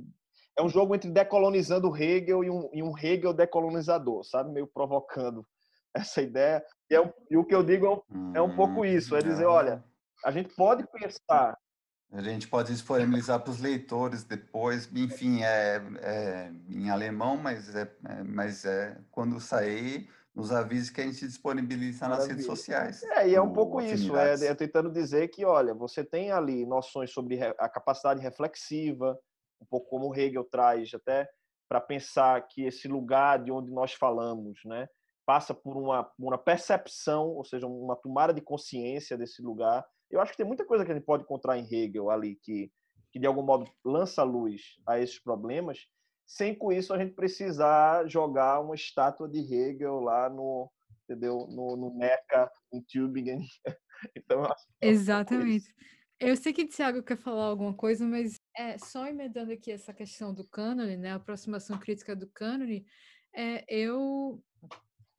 é 0.59 0.63
um 0.63 0.69
jogo 0.69 0.95
entre 0.95 1.11
decolonizando 1.11 1.97
Hegel 1.97 2.45
e 2.45 2.51
um, 2.51 2.69
e 2.73 2.83
um 2.83 2.97
Hegel 2.97 3.33
decolonizador, 3.33 4.25
sabe, 4.25 4.53
meio 4.53 4.67
provocando 4.67 5.47
essa 5.95 6.21
ideia. 6.21 6.65
E, 6.91 6.95
é 6.95 7.15
e 7.31 7.37
o 7.37 7.45
que 7.45 7.55
eu 7.55 7.63
digo 7.63 7.87
é 7.87 7.91
um, 7.91 8.37
é 8.37 8.43
um 8.43 8.55
pouco 8.55 8.81
hum, 8.81 8.85
isso, 8.85 9.17
é 9.17 9.23
dizer, 9.23 9.47
olha, 9.47 9.85
a 10.25 10.31
gente 10.31 10.55
pode 10.55 10.87
pensar 10.89 11.57
a 12.13 12.23
gente 12.23 12.49
pode 12.49 12.73
disponibilizar 12.73 13.39
para 13.39 13.53
os 13.53 13.61
leitores 13.61 14.25
depois, 14.25 14.91
enfim, 14.93 15.45
é, 15.45 15.81
é 16.01 16.53
em 16.69 16.91
alemão, 16.91 17.37
mas 17.37 17.73
é, 17.75 17.83
é, 18.09 18.23
mas 18.25 18.65
é 18.65 18.99
quando 19.13 19.39
sair 19.39 20.11
nos 20.41 20.53
avisos 20.53 20.89
que 20.89 21.03
a 21.03 21.05
gente 21.05 21.27
disponibiliza 21.27 22.09
nas 22.09 22.27
redes 22.27 22.47
sociais. 22.47 23.03
É, 23.03 23.29
e 23.29 23.35
é 23.35 23.43
um 23.43 23.53
pouco 23.53 23.81
isso, 23.81 24.17
é, 24.17 24.33
é, 24.47 24.55
tentando 24.55 24.91
dizer 24.91 25.29
que, 25.29 25.45
olha, 25.45 25.75
você 25.75 26.03
tem 26.03 26.33
ali 26.33 26.65
noções 26.65 27.13
sobre 27.13 27.39
a 27.43 27.69
capacidade 27.69 28.23
reflexiva, 28.23 29.19
um 29.61 29.67
pouco 29.67 29.91
como 29.91 30.15
Hegel 30.15 30.45
traz, 30.45 30.95
até 30.95 31.29
para 31.69 31.81
pensar 31.81 32.41
que 32.49 32.65
esse 32.65 32.89
lugar 32.89 33.43
de 33.45 33.53
onde 33.53 33.71
nós 33.71 33.93
falamos, 33.93 34.59
né, 34.65 34.89
passa 35.27 35.55
por 35.55 35.77
uma, 35.77 36.11
uma 36.19 36.39
percepção, 36.39 37.29
ou 37.29 37.45
seja, 37.45 37.67
uma 37.67 37.95
tomada 37.95 38.33
de 38.33 38.41
consciência 38.41 39.17
desse 39.17 39.43
lugar, 39.43 39.85
Eu 40.11 40.21
acho 40.21 40.33
que 40.33 40.39
tem 40.39 40.47
muita 40.47 40.65
coisa 40.65 40.85
que 40.85 40.91
a 40.91 40.95
gente 40.95 41.05
pode 41.05 41.23
encontrar 41.23 41.59
em 41.59 41.69
Hegel 41.71 42.11
ali 42.11 42.37
que, 42.43 42.73
que 43.13 43.19
de 43.21 43.27
algum 43.27 43.43
modo 43.43 43.71
lança 43.85 44.23
luz 44.23 44.81
a 44.89 44.99
esses 44.99 45.23
problemas, 45.23 45.87
sem 46.31 46.55
com 46.55 46.73
isso 46.73 46.95
a 46.95 46.99
gente 46.99 47.13
precisar 47.13 48.07
jogar 48.07 48.61
uma 48.61 48.77
estátua 48.77 49.29
de 49.29 49.41
Hegel 49.41 49.99
lá 49.99 50.31
no, 50.31 50.71
entendeu? 51.03 51.49
No, 51.49 51.77
no 51.77 51.93
Meca, 51.93 52.49
em 52.73 52.81
Tübingen. 52.81 53.45
então, 54.17 54.45
é 54.81 54.89
Exatamente. 54.89 55.75
Eu 56.21 56.37
sei 56.37 56.53
que 56.53 56.63
o 56.63 56.69
Thiago 56.69 57.03
quer 57.03 57.17
falar 57.17 57.47
alguma 57.47 57.75
coisa, 57.75 58.07
mas 58.07 58.41
é, 58.57 58.79
só 58.79 59.09
emendando 59.09 59.53
aqui 59.53 59.73
essa 59.73 59.93
questão 59.93 60.33
do 60.33 60.47
cânone, 60.47 60.97
né, 60.97 61.11
a 61.11 61.17
aproximação 61.17 61.77
crítica 61.79 62.15
do 62.15 62.29
cânone, 62.29 62.87
é, 63.35 63.65
eu 63.69 64.41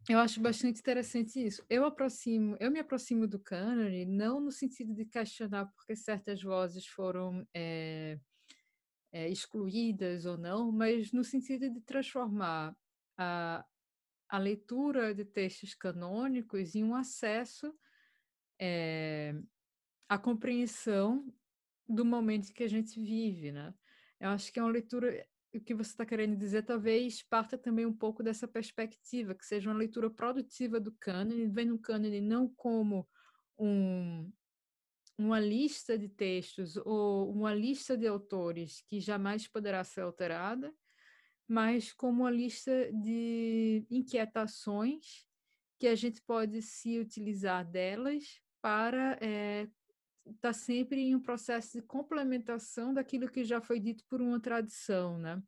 eu 0.10 0.18
acho 0.18 0.40
bastante 0.40 0.80
interessante 0.80 1.46
isso. 1.46 1.64
Eu 1.70 1.86
aproximo, 1.86 2.56
eu 2.60 2.72
me 2.72 2.80
aproximo 2.80 3.28
do 3.28 3.38
cânone 3.38 4.06
não 4.06 4.40
no 4.40 4.52
sentido 4.52 4.94
de 4.94 5.06
questionar 5.06 5.66
porque 5.76 5.96
certas 5.96 6.42
vozes 6.42 6.88
foram 6.88 7.46
é, 7.54 8.18
é, 9.12 9.30
excluídas 9.30 10.26
ou 10.26 10.38
não, 10.38 10.72
mas 10.72 11.12
no 11.12 11.24
sentido 11.24 11.70
de 11.70 11.82
transformar 11.82 12.76
a, 13.18 13.66
a 14.30 14.38
leitura 14.38 15.14
de 15.14 15.26
textos 15.26 15.74
canônicos 15.76 16.76
em 16.76 16.84
um 16.84 16.96
acesso 16.96 17.74
é, 18.60 19.34
à 20.08 20.18
compreensão 20.18 21.34
do 21.88 22.06
momento 22.06 22.54
que 22.54 22.64
a 22.64 22.70
gente 22.70 23.00
vive, 23.00 23.52
né? 23.52 23.74
Eu 24.20 24.30
acho 24.30 24.54
que 24.54 24.60
é 24.60 24.64
uma 24.64 24.72
leitura, 24.72 25.28
o 25.54 25.60
que 25.60 25.74
você 25.74 25.92
está 25.92 26.06
querendo 26.06 26.38
dizer, 26.38 26.64
talvez 26.64 27.24
parta 27.24 27.58
também 27.58 27.86
um 27.86 27.94
pouco 27.94 28.24
dessa 28.24 28.48
perspectiva, 28.48 29.36
que 29.36 29.46
seja 29.46 29.70
uma 29.70 29.78
leitura 29.78 30.10
produtiva 30.10 30.80
do 30.80 30.92
cânone, 30.94 31.48
vendo 31.48 31.76
o 31.76 31.80
cânone 31.80 32.22
não 32.22 32.48
como 32.48 33.08
um, 33.58 34.32
uma 35.26 35.40
lista 35.40 35.98
de 35.98 36.10
textos 36.10 36.78
ou 36.78 37.32
uma 37.32 37.54
lista 37.54 37.98
de 37.98 38.08
autores 38.08 38.82
que 38.88 39.00
jamais 39.00 39.48
poderá 39.48 39.84
ser 39.84 40.02
alterada, 40.02 40.74
mas 41.48 41.92
como 41.92 42.24
uma 42.24 42.32
lista 42.32 42.92
de 42.94 43.86
inquietações 43.90 45.26
que 45.80 45.88
a 45.88 45.96
gente 45.96 46.22
pode 46.22 46.62
se 46.62 47.00
utilizar 47.00 47.66
delas 47.66 48.40
para 48.62 49.18
é, 49.22 49.68
está 50.26 50.54
sempre 50.54 51.02
em 51.02 51.16
um 51.16 51.20
processo 51.20 51.74
de 51.74 51.82
complementação 51.82 52.94
daquilo 52.94 53.30
que 53.30 53.44
já 53.44 53.60
foi 53.60 53.80
dito 53.80 54.04
por 54.08 54.22
uma 54.22 54.40
tradição, 54.40 55.18
né? 55.18 55.42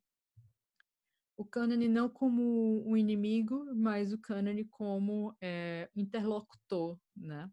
O 1.35 1.45
cânone 1.45 1.87
não 1.87 2.09
como 2.09 2.87
um 2.87 2.95
inimigo, 2.95 3.65
mas 3.75 4.13
o 4.13 4.17
cânone 4.17 4.65
como 4.65 5.35
é, 5.41 5.89
interlocutor, 5.95 6.99
né? 7.15 7.49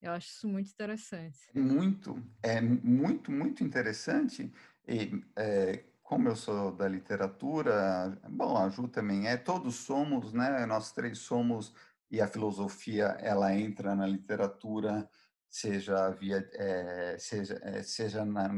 Eu 0.00 0.12
acho 0.12 0.28
isso 0.28 0.48
muito 0.48 0.70
interessante. 0.70 1.50
Muito, 1.54 2.22
é 2.42 2.60
muito, 2.60 3.30
muito 3.32 3.64
interessante. 3.64 4.52
E 4.86 5.22
é, 5.36 5.84
como 6.02 6.28
eu 6.28 6.36
sou 6.36 6.70
da 6.72 6.88
literatura, 6.88 8.16
bom, 8.30 8.56
a 8.56 8.68
Ju 8.68 8.88
também 8.88 9.26
é, 9.26 9.36
todos 9.36 9.74
somos, 9.76 10.32
né? 10.32 10.64
Nós 10.66 10.92
três 10.92 11.18
somos, 11.18 11.74
e 12.10 12.20
a 12.20 12.28
filosofia, 12.28 13.06
ela 13.20 13.54
entra 13.54 13.94
na 13.94 14.06
literatura 14.06 15.08
seja 15.48 16.10
via 16.10 16.48
é, 16.54 17.16
seja 17.18 17.58
é, 17.62 17.82
seja 17.82 18.24
na, 18.24 18.48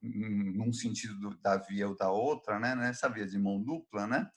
num 0.00 0.72
sentido 0.72 1.18
do, 1.18 1.38
da 1.38 1.56
via 1.56 1.88
ou 1.88 1.96
da 1.96 2.10
outra 2.10 2.58
né 2.60 2.74
nessa 2.74 3.08
via 3.08 3.26
de 3.26 3.38
mão 3.38 3.60
dupla 3.62 4.06
né 4.06 4.30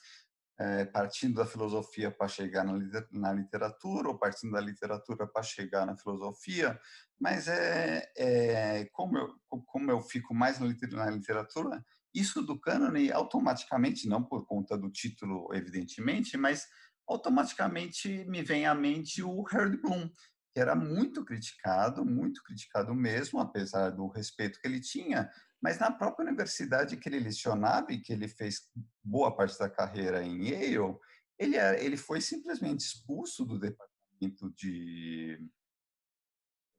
é, 0.62 0.86
partindo 0.86 1.36
da 1.36 1.46
filosofia 1.46 2.12
para 2.12 2.28
chegar 2.28 2.64
na, 2.64 2.74
na, 3.12 3.34
literatura 3.34 4.10
ou 4.10 4.20
partindo 4.20 4.52
da 4.52 4.62
literatura 4.62 5.26
para 5.26 5.42
chegar 5.42 5.88
na 5.88 5.98
filosofia 5.98 6.80
mas 7.20 7.48
é, 7.48 8.12
é, 8.16 8.86
como 8.92 9.18
eu 9.18 9.36
como 9.66 9.90
eu 9.90 10.00
fico 10.02 10.36
mais 10.36 10.60
na 10.60 10.68
literatura 11.10 11.84
isso 12.14 12.44
do 12.44 12.60
cânone 12.60 13.12
automaticamente 13.12 14.08
não 14.08 14.24
por 14.24 14.46
conta 14.46 14.78
do 14.78 14.92
título 14.92 15.50
evidentemente 15.52 16.38
mas 16.38 16.68
automaticamente 17.08 18.24
me 18.26 18.44
vem 18.44 18.68
à 18.68 18.76
mente 18.76 19.24
o 19.24 19.44
Harold 19.52 19.78
Bloom 19.78 20.12
que 20.54 20.60
era 20.60 20.76
muito 20.76 21.24
criticado, 21.24 22.04
muito 22.04 22.44
criticado 22.44 22.94
mesmo, 22.94 23.40
apesar 23.40 23.90
do 23.92 24.08
respeito 24.10 24.60
que 24.60 24.68
ele 24.68 24.82
tinha, 24.82 25.30
mas 25.62 25.78
na 25.78 25.92
própria 25.92 26.26
universidade 26.26 26.98
que 26.98 27.08
ele 27.08 27.20
lecionava 27.20 27.92
e 27.92 28.02
que 28.02 28.12
ele 28.12 28.28
fez 28.28 28.70
boa 29.04 29.36
parte 29.36 29.58
da 29.60 29.70
carreira 29.70 30.24
em 30.24 30.48
Yale, 30.48 30.98
ele, 31.38 31.56
era, 31.56 31.80
ele 31.82 31.98
foi 31.98 32.20
simplesmente 32.20 32.80
expulso 32.80 33.46
do 33.46 33.60
departamento 33.60 34.52
de, 34.56 35.40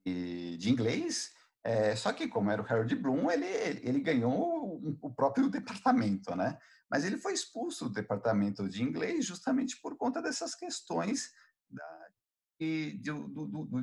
de, 0.04 0.70
inglês, 0.70 1.32
é, 1.64 1.94
só 1.94 2.12
que 2.12 2.26
como 2.26 2.50
era 2.50 2.60
o 2.60 2.66
Harold 2.66 2.94
Bloom, 2.96 3.30
ele, 3.30 3.46
ele 3.46 4.00
ganhou 4.00 4.82
o, 4.84 4.98
o 5.00 5.14
próprio 5.14 5.48
departamento, 5.50 6.34
né? 6.34 6.58
Mas 6.90 7.04
ele 7.04 7.16
foi 7.16 7.32
expulso 7.32 7.88
do 7.88 7.94
departamento 7.94 8.68
de 8.68 8.82
inglês 8.82 9.24
justamente 9.24 9.80
por 9.80 9.96
conta 9.96 10.20
dessas 10.20 10.54
questões 10.54 11.32
da, 11.70 12.08
de, 12.60 12.98
de, 12.98 13.12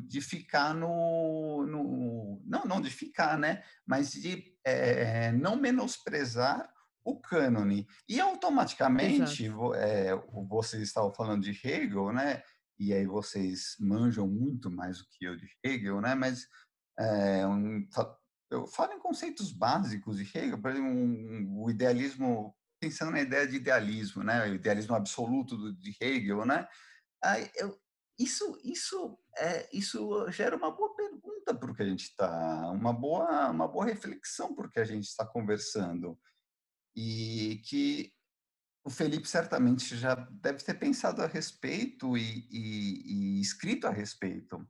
de 0.08 0.22
ficar 0.22 0.74
no, 0.74 1.66
no, 1.66 2.41
Não, 2.45 2.64
não 2.66 2.82
de 2.82 2.89
ficar, 2.89 3.38
né? 3.38 3.64
Mas 3.86 4.12
de 4.12 4.58
é, 4.70 5.32
não 5.32 5.56
menosprezar 5.56 6.72
o 7.04 7.20
cânone. 7.20 7.88
E 8.08 8.20
automaticamente, 8.20 9.48
é, 9.76 10.16
vocês 10.48 10.84
estavam 10.84 11.14
falando 11.14 11.44
de 11.44 11.52
Hegel, 11.52 12.12
né? 12.12 12.44
E 12.78 12.94
aí 12.94 13.06
vocês 13.06 13.76
manjam 13.80 14.28
muito 14.28 14.72
mais 14.72 15.00
do 15.00 15.06
que 15.12 15.26
eu 15.26 15.36
de 15.36 15.50
Hegel, 15.64 16.00
né? 16.00 16.16
Mas 16.16 16.48
é, 16.98 17.46
um, 17.48 17.88
eu 18.52 18.68
falo 18.68 18.94
em 18.94 19.00
conceitos 19.00 19.52
básicos 19.52 20.18
de 20.18 20.24
Hegel, 20.24 20.62
por 20.62 20.72
exemplo, 20.72 20.90
um, 20.90 21.64
o 21.64 21.70
idealismo, 21.70 22.56
pensando 22.80 23.12
na 23.12 23.22
ideia 23.22 23.48
de 23.48 23.58
idealismo, 23.58 24.24
né? 24.24 24.50
O 24.50 24.56
idealismo 24.56 24.96
absoluto 24.96 25.74
de 25.74 25.96
Hegel, 26.00 26.46
né? 26.46 26.68
Aí 27.24 27.50
eu, 27.56 27.78
isso, 28.18 28.60
isso, 28.64 29.18
é, 29.38 29.70
isso 29.72 30.30
gera 30.30 30.56
uma 30.56 30.72
boa 30.72 30.94
pergunta 30.94 31.19
o 31.52 31.74
que 31.74 31.84
a 31.84 31.88
gente 31.88 32.04
está, 32.04 32.72
uma 32.72 32.93
boa, 32.93 33.50
uma 33.50 33.68
boa 33.68 33.86
reflexão 33.86 34.56
o 34.58 34.70
que 34.70 34.80
a 34.80 34.86
gente 34.86 35.06
está 35.06 35.26
conversando. 35.26 36.20
E 36.95 37.62
que 37.66 38.14
o 38.84 38.89
Felipe 38.89 39.28
certamente 39.28 39.95
já 39.95 40.16
deve 40.16 40.64
ter 40.64 40.74
pensado 40.74 41.22
a 41.22 41.28
respeito 41.28 42.18
e, 42.18 42.47
e, 42.50 43.38
e 43.38 43.41
escrito 43.41 43.88
a 43.88 43.91
respeito. 43.91 44.68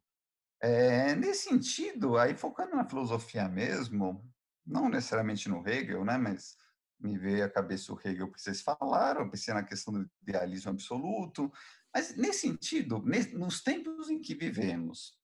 É, 0.61 1.15
nesse 1.15 1.49
sentido, 1.49 2.17
aí 2.17 2.35
focando 2.35 2.75
na 2.75 2.87
filosofia 2.87 3.47
mesmo, 3.47 4.29
não 4.65 4.89
necessariamente 4.89 5.47
no 5.47 5.67
Hegel, 5.67 6.03
né, 6.03 6.17
mas 6.17 6.57
me 6.99 7.17
veio 7.17 7.45
à 7.45 7.49
cabeça 7.49 7.93
o 7.93 7.99
Hegel 8.03 8.31
que 8.31 8.41
vocês 8.41 8.61
falaram, 8.61 9.29
pensei 9.29 9.53
na 9.53 9.63
questão 9.63 9.93
do 9.93 10.09
idealismo 10.21 10.71
absoluto, 10.71 11.51
mas, 11.93 12.15
nesse 12.15 12.41
sentido, 12.41 13.03
nos 13.33 13.61
tempos 13.61 14.09
em 14.09 14.19
que 14.19 14.35
vivemos, 14.35 15.18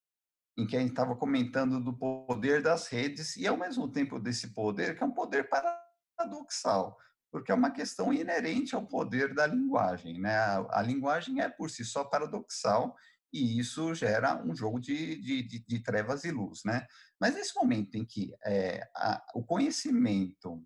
em 0.58 0.66
que 0.66 0.78
a 0.78 0.80
gente 0.80 0.92
estava 0.92 1.16
comentando 1.16 1.80
do 1.80 1.94
poder 1.94 2.62
das 2.62 2.88
redes, 2.88 3.36
e 3.36 3.46
ao 3.46 3.58
mesmo 3.58 3.92
tempo 3.92 4.20
desse 4.20 4.54
poder, 4.54 4.98
que 4.98 5.04
é 5.04 5.06
um 5.06 5.12
poder 5.12 5.50
paradoxal, 5.50 6.98
porque 7.32 7.52
é 7.52 7.56
uma 7.56 7.72
questão 7.72 8.14
inerente 8.14 8.74
ao 8.74 8.88
poder 8.88 9.34
da 9.34 9.46
linguagem. 9.46 10.20
Né? 10.20 10.36
A, 10.36 10.80
a 10.80 10.82
linguagem 10.82 11.42
é, 11.42 11.50
por 11.50 11.70
si 11.70 11.84
só, 11.84 12.06
paradoxal, 12.06 12.96
e 13.34 13.60
isso 13.60 13.94
gera 13.94 14.42
um 14.46 14.56
jogo 14.56 14.80
de, 14.80 15.18
de, 15.18 15.44
de, 15.44 15.60
de 15.60 15.80
trevas 15.84 16.24
e 16.24 16.32
luz. 16.32 16.62
Né? 16.64 16.88
Mas 17.20 17.36
nesse 17.36 17.54
momento 17.54 17.96
em 17.96 18.06
que 18.06 18.34
é, 18.46 18.88
a, 18.96 19.22
o 19.36 19.44
conhecimento 19.44 20.66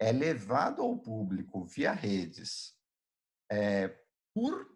é 0.00 0.10
levado 0.10 0.80
ao 0.80 0.98
público 0.98 1.66
via 1.66 1.92
redes, 1.92 2.74
é, 3.50 3.94
por 4.34 4.66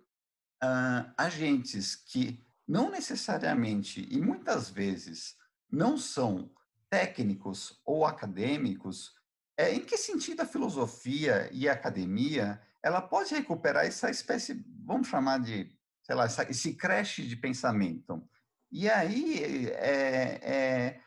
agentes 1.17 1.97
que 1.97 2.45
não 2.73 2.91
necessariamente 2.91 4.09
e 4.11 4.19
muitas 4.19 4.71
vezes 4.71 5.37
não 5.71 5.99
são 5.99 6.51
técnicos 6.89 7.79
ou 7.85 8.07
acadêmicos, 8.07 9.13
é, 9.59 9.75
em 9.75 9.85
que 9.85 9.99
sentido 9.99 10.41
a 10.41 10.47
filosofia 10.47 11.51
e 11.53 11.69
a 11.69 11.75
academia 11.75 12.59
ela 12.83 13.03
pode 13.03 13.35
recuperar 13.35 13.85
essa 13.85 14.11
espécie, 14.11 14.65
vamos 14.87 15.09
chamar 15.09 15.41
de, 15.41 15.71
sei 16.03 16.15
lá, 16.15 16.25
esse 16.25 16.73
creche 16.73 17.27
de 17.27 17.37
pensamento? 17.37 18.27
E 18.71 18.89
aí 18.89 19.69
é, 19.75 20.41
é, 20.43 21.01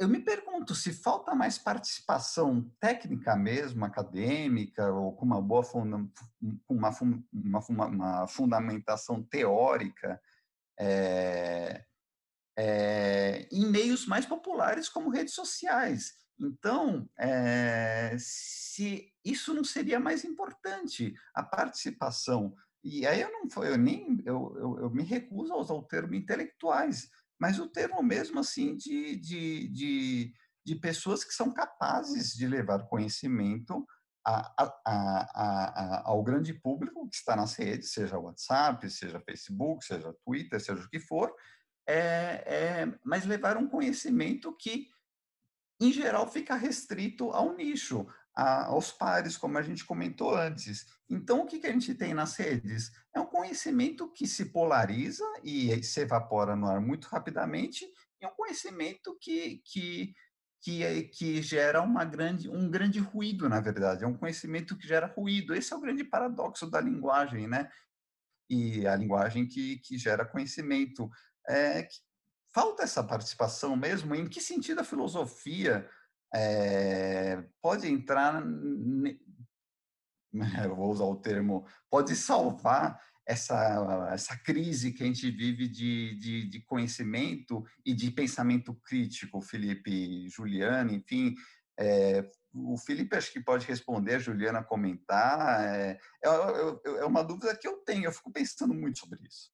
eu 0.00 0.08
me 0.08 0.18
pergunto 0.18 0.74
se 0.74 0.92
falta 0.92 1.36
mais 1.36 1.56
participação 1.56 2.68
técnica 2.80 3.36
mesmo, 3.36 3.84
acadêmica, 3.84 4.92
ou 4.92 5.12
com 5.12 5.24
uma 5.24 5.40
boa 5.40 5.62
funda 5.62 6.04
uma, 6.68 6.90
uma, 7.62 7.86
uma, 7.86 8.26
fundamentação 8.26 9.22
teórica 9.22 10.20
é, 10.78 11.84
é, 12.58 13.48
em 13.52 13.66
meios 13.66 14.06
mais 14.06 14.26
populares 14.26 14.88
como 14.88 15.10
redes 15.10 15.34
sociais. 15.34 16.14
Então, 16.38 17.08
é, 17.18 18.16
se 18.18 19.12
isso 19.24 19.54
não 19.54 19.64
seria 19.64 19.98
mais 19.98 20.24
importante, 20.24 21.14
a 21.34 21.42
participação. 21.42 22.54
E 22.84 23.06
aí 23.06 23.20
eu 23.20 23.30
não 23.32 23.64
eu 23.64 23.78
nem 23.78 24.22
eu, 24.24 24.54
eu, 24.58 24.78
eu 24.82 24.90
me 24.90 25.02
recuso 25.02 25.52
a 25.52 25.56
usar 25.56 25.74
o 25.74 25.82
termo 25.82 26.14
intelectuais, 26.14 27.08
mas 27.38 27.58
o 27.58 27.68
termo 27.68 28.02
mesmo 28.02 28.38
assim 28.38 28.76
de, 28.76 29.16
de, 29.16 29.68
de, 29.68 30.34
de 30.64 30.74
pessoas 30.76 31.24
que 31.24 31.32
são 31.32 31.52
capazes 31.52 32.32
de 32.32 32.46
levar 32.46 32.86
conhecimento 32.86 33.86
a, 34.28 34.80
a, 34.84 36.02
ao 36.04 36.20
grande 36.22 36.52
público 36.52 37.08
que 37.08 37.14
está 37.14 37.36
nas 37.36 37.54
redes, 37.54 37.92
seja 37.92 38.18
WhatsApp, 38.18 38.90
seja 38.90 39.20
Facebook, 39.20 39.84
seja 39.84 40.12
Twitter, 40.24 40.60
seja 40.60 40.82
o 40.82 40.88
que 40.88 40.98
for, 40.98 41.32
é, 41.86 42.42
é, 42.44 42.98
mas 43.04 43.24
levar 43.24 43.56
um 43.56 43.68
conhecimento 43.68 44.52
que, 44.56 44.88
em 45.80 45.92
geral, 45.92 46.28
fica 46.28 46.56
restrito 46.56 47.30
ao 47.30 47.54
nicho, 47.54 48.04
a, 48.34 48.66
aos 48.66 48.90
pares, 48.90 49.36
como 49.36 49.58
a 49.58 49.62
gente 49.62 49.84
comentou 49.84 50.34
antes. 50.34 50.86
Então, 51.08 51.42
o 51.42 51.46
que, 51.46 51.60
que 51.60 51.68
a 51.68 51.72
gente 51.72 51.94
tem 51.94 52.12
nas 52.12 52.34
redes? 52.34 52.90
É 53.14 53.20
um 53.20 53.26
conhecimento 53.26 54.12
que 54.12 54.26
se 54.26 54.46
polariza 54.46 55.24
e 55.44 55.82
se 55.84 56.00
evapora 56.00 56.56
no 56.56 56.66
ar 56.66 56.80
muito 56.80 57.06
rapidamente, 57.06 57.86
e 58.20 58.26
um 58.26 58.34
conhecimento 58.34 59.16
que, 59.20 59.62
que 59.64 60.14
que, 60.60 60.82
é, 60.82 61.02
que 61.02 61.42
gera 61.42 61.82
uma 61.82 62.04
grande, 62.04 62.48
um 62.48 62.70
grande 62.70 62.98
ruído, 62.98 63.48
na 63.48 63.60
verdade. 63.60 64.04
É 64.04 64.06
um 64.06 64.16
conhecimento 64.16 64.76
que 64.76 64.86
gera 64.86 65.06
ruído. 65.06 65.54
Esse 65.54 65.72
é 65.72 65.76
o 65.76 65.80
grande 65.80 66.04
paradoxo 66.04 66.70
da 66.70 66.80
linguagem, 66.80 67.46
né? 67.46 67.70
E 68.48 68.86
a 68.86 68.96
linguagem 68.96 69.46
que, 69.46 69.78
que 69.78 69.98
gera 69.98 70.24
conhecimento. 70.24 71.10
É, 71.48 71.86
falta 72.52 72.82
essa 72.82 73.02
participação 73.04 73.76
mesmo. 73.76 74.14
Em 74.14 74.28
que 74.28 74.40
sentido 74.40 74.80
a 74.80 74.84
filosofia 74.84 75.88
é, 76.34 77.44
pode 77.62 77.86
entrar, 77.86 78.42
eu 80.64 80.76
vou 80.76 80.90
usar 80.90 81.04
o 81.04 81.16
termo, 81.16 81.66
pode 81.90 82.16
salvar 82.16 83.00
essa, 83.26 84.08
essa 84.12 84.36
crise 84.36 84.92
que 84.92 85.02
a 85.02 85.06
gente 85.06 85.28
vive 85.30 85.66
de, 85.66 86.14
de, 86.14 86.48
de, 86.48 86.60
conhecimento 86.60 87.64
e 87.84 87.92
de 87.92 88.10
pensamento 88.10 88.72
crítico, 88.74 89.40
Felipe, 89.40 90.28
Juliana, 90.28 90.92
enfim. 90.92 91.34
É, 91.78 92.30
o 92.54 92.78
Felipe 92.78 93.16
acho 93.16 93.32
que 93.32 93.40
pode 93.40 93.66
responder, 93.66 94.14
a 94.14 94.18
Juliana 94.20 94.62
comentar. 94.62 95.64
É, 95.64 95.98
é, 96.24 96.28
é, 97.00 97.04
uma 97.04 97.24
dúvida 97.24 97.56
que 97.56 97.66
eu 97.66 97.78
tenho, 97.78 98.04
eu 98.04 98.12
fico 98.12 98.30
pensando 98.30 98.72
muito 98.72 99.00
sobre 99.00 99.18
isso. 99.26 99.50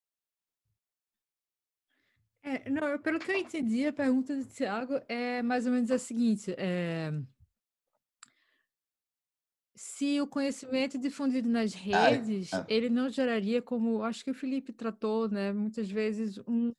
É, 2.43 2.69
não, 2.69 2.99
pelo 2.99 3.19
que 3.19 3.31
eu 3.31 3.37
entendi, 3.37 3.87
a 3.87 3.93
pergunta 3.93 4.35
do 4.35 4.45
Tiago 4.45 5.01
é 5.07 5.41
mais 5.41 5.65
ou 5.65 5.71
menos 5.71 5.89
a 5.89 5.97
seguinte: 5.97 6.53
é, 6.57 7.11
se 9.75 10.21
o 10.21 10.27
conhecimento 10.27 10.97
difundido 10.97 11.49
nas 11.49 11.73
Ah, 11.73 11.77
é. 11.79 12.13
redes, 12.15 12.53
É. 12.53 12.65
ele 12.67 12.89
não 12.89 13.09
geraria 13.09 13.61
como 13.61 14.03
acho 14.03 14.23
que 14.23 14.31
o 14.31 14.35
Felipe 14.35 14.71
tratou, 14.71 15.29
né, 15.29 15.51
muitas 15.51 15.89
vezes 15.89 16.37
um 16.47 16.71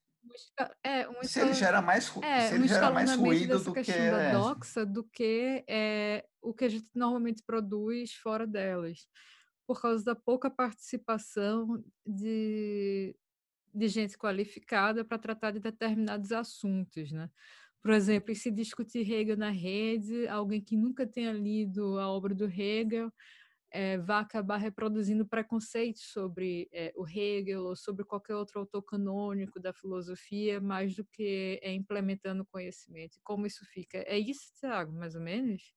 é, 0.82 1.06
um 1.08 1.22
Se 1.22 1.40
ele 1.40 1.52
gera 1.52 1.82
mais, 1.82 2.10
é, 2.22 2.48
se 2.48 2.54
um 2.54 2.56
ele 2.56 2.68
gera 2.68 2.90
mais 2.90 3.14
ruído 3.14 3.62
do 3.62 3.72
que 3.74 3.92
da 3.92 4.32
doxa 4.32 4.86
do 4.86 5.04
que 5.04 5.62
é, 5.68 6.24
o 6.40 6.54
que 6.54 6.64
a 6.64 6.68
gente 6.68 6.86
normalmente 6.94 7.42
produz 7.44 8.14
fora 8.14 8.46
delas, 8.46 9.06
por 9.66 9.80
causa 9.80 10.02
da 10.04 10.14
pouca 10.14 10.50
participação 10.50 11.84
de, 12.06 13.14
de 13.72 13.88
gente 13.88 14.16
qualificada 14.16 15.04
para 15.04 15.18
tratar 15.18 15.50
de 15.50 15.60
determinados 15.60 16.32
assuntos, 16.32 17.12
né? 17.12 17.28
Por 17.84 17.92
exemplo, 17.92 18.34
se 18.34 18.50
discutir 18.50 19.00
Hegel 19.00 19.36
na 19.36 19.50
rede, 19.50 20.26
alguém 20.28 20.58
que 20.58 20.74
nunca 20.74 21.06
tenha 21.06 21.30
lido 21.30 21.98
a 21.98 22.08
obra 22.08 22.34
do 22.34 22.46
Hegel 22.46 23.12
é, 23.70 23.98
vai 23.98 24.22
acabar 24.22 24.56
reproduzindo 24.56 25.26
preconceitos 25.26 26.04
sobre 26.10 26.66
é, 26.72 26.94
o 26.96 27.06
Hegel 27.06 27.62
ou 27.62 27.76
sobre 27.76 28.02
qualquer 28.02 28.36
outro 28.36 28.60
autor 28.60 28.80
canônico 28.84 29.60
da 29.60 29.74
filosofia, 29.74 30.62
mais 30.62 30.96
do 30.96 31.04
que 31.04 31.60
é, 31.62 31.74
implementando 31.74 32.46
conhecimento. 32.46 33.18
Como 33.22 33.46
isso 33.46 33.66
fica? 33.66 33.98
É 34.06 34.18
isso, 34.18 34.50
Tiago, 34.58 34.90
mais 34.90 35.14
ou 35.14 35.20
menos? 35.20 35.74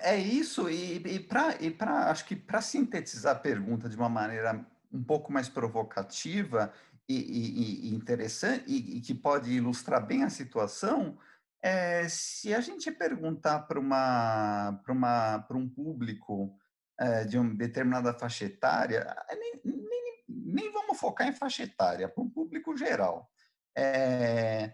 É 0.00 0.18
isso, 0.18 0.68
e, 0.68 0.96
e 0.96 1.18
para 1.18 2.10
acho 2.10 2.26
que 2.26 2.36
para 2.36 2.60
sintetizar 2.60 3.36
a 3.36 3.40
pergunta 3.40 3.88
de 3.88 3.96
uma 3.96 4.10
maneira 4.10 4.66
um 4.92 5.02
pouco 5.02 5.32
mais 5.32 5.48
provocativa, 5.48 6.74
e, 7.08 7.14
e, 7.14 7.90
e 7.90 7.94
interessante 7.94 8.64
e, 8.66 8.98
e, 8.98 9.00
que 9.00 9.14
pode 9.14 9.50
ilustrar 9.50 10.06
bem 10.06 10.24
a 10.24 10.30
situação 10.30 11.18
é 11.62 12.08
se 12.08 12.54
a 12.54 12.60
gente 12.60 12.90
perguntar 12.90 13.60
para 13.60 13.78
uma 13.78 14.80
para 14.82 14.92
uma 14.92 15.38
para 15.40 15.56
um 15.56 15.68
público 15.68 16.58
é, 16.98 17.24
de 17.24 17.38
uma 17.38 17.54
determinada 17.54 18.12
faixa 18.14 18.44
etária 18.44 19.04
nem, 19.38 19.60
nem, 19.64 20.24
nem 20.28 20.72
vamos 20.72 20.98
focar 20.98 21.28
em 21.28 21.32
faixa 21.32 21.62
etária 21.64 22.08
para 22.08 22.22
um 22.22 22.30
público 22.30 22.76
geral. 22.76 23.30
É, 23.76 24.72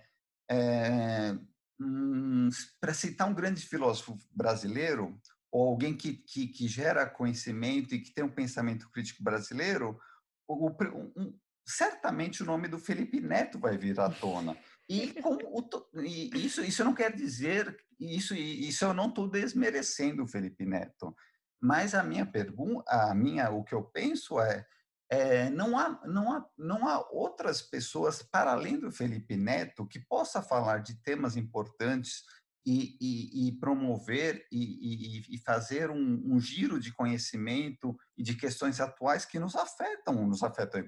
é, 0.50 1.32
hum, 1.80 2.48
para 2.80 2.92
citar 2.92 3.28
um 3.28 3.34
grande 3.34 3.62
filósofo 3.62 4.18
brasileiro 4.30 5.18
ou 5.50 5.68
alguém 5.68 5.96
que, 5.96 6.12
que, 6.12 6.48
que, 6.48 6.68
gera 6.68 7.08
conhecimento 7.08 7.94
e 7.94 8.00
que 8.00 8.12
tem 8.12 8.22
um 8.22 8.32
pensamento 8.32 8.88
crítico 8.90 9.22
brasileiro, 9.22 9.98
o, 10.46 10.70
certamente 11.70 12.42
o 12.42 12.46
nome 12.46 12.68
do 12.68 12.78
Felipe 12.78 13.20
Neto 13.20 13.58
vai 13.58 13.78
vir 13.78 13.98
à 14.00 14.10
tona. 14.10 14.56
E, 14.88 15.14
o, 15.24 16.00
e 16.02 16.30
isso, 16.46 16.62
isso 16.62 16.84
não 16.84 16.94
quer 16.94 17.14
dizer, 17.14 17.76
isso, 17.98 18.34
isso 18.34 18.84
eu 18.84 18.92
não 18.92 19.08
estou 19.08 19.28
desmerecendo 19.28 20.24
o 20.24 20.26
Felipe 20.26 20.66
Neto, 20.66 21.14
mas 21.60 21.94
a 21.94 22.02
minha 22.02 22.26
pergunta, 22.26 22.82
a 22.90 23.14
minha, 23.14 23.50
o 23.50 23.62
que 23.62 23.74
eu 23.74 23.84
penso 23.84 24.40
é, 24.40 24.66
é, 25.10 25.50
não, 25.50 25.78
há, 25.78 26.00
não, 26.06 26.32
há, 26.32 26.46
não 26.56 26.88
há 26.88 27.08
outras 27.12 27.60
pessoas 27.60 28.22
para 28.22 28.52
além 28.52 28.78
do 28.78 28.90
Felipe 28.90 29.36
Neto 29.36 29.86
que 29.86 29.98
possa 29.98 30.40
falar 30.40 30.78
de 30.78 30.94
temas 31.02 31.36
importantes 31.36 32.22
e, 32.64 32.96
e, 33.00 33.48
e 33.48 33.52
promover 33.52 34.46
e, 34.52 35.34
e 35.34 35.38
fazer 35.38 35.90
um, 35.90 36.22
um, 36.26 36.38
giro 36.38 36.78
de 36.78 36.92
conhecimento 36.92 37.96
e 38.16 38.22
de 38.22 38.34
questões 38.34 38.80
atuais 38.80 39.24
que 39.24 39.38
nos 39.38 39.56
afetam, 39.56 40.26
nos 40.26 40.42
afetam 40.42 40.84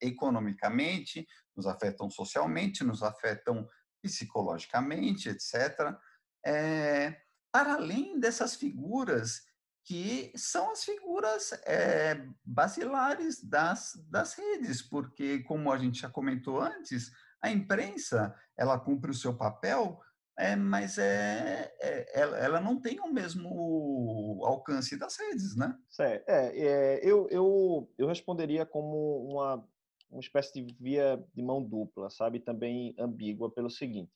economicamente, 0.00 1.26
nos 1.56 1.66
afetam 1.66 2.10
socialmente, 2.10 2.84
nos 2.84 3.02
afetam 3.02 3.66
psicologicamente, 4.02 5.30
etc. 5.30 5.96
É, 6.44 7.18
para 7.50 7.74
além 7.74 8.20
dessas 8.20 8.54
figuras 8.54 9.42
que 9.82 10.32
são 10.34 10.72
as 10.72 10.84
figuras 10.84 11.52
é, 11.64 12.26
basilares 12.44 13.42
das, 13.42 13.92
das 14.10 14.34
redes, 14.34 14.82
porque, 14.82 15.44
como 15.44 15.72
a 15.72 15.78
gente 15.78 16.00
já 16.00 16.10
comentou 16.10 16.60
antes, 16.60 17.12
a 17.40 17.50
imprensa 17.50 18.34
ela 18.56 18.80
cumpre 18.80 19.12
o 19.12 19.14
seu 19.14 19.36
papel 19.36 20.00
é, 20.38 20.54
mas 20.54 20.98
é, 20.98 21.72
é 21.80 22.20
ela, 22.20 22.38
ela, 22.38 22.60
não 22.60 22.78
tem 22.78 23.00
o 23.00 23.12
mesmo 23.12 24.42
alcance 24.44 24.96
das 24.96 25.16
redes, 25.16 25.56
né? 25.56 25.76
Certo. 25.88 26.28
É, 26.28 26.58
é, 26.58 27.00
eu, 27.02 27.26
eu, 27.30 27.90
eu 27.96 28.06
responderia 28.06 28.66
como 28.66 29.30
uma, 29.30 29.66
uma 30.10 30.20
espécie 30.20 30.62
de 30.62 30.74
via 30.78 31.24
de 31.34 31.42
mão 31.42 31.62
dupla, 31.62 32.10
sabe? 32.10 32.38
Também 32.38 32.94
ambígua 32.98 33.50
pelo 33.50 33.70
seguinte. 33.70 34.12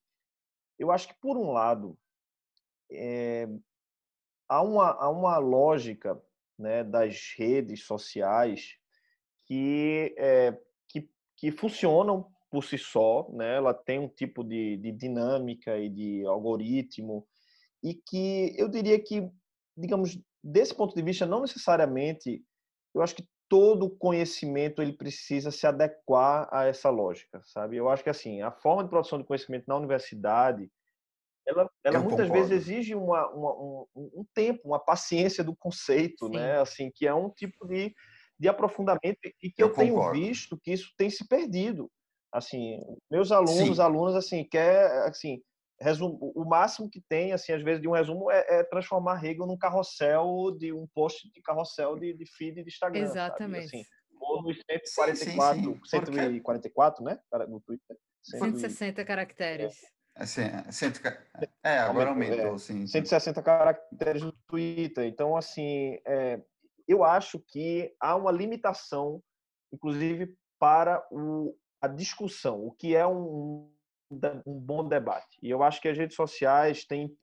Eu 0.78 0.90
acho 0.90 1.08
que, 1.08 1.14
por 1.14 1.38
um 1.38 1.52
lado, 1.52 1.98
é, 2.90 3.48
há, 4.46 4.62
uma, 4.62 4.90
há 4.90 5.08
uma 5.08 5.38
lógica 5.38 6.20
né, 6.58 6.84
das 6.84 7.34
redes 7.36 7.84
sociais 7.84 8.76
que, 9.46 10.14
é, 10.18 10.58
que, 10.86 11.10
que 11.34 11.50
funcionam 11.50 12.30
por 12.50 12.64
si 12.64 12.76
só, 12.76 13.28
né? 13.32 13.56
ela 13.56 13.72
tem 13.72 13.98
um 13.98 14.08
tipo 14.08 14.42
de, 14.42 14.76
de 14.78 14.90
dinâmica 14.92 15.78
e 15.78 15.88
de 15.88 16.26
algoritmo, 16.26 17.26
e 17.82 17.94
que 17.94 18.54
eu 18.58 18.68
diria 18.68 19.00
que, 19.02 19.30
digamos, 19.76 20.18
desse 20.42 20.74
ponto 20.74 20.94
de 20.94 21.02
vista, 21.02 21.24
não 21.24 21.40
necessariamente, 21.40 22.44
eu 22.94 23.02
acho 23.02 23.14
que 23.14 23.26
todo 23.48 23.90
conhecimento 23.90 24.80
ele 24.80 24.92
precisa 24.92 25.50
se 25.50 25.66
adequar 25.66 26.48
a 26.52 26.66
essa 26.66 26.90
lógica, 26.90 27.40
sabe? 27.44 27.76
Eu 27.76 27.88
acho 27.88 28.02
que 28.02 28.10
assim, 28.10 28.42
a 28.42 28.50
forma 28.50 28.84
de 28.84 28.90
produção 28.90 29.18
de 29.18 29.24
conhecimento 29.24 29.64
na 29.66 29.76
universidade, 29.76 30.70
ela, 31.46 31.68
ela 31.82 31.98
muitas 31.98 32.28
concordo. 32.28 32.48
vezes 32.48 32.68
exige 32.68 32.94
uma, 32.94 33.28
uma, 33.30 33.52
um, 33.52 33.86
um, 33.94 34.24
tempo, 34.32 34.60
uma 34.64 34.78
paciência 34.78 35.42
do 35.42 35.56
conceito, 35.56 36.26
Sim. 36.26 36.34
né? 36.34 36.60
Assim, 36.60 36.90
que 36.94 37.06
é 37.06 37.14
um 37.14 37.28
tipo 37.28 37.66
de, 37.66 37.92
de 38.38 38.48
aprofundamento 38.48 39.18
e 39.42 39.50
que 39.50 39.62
eu, 39.62 39.68
eu 39.68 39.74
tenho 39.74 40.12
visto 40.12 40.58
que 40.62 40.72
isso 40.72 40.92
tem 40.96 41.10
se 41.10 41.26
perdido. 41.26 41.90
Assim, 42.32 42.80
meus 43.10 43.32
alunos, 43.32 43.76
Sim. 43.76 43.82
alunos, 43.82 44.14
assim, 44.14 44.44
quer, 44.44 44.86
assim, 45.08 45.42
resumo, 45.80 46.32
o 46.34 46.44
máximo 46.44 46.88
que 46.88 47.00
tem, 47.08 47.32
assim, 47.32 47.52
às 47.52 47.62
vezes, 47.62 47.80
de 47.80 47.88
um 47.88 47.92
resumo 47.92 48.30
é, 48.30 48.44
é 48.48 48.64
transformar 48.64 49.24
Hegel 49.24 49.46
num 49.46 49.58
carrossel 49.58 50.56
de 50.56 50.72
um 50.72 50.86
post 50.94 51.30
de 51.32 51.42
carrossel 51.42 51.96
de, 51.96 52.12
de 52.12 52.24
feed 52.36 52.62
de 52.62 52.68
Instagram. 52.68 53.00
Exatamente. 53.00 53.70
Sabe? 53.70 53.82
Assim, 53.82 53.90
ou 54.20 54.42
nos 54.42 54.56
144, 54.70 55.16
sim, 55.16 55.24
sim, 55.24 55.74
sim. 55.74 55.88
144, 55.88 57.04
né? 57.04 57.18
No 57.48 57.60
Twitter. 57.60 57.96
160 58.22 59.04
caracteres. 59.04 59.74
É, 60.16 60.22
assim, 60.22 60.42
cento, 60.70 61.00
é 61.64 61.78
agora 61.78 62.10
aumentou, 62.10 62.54
é, 62.54 62.58
sim. 62.58 62.86
160 62.86 63.42
caracteres 63.42 64.22
no 64.22 64.32
Twitter. 64.46 65.06
Então, 65.06 65.36
assim, 65.36 65.98
é, 66.06 66.40
eu 66.86 67.02
acho 67.02 67.38
que 67.48 67.94
há 67.98 68.14
uma 68.14 68.30
limitação, 68.30 69.22
inclusive, 69.72 70.36
para 70.58 71.02
o, 71.10 71.56
a 71.80 71.88
discussão, 71.88 72.64
o 72.64 72.72
que 72.72 72.94
é 72.94 73.06
um, 73.06 73.70
um 74.46 74.58
bom 74.58 74.86
debate. 74.86 75.38
E 75.42 75.50
eu 75.50 75.62
acho 75.62 75.80
que 75.80 75.88
as 75.88 75.96
redes 75.96 76.16
sociais 76.16 76.84
têm 76.84 77.16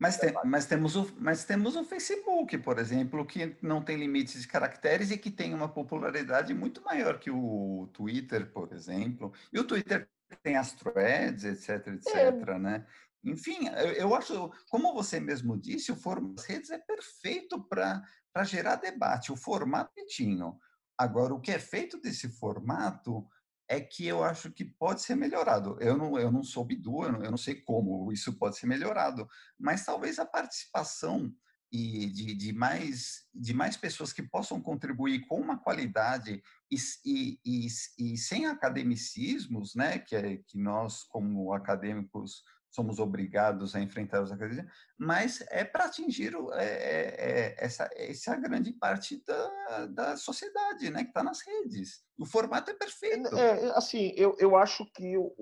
mas, 0.00 0.18
tem, 0.18 0.34
mas, 0.44 0.66
temos 0.66 0.96
o, 0.96 1.10
mas 1.18 1.44
temos 1.44 1.74
o 1.74 1.84
Facebook, 1.84 2.58
por 2.58 2.78
exemplo, 2.78 3.26
que 3.26 3.56
não 3.62 3.82
tem 3.82 3.96
limites 3.96 4.42
de 4.42 4.48
caracteres 4.48 5.10
e 5.10 5.18
que 5.18 5.30
tem 5.30 5.54
uma 5.54 5.68
popularidade 5.68 6.54
muito 6.54 6.82
maior 6.82 7.18
que 7.18 7.30
o 7.30 7.88
Twitter, 7.92 8.52
por 8.52 8.72
exemplo. 8.72 9.32
E 9.52 9.58
o 9.58 9.64
Twitter 9.64 10.08
tem 10.42 10.56
as 10.56 10.72
threads, 10.72 11.44
etc, 11.44 11.88
etc, 11.88 12.14
é. 12.14 12.58
né? 12.58 12.86
Enfim, 13.24 13.68
eu 13.96 14.14
acho, 14.14 14.50
como 14.68 14.92
você 14.92 15.20
mesmo 15.20 15.56
disse, 15.56 15.92
o 15.92 15.96
formato 15.96 16.34
das 16.34 16.44
redes 16.44 16.70
é 16.70 16.78
perfeito 16.78 17.62
para 17.62 18.02
gerar 18.44 18.76
debate. 18.76 19.30
O 19.30 19.36
formato 19.36 19.92
é 19.96 20.04
tinho. 20.04 20.58
Agora, 20.98 21.32
o 21.32 21.40
que 21.40 21.52
é 21.52 21.58
feito 21.58 22.00
desse 22.00 22.28
formato 22.28 23.24
é 23.72 23.80
que 23.80 24.06
eu 24.06 24.22
acho 24.22 24.52
que 24.52 24.66
pode 24.66 25.00
ser 25.00 25.14
melhorado. 25.14 25.78
Eu 25.80 25.96
não, 25.96 26.18
eu 26.18 26.30
não 26.30 26.44
sou 26.44 26.62
bidu, 26.62 27.04
eu 27.04 27.12
não, 27.12 27.24
eu 27.24 27.30
não 27.30 27.38
sei 27.38 27.54
como 27.54 28.12
isso 28.12 28.38
pode 28.38 28.58
ser 28.58 28.66
melhorado, 28.66 29.26
mas 29.58 29.82
talvez 29.82 30.18
a 30.18 30.26
participação 30.26 31.34
e 31.72 32.04
de, 32.04 32.34
de, 32.34 32.52
mais, 32.52 33.26
de 33.34 33.54
mais 33.54 33.74
pessoas 33.74 34.12
que 34.12 34.22
possam 34.22 34.60
contribuir 34.60 35.26
com 35.26 35.40
uma 35.40 35.58
qualidade 35.58 36.42
e, 36.70 36.76
e, 37.02 37.40
e, 37.46 37.66
e 37.98 38.18
sem 38.18 38.44
academicismos, 38.44 39.74
né, 39.74 39.98
que, 39.98 40.14
é, 40.14 40.36
que 40.36 40.58
nós, 40.58 41.02
como 41.04 41.54
acadêmicos, 41.54 42.42
somos 42.72 42.98
obrigados 42.98 43.76
a 43.76 43.80
enfrentar 43.80 44.22
os 44.22 44.32
acadêmicos, 44.32 44.72
mas 44.98 45.44
é 45.50 45.62
para 45.62 45.84
atingir 45.84 46.34
é, 46.54 46.64
é, 46.64 47.16
é, 47.18 47.54
essa, 47.58 47.88
essa 47.94 48.34
grande 48.36 48.72
parte 48.72 49.22
da, 49.24 49.86
da 49.86 50.16
sociedade, 50.16 50.90
né, 50.90 51.02
que 51.02 51.10
está 51.10 51.22
nas 51.22 51.40
redes. 51.46 52.02
O 52.18 52.24
formato 52.24 52.70
é 52.70 52.74
perfeito. 52.74 53.36
É, 53.36 53.76
assim, 53.76 54.12
eu, 54.16 54.34
eu 54.38 54.56
acho 54.56 54.86
que 54.94 55.12
eu, 55.12 55.34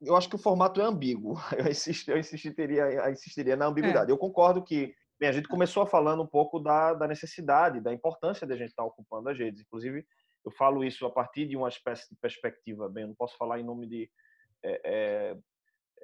eu 0.00 0.16
acho 0.16 0.28
que 0.28 0.36
o 0.36 0.38
formato 0.38 0.80
é 0.80 0.84
ambíguo. 0.84 1.34
Eu, 1.58 1.68
insisto, 1.68 2.08
eu 2.10 2.18
insistiria, 2.18 2.84
eu 2.84 3.10
insistiria 3.10 3.56
na 3.56 3.66
ambiguidade. 3.66 4.10
É. 4.10 4.12
Eu 4.12 4.18
concordo 4.18 4.62
que 4.62 4.94
bem, 5.18 5.28
a 5.28 5.32
gente 5.32 5.48
começou 5.48 5.84
falando 5.84 6.22
um 6.22 6.26
pouco 6.26 6.60
da, 6.60 6.94
da 6.94 7.08
necessidade, 7.08 7.80
da 7.80 7.92
importância 7.92 8.46
de 8.46 8.52
a 8.52 8.56
gente 8.56 8.70
estar 8.70 8.84
tá 8.84 8.88
ocupando 8.88 9.28
as 9.28 9.36
redes. 9.36 9.62
Inclusive, 9.62 10.06
eu 10.44 10.52
falo 10.52 10.84
isso 10.84 11.04
a 11.04 11.10
partir 11.10 11.46
de 11.48 11.56
uma 11.56 11.68
espécie 11.68 12.08
de 12.08 12.16
perspectiva, 12.20 12.88
bem, 12.88 13.02
eu 13.02 13.08
não 13.08 13.14
posso 13.16 13.36
falar 13.36 13.58
em 13.58 13.64
nome 13.64 13.88
de 13.88 14.08
é, 14.64 15.36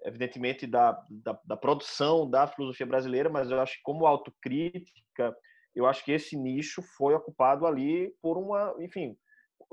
evidentemente, 0.04 0.66
da, 0.66 0.92
da, 1.10 1.38
da, 1.44 1.56
produção 1.56 2.28
da 2.28 2.46
filosofia 2.46 2.86
brasileira, 2.86 3.30
mas 3.30 3.50
eu 3.50 3.60
acho 3.60 3.76
que, 3.76 3.82
como 3.82 4.06
autocrítica, 4.06 5.34
eu 5.74 5.86
acho 5.86 6.04
que 6.04 6.12
esse 6.12 6.36
nicho 6.36 6.82
foi 6.96 7.14
ocupado 7.14 7.66
ali 7.66 8.12
por 8.22 8.36
uma, 8.36 8.74
enfim, 8.78 9.16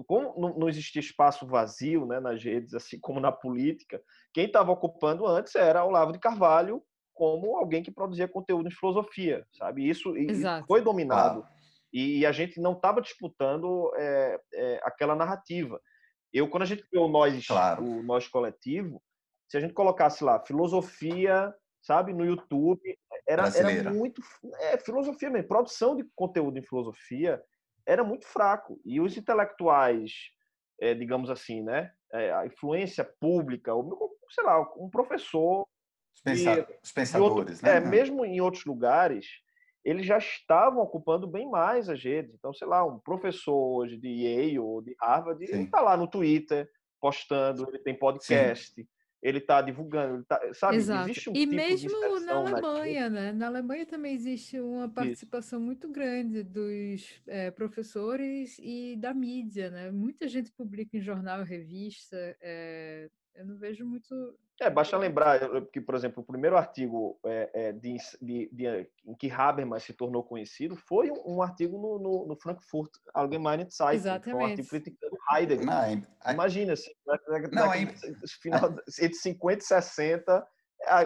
como 0.07 0.57
não 0.57 0.69
existia 0.69 0.99
espaço 0.99 1.45
vazio 1.45 2.05
né, 2.05 2.19
nas 2.19 2.43
redes, 2.43 2.73
assim 2.73 2.99
como 2.99 3.19
na 3.19 3.32
política, 3.32 4.01
quem 4.34 4.45
estava 4.45 4.71
ocupando 4.71 5.27
antes 5.27 5.55
era 5.55 5.86
Olavo 5.86 6.11
de 6.11 6.19
Carvalho 6.19 6.82
como 7.13 7.57
alguém 7.57 7.84
que 7.84 7.91
produzia 7.91 8.27
conteúdo 8.27 8.67
em 8.67 8.71
filosofia, 8.71 9.45
sabe? 9.53 9.88
Isso, 9.88 10.17
isso 10.17 10.41
foi 10.65 10.82
dominado. 10.82 11.45
Ah. 11.45 11.51
E, 11.93 12.25
a 12.25 12.32
gente 12.32 12.59
não 12.59 12.71
estava 12.71 13.01
disputando 13.01 13.91
é, 13.95 14.39
é, 14.53 14.79
aquela 14.84 15.15
narrativa. 15.15 15.79
Eu, 16.34 16.49
quando 16.49 16.63
a 16.63 16.65
gente 16.65 16.88
criou 16.88 17.07
o 17.07 17.11
Nós, 17.11 17.45
claro. 17.45 17.84
o 17.84 18.01
Nós 18.01 18.27
Coletivo, 18.27 19.03
se 19.51 19.57
a 19.57 19.59
gente 19.59 19.73
colocasse 19.73 20.23
lá 20.23 20.39
filosofia, 20.39 21.53
sabe, 21.81 22.13
no 22.13 22.23
YouTube, 22.23 22.97
era, 23.27 23.43
era 23.49 23.91
muito. 23.91 24.21
É, 24.61 24.77
filosofia 24.77 25.29
mesmo, 25.29 25.49
produção 25.49 25.93
de 25.93 26.05
conteúdo 26.15 26.57
em 26.57 26.63
filosofia 26.63 27.43
era 27.85 28.01
muito 28.01 28.25
fraco. 28.25 28.79
E 28.85 29.01
os 29.01 29.17
intelectuais, 29.17 30.13
é, 30.79 30.93
digamos 30.93 31.29
assim, 31.29 31.61
né, 31.61 31.91
é, 32.13 32.31
a 32.31 32.45
influência 32.45 33.03
pública, 33.03 33.73
ou, 33.73 34.15
sei 34.29 34.45
lá, 34.45 34.61
um 34.77 34.89
professor. 34.89 35.67
Os, 36.15 36.21
pensa 36.21 36.67
os 36.81 36.91
pensadores, 36.93 37.57
outro, 37.57 37.65
né? 37.65 37.75
É, 37.75 37.79
mesmo 37.81 38.23
em 38.23 38.39
outros 38.39 38.63
lugares, 38.63 39.27
eles 39.83 40.05
já 40.05 40.17
estavam 40.17 40.81
ocupando 40.81 41.27
bem 41.27 41.49
mais 41.49 41.89
as 41.89 42.01
redes. 42.01 42.33
Então, 42.35 42.53
sei 42.53 42.69
lá, 42.69 42.85
um 42.85 42.99
professor 42.99 43.81
hoje 43.81 43.97
de 43.97 44.07
Yale 44.07 44.59
ou 44.59 44.81
de 44.81 44.95
Harvard, 44.97 45.45
Sim. 45.45 45.53
ele 45.53 45.63
está 45.63 45.81
lá 45.81 45.97
no 45.97 46.07
Twitter 46.07 46.69
postando, 47.01 47.67
ele 47.67 47.79
tem 47.79 47.99
podcast. 47.99 48.73
Sim 48.73 48.87
ele 49.22 49.38
está 49.38 49.61
divulgando, 49.61 50.15
ele 50.15 50.24
tá, 50.24 50.39
sabe? 50.53 50.78
Exato. 50.78 51.09
Existe 51.09 51.30
um 51.30 51.34
e 51.34 51.39
tipo 51.45 51.55
mesmo 51.55 52.19
na 52.22 52.34
Alemanha, 52.34 53.09
né? 53.09 53.32
Na 53.32 53.47
Alemanha 53.47 53.86
também 53.86 54.15
existe 54.15 54.59
uma 54.59 54.89
participação 54.89 55.59
Isso. 55.59 55.65
muito 55.65 55.89
grande 55.89 56.43
dos 56.43 57.22
é, 57.28 57.51
professores 57.51 58.57
e 58.59 58.95
da 58.97 59.13
mídia, 59.13 59.69
né? 59.69 59.91
Muita 59.91 60.28
gente 60.28 60.51
publica 60.51 60.97
em 60.97 61.01
jornal, 61.01 61.43
revista. 61.43 62.17
É, 62.41 63.09
eu 63.36 63.45
não 63.45 63.57
vejo 63.57 63.86
muito 63.86 64.36
é, 64.61 64.69
basta 64.69 64.95
lembrar 64.95 65.39
que, 65.73 65.82
por 65.82 65.95
exemplo, 65.95 66.21
o 66.21 66.25
primeiro 66.25 66.55
artigo 66.55 67.19
é, 67.25 67.49
é, 67.51 67.71
de, 67.71 67.97
de, 68.21 68.47
de, 68.53 68.88
em 69.07 69.15
que 69.15 69.32
Habermas 69.32 69.82
se 69.82 69.91
tornou 69.91 70.23
conhecido 70.23 70.75
foi 70.75 71.09
um, 71.09 71.38
um 71.38 71.41
artigo 71.41 71.79
no, 71.79 71.97
no, 71.97 72.27
no, 72.27 72.36
Frankfurt 72.36 72.91
Allgemeine 73.11 73.67
Zeitung, 73.71 73.95
Exatamente. 73.95 74.39
um 74.39 74.45
artigo 74.45 74.67
criticando 74.67 75.17
Heidegger. 75.34 75.65
Não, 75.65 75.82
é, 75.82 76.32
Imagina, 76.32 76.73
assim, 76.73 76.91
não, 77.51 77.73
é, 77.73 77.88
final, 78.39 78.69
entre 79.01 79.15
50 79.15 79.63
e 79.63 79.65
60, 79.65 80.47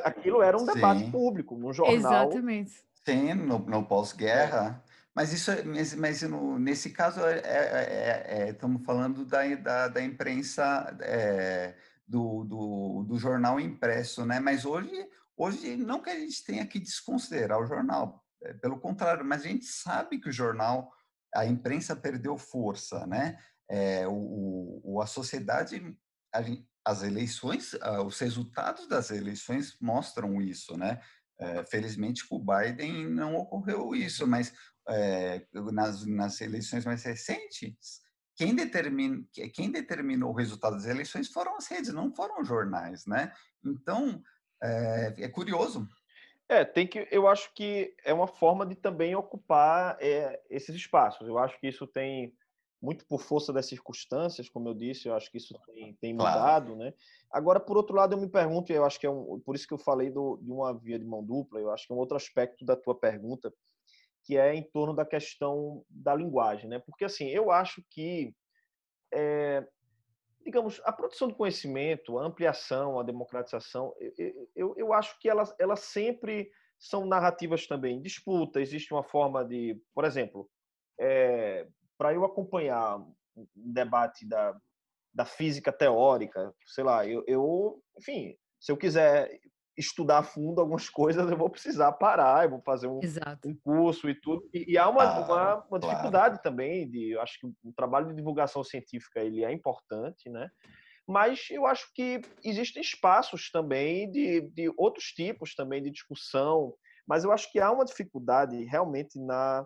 aquilo 0.04 0.42
era 0.42 0.58
um 0.58 0.66
debate 0.66 1.06
Sim. 1.06 1.12
público, 1.12 1.58
num 1.58 1.72
jornal. 1.72 1.96
Exatamente. 1.96 2.74
Sim, 3.06 3.36
no, 3.36 3.60
no 3.60 3.86
pós-guerra. 3.86 4.84
Mas 5.16 5.32
isso, 5.32 5.52
mas, 5.66 5.96
mas 5.96 6.22
no, 6.24 6.60
nesse 6.60 6.90
caso, 6.90 7.22
é, 7.26 8.50
estamos 8.50 8.84
falando 8.84 9.24
da, 9.24 9.48
da, 9.56 9.88
da 9.88 10.02
imprensa 10.04 10.92
do, 12.08 12.44
do, 12.44 13.06
do 13.08 13.18
jornal 13.18 13.60
impresso, 13.60 14.26
né? 14.26 14.40
Mas 14.40 14.66
hoje, 14.66 14.92
hoje 15.36 15.76
não 15.76 16.02
que 16.02 16.10
a 16.10 16.20
gente 16.20 16.44
tenha 16.44 16.66
que 16.66 16.80
desconsiderar 16.80 17.60
o 17.60 17.66
jornal, 17.66 18.24
é, 18.44 18.54
pelo 18.54 18.80
contrário, 18.80 19.26
mas 19.26 19.44
a 19.44 19.48
gente 19.48 19.66
sabe 19.66 20.20
que 20.20 20.30
o 20.30 20.34
jornal, 20.34 20.92
a 21.34 21.46
imprensa 21.46 21.96
perdeu 21.96 22.38
força, 22.38 23.06
né? 23.08 23.38
É, 23.70 24.08
o, 24.08 24.82
o, 24.84 25.02
a 25.02 25.08
sociedade, 25.08 25.98
a, 26.34 26.42
as 26.86 27.02
eleições, 27.02 27.74
os 28.06 28.20
resultados 28.20 28.88
das 28.88 29.10
eleições 29.10 29.76
mostram 29.82 30.40
isso, 30.40 30.78
né? 30.78 31.02
É, 31.38 31.66
felizmente 31.66 32.26
com 32.28 32.38
o 32.38 32.46
Biden 32.46 33.10
não 33.10 33.36
ocorreu 33.36 33.94
isso, 33.94 34.26
mas 34.26 34.54
é, 34.88 35.46
nas, 35.54 36.06
nas 36.06 36.40
eleições 36.40 36.86
mais 36.86 37.04
recentes, 37.04 38.02
quem, 38.36 38.56
determina, 38.56 39.24
quem 39.54 39.72
determinou 39.72 40.32
o 40.32 40.36
resultado 40.36 40.76
das 40.76 40.86
eleições 40.86 41.28
foram 41.30 41.56
as 41.56 41.68
redes, 41.68 41.94
não 41.94 42.14
foram 42.14 42.42
os 42.42 42.48
jornais, 42.48 43.06
né? 43.06 43.32
Então, 43.64 44.22
é, 44.62 45.14
é 45.18 45.30
curioso. 45.30 45.88
É, 46.48 46.64
tem 46.64 46.86
que. 46.86 47.08
Eu 47.10 47.28
acho 47.28 47.54
que 47.54 47.96
é 48.04 48.14
uma 48.14 48.28
forma 48.28 48.66
de 48.66 48.76
também 48.76 49.16
ocupar 49.16 49.98
é, 50.00 50.40
esses 50.50 50.76
espaços. 50.76 51.28
Eu 51.28 51.40
acho 51.40 51.60
que 51.60 51.68
isso 51.68 51.88
tem 51.88 52.34
muito 52.82 53.06
por 53.08 53.20
força 53.20 53.52
das 53.52 53.66
circunstâncias, 53.66 54.48
como 54.48 54.70
eu 54.70 54.74
disse. 54.74 55.08
Eu 55.08 55.16
acho 55.16 55.32
que 55.32 55.38
isso 55.38 55.56
tem, 55.66 55.94
tem 55.96 56.14
mudado, 56.14 56.68
claro. 56.68 56.76
né? 56.76 56.94
Agora, 57.32 57.60
por 57.60 57.78
outro 57.78 57.96
lado, 57.96 58.14
eu 58.14 58.22
me 58.22 58.30
pergunto, 58.30 58.72
eu 58.72 58.86
acho 58.86 59.00
que 59.00 59.08
é 59.08 59.10
um, 59.10 59.40
por 59.40 59.56
isso 59.56 59.68
que 59.68 59.74
eu 59.74 59.78
falei 59.78 60.12
do, 60.12 60.38
de 60.38 60.52
uma 60.52 60.72
via 60.78 61.00
de 61.00 61.06
mão 61.06 61.24
dupla. 61.24 61.60
Eu 61.60 61.72
acho 61.72 61.88
que 61.88 61.94
é 61.94 61.96
um 61.96 62.00
outro 62.00 62.16
aspecto 62.16 62.64
da 62.64 62.76
tua 62.76 62.94
pergunta 62.94 63.52
que 64.26 64.38
é 64.38 64.56
em 64.56 64.64
torno 64.64 64.94
da 64.94 65.06
questão 65.06 65.84
da 65.90 66.16
linguagem, 66.16 66.68
né? 66.68 66.80
Porque 66.80 67.06
assim, 67.06 67.28
eu 67.30 67.52
acho 67.52 67.84
que 67.90 68.34
é, 69.14 69.66
digamos, 70.44 70.82
a 70.84 70.92
produção 70.92 71.28
do 71.28 71.36
conhecimento, 71.36 72.20
a 72.20 72.26
ampliação, 72.26 73.00
a 73.00 73.04
democratização, 73.04 73.94
eu, 74.18 74.50
eu, 74.56 74.76
eu 74.78 74.94
acho 74.94 75.20
que 75.20 75.30
elas, 75.30 75.54
elas 75.60 75.80
sempre 75.80 76.52
são 76.78 77.06
narrativas 77.06 77.66
também. 77.66 78.02
Disputa, 78.02 78.62
existe 78.62 78.94
uma 78.94 79.04
forma 79.04 79.44
de, 79.44 79.82
por 79.94 80.06
exemplo, 80.06 80.50
é, 81.00 81.68
para 81.98 82.14
eu 82.14 82.24
acompanhar 82.24 82.98
um 82.98 83.48
debate 83.56 84.28
da, 84.28 84.56
da 85.14 85.26
física 85.26 85.72
teórica, 85.72 86.54
sei 86.68 86.84
lá, 86.84 87.08
eu, 87.08 87.24
eu, 87.26 87.82
enfim, 87.98 88.38
se 88.60 88.72
eu 88.72 88.78
quiser 88.78 89.40
estudar 89.78 90.20
a 90.20 90.24
fundo 90.24 90.62
algumas 90.62 90.90
coisas, 90.90 91.30
eu 91.30 91.38
vou 91.38 91.50
precisar 91.50 91.92
parar, 91.94 92.46
eu 92.46 92.52
vou 92.52 92.62
fazer 92.62 92.88
um, 92.88 93.00
um 93.46 93.56
curso 93.56 94.10
e 94.10 94.16
tudo. 94.20 94.48
E, 94.54 94.74
e 94.74 94.78
há 94.78 94.90
uma, 94.90 95.04
ah, 95.04 95.26
uma, 95.26 95.66
uma 95.70 95.80
dificuldade 95.80 96.36
claro. 96.36 96.44
também 96.44 96.90
de, 96.90 97.12
eu 97.12 97.22
acho 97.22 97.40
que 97.40 97.48
o 97.48 97.74
trabalho 97.74 98.08
de 98.08 98.16
divulgação 98.16 98.64
científica 98.64 99.20
ele 99.20 99.44
é 99.44 99.52
importante, 99.52 100.30
né? 100.30 100.50
Mas 101.08 101.48
eu 101.52 101.68
acho 101.68 101.94
que 101.94 102.20
existem 102.44 102.82
espaços 102.82 103.52
também 103.52 104.10
de, 104.12 104.42
de 104.42 104.74
outros 104.76 105.06
tipos 105.06 105.54
também 105.54 105.84
de 105.84 105.92
discussão, 105.92 106.74
mas 107.08 107.24
eu 107.24 107.32
acho 107.32 107.52
que 107.52 107.60
há 107.60 107.72
uma 107.72 107.86
dificuldade 107.86 108.64
realmente 108.64 109.20
na 109.20 109.66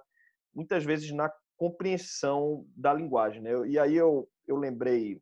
muitas 0.53 0.84
vezes 0.84 1.12
na 1.12 1.32
compreensão 1.55 2.66
da 2.76 2.93
linguagem, 2.93 3.41
né? 3.41 3.51
E 3.68 3.80
aí 3.80 3.95
eu 3.95 4.28
eu 4.45 4.57
lembrei 4.57 5.22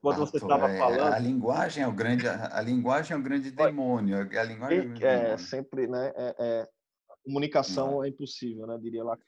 quando 0.00 0.18
você 0.18 0.36
estava 0.36 0.70
é, 0.70 0.78
falando. 0.78 1.12
A 1.14 1.18
linguagem 1.18 1.82
é 1.82 1.86
o 1.86 1.92
grande, 1.92 2.28
a, 2.28 2.60
linguagem 2.60 3.14
é 3.14 3.18
o 3.18 3.22
grande 3.22 3.50
demônio. 3.50 4.28
A 4.38 4.42
linguagem 4.42 4.92
é, 5.02 5.32
é 5.32 5.38
sempre, 5.38 5.86
né? 5.86 6.12
É, 6.14 6.34
é 6.38 6.68
comunicação 7.24 8.02
é 8.04 8.08
impossível, 8.08 8.66
né? 8.66 8.78
Diria 8.78 9.04
lá. 9.04 9.18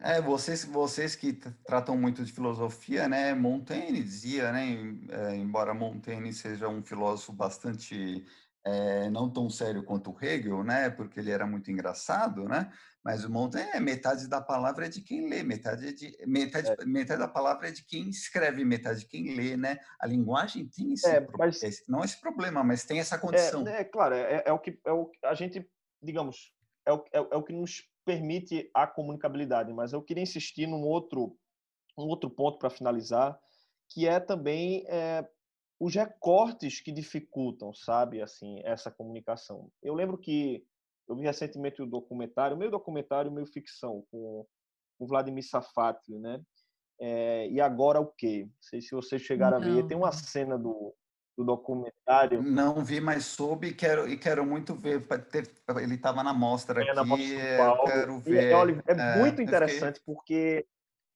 É, 0.00 0.20
vocês, 0.20 0.64
vocês 0.64 1.14
que 1.14 1.34
tratam 1.66 1.96
muito 1.96 2.24
de 2.24 2.32
filosofia, 2.32 3.06
né? 3.06 3.34
Montaigne 3.34 4.02
dizia, 4.02 4.50
né? 4.50 4.96
É, 5.10 5.36
embora 5.36 5.74
Montaigne 5.74 6.32
seja 6.32 6.68
um 6.68 6.82
filósofo 6.82 7.32
bastante 7.32 8.24
é, 8.64 9.10
não 9.10 9.30
tão 9.30 9.50
sério 9.50 9.84
quanto 9.84 10.16
Hegel, 10.20 10.64
né? 10.64 10.88
Porque 10.88 11.20
ele 11.20 11.30
era 11.30 11.46
muito 11.46 11.70
engraçado, 11.70 12.44
né? 12.48 12.72
Mas 13.04 13.22
o 13.22 13.30
Montaigne 13.30 13.72
é 13.74 13.80
metade 13.80 14.26
da 14.26 14.40
palavra 14.40 14.86
é 14.86 14.88
de 14.88 15.02
quem 15.02 15.28
lê, 15.28 15.42
metade, 15.42 15.88
é 15.88 15.92
de, 15.92 16.16
metade, 16.26 16.70
é. 16.70 16.84
metade 16.86 17.20
da 17.20 17.28
palavra 17.28 17.68
é 17.68 17.70
de 17.70 17.84
quem 17.84 18.08
escreve, 18.08 18.64
metade 18.64 19.00
de 19.00 19.06
quem 19.06 19.34
lê, 19.36 19.56
né? 19.56 19.78
A 20.00 20.06
linguagem 20.06 20.66
tem 20.66 20.94
esse, 20.94 21.06
é, 21.06 21.26
mas, 21.38 21.62
esse 21.62 21.90
não 21.90 22.02
esse 22.02 22.18
problema, 22.18 22.64
mas 22.64 22.84
tem 22.84 22.98
essa 22.98 23.18
condição. 23.18 23.66
É, 23.68 23.82
é 23.82 23.84
claro, 23.84 24.14
é, 24.14 24.42
é, 24.46 24.52
o 24.52 24.58
que 24.58 24.80
é 24.86 24.92
o, 24.92 25.10
a 25.24 25.34
gente, 25.34 25.68
digamos, 26.02 26.54
é 26.86 26.92
o, 26.94 27.04
é, 27.12 27.18
é 27.18 27.36
o 27.36 27.42
que 27.42 27.52
nos 27.52 27.82
permite 28.06 28.70
a 28.72 28.86
comunicabilidade. 28.86 29.70
Mas 29.74 29.92
eu 29.92 30.02
queria 30.02 30.22
insistir 30.22 30.66
num 30.66 30.82
outro, 30.82 31.36
um 31.98 32.04
outro 32.04 32.30
ponto 32.30 32.58
para 32.58 32.70
finalizar, 32.70 33.38
que 33.90 34.08
é 34.08 34.18
também 34.18 34.82
é, 34.88 35.28
os 35.78 35.94
recortes 35.94 36.80
que 36.80 36.92
dificultam, 36.92 37.74
sabe, 37.74 38.22
assim, 38.22 38.60
essa 38.64 38.90
comunicação. 38.90 39.70
Eu 39.82 39.94
lembro 39.94 40.16
que 40.16 40.64
eu 41.08 41.16
vi 41.16 41.24
recentemente 41.24 41.82
o 41.82 41.86
documentário, 41.86 42.56
meio 42.56 42.70
documentário, 42.70 43.30
meio 43.30 43.46
ficção, 43.46 44.04
com 44.10 44.46
o 44.98 45.06
Vladimir 45.06 45.46
Safatli, 45.46 46.18
né? 46.18 46.40
É, 47.00 47.48
e 47.48 47.60
agora 47.60 48.00
o 48.00 48.06
quê? 48.06 48.44
Não 48.44 48.62
sei 48.62 48.80
se 48.80 48.94
vocês 48.94 49.20
chegaram 49.20 49.60
Não. 49.60 49.68
a 49.68 49.74
ver. 49.74 49.86
Tem 49.86 49.96
uma 49.96 50.12
cena 50.12 50.56
do, 50.56 50.94
do 51.36 51.44
documentário. 51.44 52.42
Não 52.42 52.84
vi, 52.84 53.00
mas 53.00 53.26
soube 53.26 53.68
e 53.68 53.74
quero, 53.74 54.08
e 54.08 54.16
quero 54.16 54.46
muito 54.46 54.74
ver. 54.74 55.02
Ele 55.82 55.94
estava 55.94 56.22
na 56.22 56.32
mostra 56.32 56.80
é, 56.80 56.84
aqui. 56.84 56.94
Na 56.94 57.04
mostra 57.04 57.78
quero 57.84 58.18
ver. 58.20 58.50
E, 58.50 58.52
olha, 58.54 58.84
é, 58.86 58.92
é, 58.92 59.18
muito 59.18 59.42
interessante 59.42 59.98
fiquei, 59.98 60.14
porque. 60.14 60.66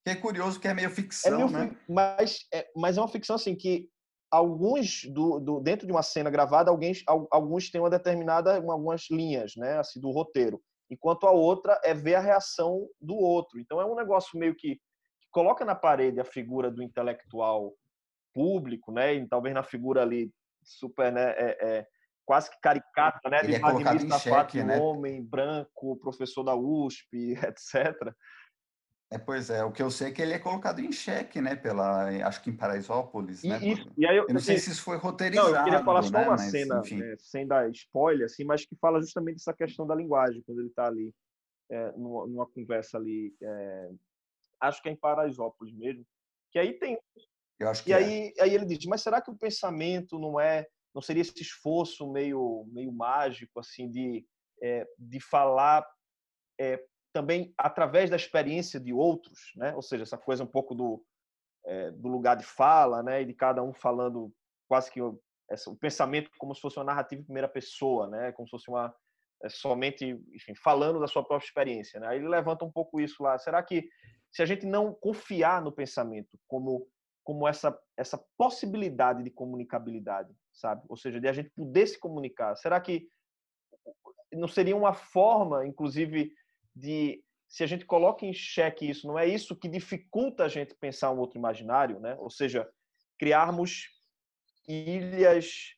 É 0.05 0.15
curioso 0.15 0.59
que 0.59 0.67
é 0.67 0.75
meio 0.75 0.91
ficção, 0.91 1.33
é 1.33 1.37
meio, 1.37 1.51
né? 1.51 1.77
Mas 1.89 2.47
é, 2.53 2.71
mas 2.75 2.97
é 2.97 3.01
uma 3.01 3.09
ficção 3.09 3.37
assim 3.37 3.55
que 3.55 3.91
alguns 4.31 5.05
do, 5.05 5.41
do, 5.41 5.61
dentro 5.61 5.87
de 5.87 5.93
uma 5.93 6.03
cena 6.03 6.31
gravada, 6.31 6.71
alguns, 6.71 7.03
alguns 7.31 7.71
têm 7.71 7.81
uma 7.81 7.91
determinada 7.91 8.57
algumas 8.57 9.07
linhas, 9.11 9.55
né, 9.57 9.79
assim 9.79 10.01
do 10.01 10.11
roteiro, 10.11 10.61
enquanto 10.91 11.27
a 11.27 11.31
outra 11.31 11.81
é 11.85 11.95
ver 11.95 12.17
a 12.17 12.21
reação 12.21 12.87
do 13.01 13.17
outro. 13.17 13.59
Então 13.59 13.81
é 13.81 13.87
um 13.87 13.95
negócio 13.95 14.39
meio 14.39 14.55
que, 14.55 14.77
que 14.77 15.29
coloca 15.31 15.65
na 15.65 15.75
parede 15.75 16.21
a 16.21 16.25
figura 16.25 16.71
do 16.71 16.83
intelectual 16.83 17.73
público, 18.35 18.93
né, 18.93 19.15
e 19.15 19.27
talvez 19.27 19.55
na 19.55 19.63
figura 19.63 20.03
ali 20.03 20.31
super, 20.63 21.13
né, 21.13 21.31
é, 21.37 21.79
é 21.79 21.87
quase 22.27 22.51
que 22.51 22.61
caricata, 22.61 23.31
né, 23.31 23.39
Ele 23.39 23.49
de 23.49 23.55
é 23.55 23.61
colocado 23.61 24.05
em 24.05 24.19
xeque, 24.19 24.63
né? 24.63 24.79
homem 24.79 25.23
branco, 25.23 25.97
professor 25.97 26.45
da 26.45 26.55
USP, 26.55 27.33
etc. 27.43 28.15
É, 29.11 29.17
pois 29.17 29.49
é, 29.49 29.65
o 29.65 29.73
que 29.73 29.83
eu 29.83 29.91
sei 29.91 30.09
é 30.09 30.13
que 30.13 30.21
ele 30.21 30.35
é 30.35 30.39
colocado 30.39 30.81
em 30.81 30.93
xeque, 30.93 31.41
né, 31.41 31.57
pela, 31.57 32.09
acho 32.27 32.43
que 32.43 32.51
em 32.51 32.57
Paraisópolis, 32.57 33.43
e, 33.43 33.49
né? 33.49 33.59
E, 33.63 34.03
e 34.03 34.07
aí 34.07 34.15
eu, 34.15 34.27
eu 34.29 34.35
não 34.35 34.41
sei 34.41 34.59
se 34.59 34.71
isso 34.71 34.83
foi 34.83 34.99
roteirizado, 34.99 35.51
Não, 35.51 35.57
eu 35.57 35.65
queria 35.65 35.83
falar 35.83 36.03
só 36.03 36.11
né? 36.11 36.25
uma 36.25 36.37
mas, 36.37 36.51
cena, 36.51 36.83
é, 36.85 37.17
sem 37.17 37.47
dar 37.47 37.71
spoiler, 37.71 38.27
assim, 38.27 38.45
mas 38.45 38.67
que 38.67 38.77
fala 38.77 39.01
justamente 39.01 39.37
dessa 39.37 39.55
questão 39.55 39.87
da 39.87 39.95
linguagem, 39.95 40.43
quando 40.45 40.59
ele 40.59 40.69
está 40.69 40.87
ali, 40.89 41.11
é, 41.71 41.93
numa, 41.93 42.27
numa, 42.27 42.47
conversa 42.47 42.99
ali, 42.99 43.35
é, 43.43 43.91
acho 44.61 44.83
que 44.83 44.91
é 44.91 44.93
em 44.93 44.97
Paraisópolis 44.97 45.75
mesmo, 45.75 46.05
que 46.53 46.59
aí 46.59 46.75
tem... 46.75 46.99
Eu 47.59 47.71
acho 47.71 47.83
que 47.83 47.91
e 47.91 47.93
é. 47.95 47.97
aí, 47.97 48.35
aí 48.39 48.55
ele 48.55 48.67
diz, 48.67 48.85
mas 48.85 49.01
será 49.01 49.23
que 49.23 49.31
o 49.31 49.39
pensamento 49.39 50.19
não 50.19 50.39
é, 50.39 50.67
não 50.95 51.01
seria 51.01 51.23
esse 51.23 51.41
esforço 51.41 52.13
meio, 52.13 52.67
meio 52.71 52.93
mágico, 52.93 53.59
assim, 53.59 53.91
de, 53.91 54.27
é, 54.63 54.87
de 54.99 55.19
falar 55.19 55.83
é, 56.61 56.85
também 57.13 57.53
através 57.57 58.11
da 58.11 58.17
experiência 58.17 58.79
de 58.79 58.93
outros, 58.93 59.53
né? 59.57 59.75
Ou 59.75 59.83
seja, 59.83 60.03
essa 60.03 60.19
coisa 60.19 60.45
um 60.45 60.49
pouco 60.49 60.75
do, 60.75 61.05
é, 61.65 61.91
do 61.91 62.09
lugar 62.09 62.37
de 62.37 62.45
fala, 62.45 63.03
né? 63.03 63.23
E 63.23 63.25
de 63.25 63.35
cada 63.35 63.63
um 63.63 63.73
falando 63.73 64.33
quase 64.69 64.91
que 64.91 65.01
o, 65.01 65.21
essa, 65.51 65.71
o 65.71 65.77
pensamento 65.77 66.31
como 66.39 66.55
se 66.55 66.61
fosse 66.61 66.79
uma 66.79 66.85
narrativa 66.85 67.21
em 67.21 67.25
primeira 67.25 67.49
pessoa, 67.49 68.07
né? 68.09 68.33
Como 68.33 68.47
se 68.47 68.53
fosse 68.53 68.69
uma 68.69 68.95
é, 69.43 69.49
somente, 69.49 70.21
enfim, 70.33 70.55
falando 70.55 71.01
da 71.01 71.07
sua 71.07 71.25
própria 71.25 71.47
experiência, 71.47 72.01
né? 72.01 72.09
Aí 72.09 72.19
ele 72.19 72.29
levanta 72.29 72.65
um 72.65 72.73
pouco 72.73 73.01
isso 73.01 73.23
lá. 73.23 73.39
Será 73.39 73.63
que 73.63 73.89
se 74.31 74.43
a 74.43 74.47
gente 74.47 74.67
não 74.67 74.93
confiar 74.93 75.63
no 75.63 75.73
pensamento 75.73 76.39
como 76.47 76.87
como 77.25 77.47
essa 77.47 77.79
essa 77.95 78.19
possibilidade 78.39 79.23
de 79.23 79.31
comunicabilidade, 79.31 80.35
sabe? 80.53 80.83
Ou 80.89 80.97
seja, 80.97 81.21
de 81.21 81.29
a 81.29 81.33
gente 81.33 81.51
poder 81.51 81.87
se 81.87 81.99
comunicar. 81.99 82.57
Será 82.57 82.81
que 82.81 83.07
não 84.33 84.49
seria 84.49 84.77
uma 84.77 84.93
forma, 84.93 85.67
inclusive, 85.67 86.33
de 86.79 87.23
se 87.49 87.65
a 87.65 87.67
gente 87.67 87.85
coloca 87.85 88.27
em 88.27 88.33
xeque 88.33 88.89
isso, 88.89 89.07
não 89.07 89.19
é 89.19 89.27
isso 89.27 89.57
que 89.57 89.69
dificulta 89.69 90.45
a 90.45 90.49
gente 90.49 90.75
pensar 90.75 91.11
um 91.11 91.19
outro 91.19 91.39
imaginário, 91.39 91.99
né? 91.99 92.15
Ou 92.19 92.31
seja, 92.31 92.69
criarmos 93.19 93.89
ilhas 94.69 95.75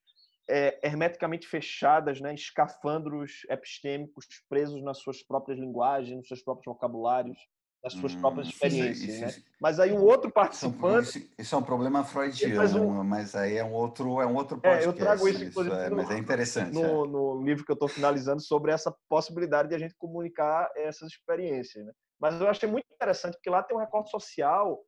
é, 0.48 0.80
hermeticamente 0.84 1.46
fechadas, 1.46 2.20
né? 2.20 2.34
escafandros 2.34 3.46
epistêmicos 3.48 4.26
presos 4.48 4.82
nas 4.82 4.98
suas 4.98 5.22
próprias 5.22 5.58
linguagens, 5.58 6.16
nos 6.16 6.26
seus 6.26 6.42
próprios 6.42 6.66
vocabulários, 6.66 7.38
nas 7.82 7.94
suas 7.94 8.14
hum, 8.14 8.20
próprias 8.20 8.48
experiências. 8.48 9.08
Isso, 9.08 9.40
né? 9.40 9.44
Mas 9.60 9.80
aí 9.80 9.92
um 9.92 10.02
outro 10.02 10.30
participante. 10.30 11.18
Isso, 11.18 11.28
isso 11.38 11.54
é 11.54 11.58
um 11.58 11.62
problema 11.62 12.04
freudiano, 12.04 13.00
um... 13.00 13.04
mas 13.04 13.34
aí 13.34 13.56
é 13.56 13.64
um 13.64 13.72
outro, 13.72 14.20
é 14.20 14.26
um 14.26 14.34
outro 14.34 14.60
podcast. 14.60 14.86
É, 14.86 14.88
eu 14.88 14.92
trago 14.92 15.28
isso, 15.28 15.44
inclusive, 15.44 15.74
é, 15.74 15.88
no, 15.88 15.96
mas 15.96 16.10
é 16.10 16.18
interessante. 16.18 16.74
No, 16.74 17.04
é. 17.04 17.08
no 17.08 17.42
livro 17.42 17.64
que 17.64 17.72
eu 17.72 17.74
estou 17.74 17.88
finalizando 17.88 18.42
sobre 18.42 18.70
essa 18.70 18.94
possibilidade 19.08 19.70
de 19.70 19.74
a 19.74 19.78
gente 19.78 19.94
comunicar 19.96 20.70
essas 20.76 21.10
experiências. 21.10 21.84
Né? 21.84 21.92
Mas 22.20 22.38
eu 22.38 22.48
achei 22.48 22.68
muito 22.68 22.86
interessante, 22.92 23.34
porque 23.34 23.50
lá 23.50 23.62
tem 23.62 23.76
um 23.76 23.80
recorte 23.80 24.10
social 24.10 24.84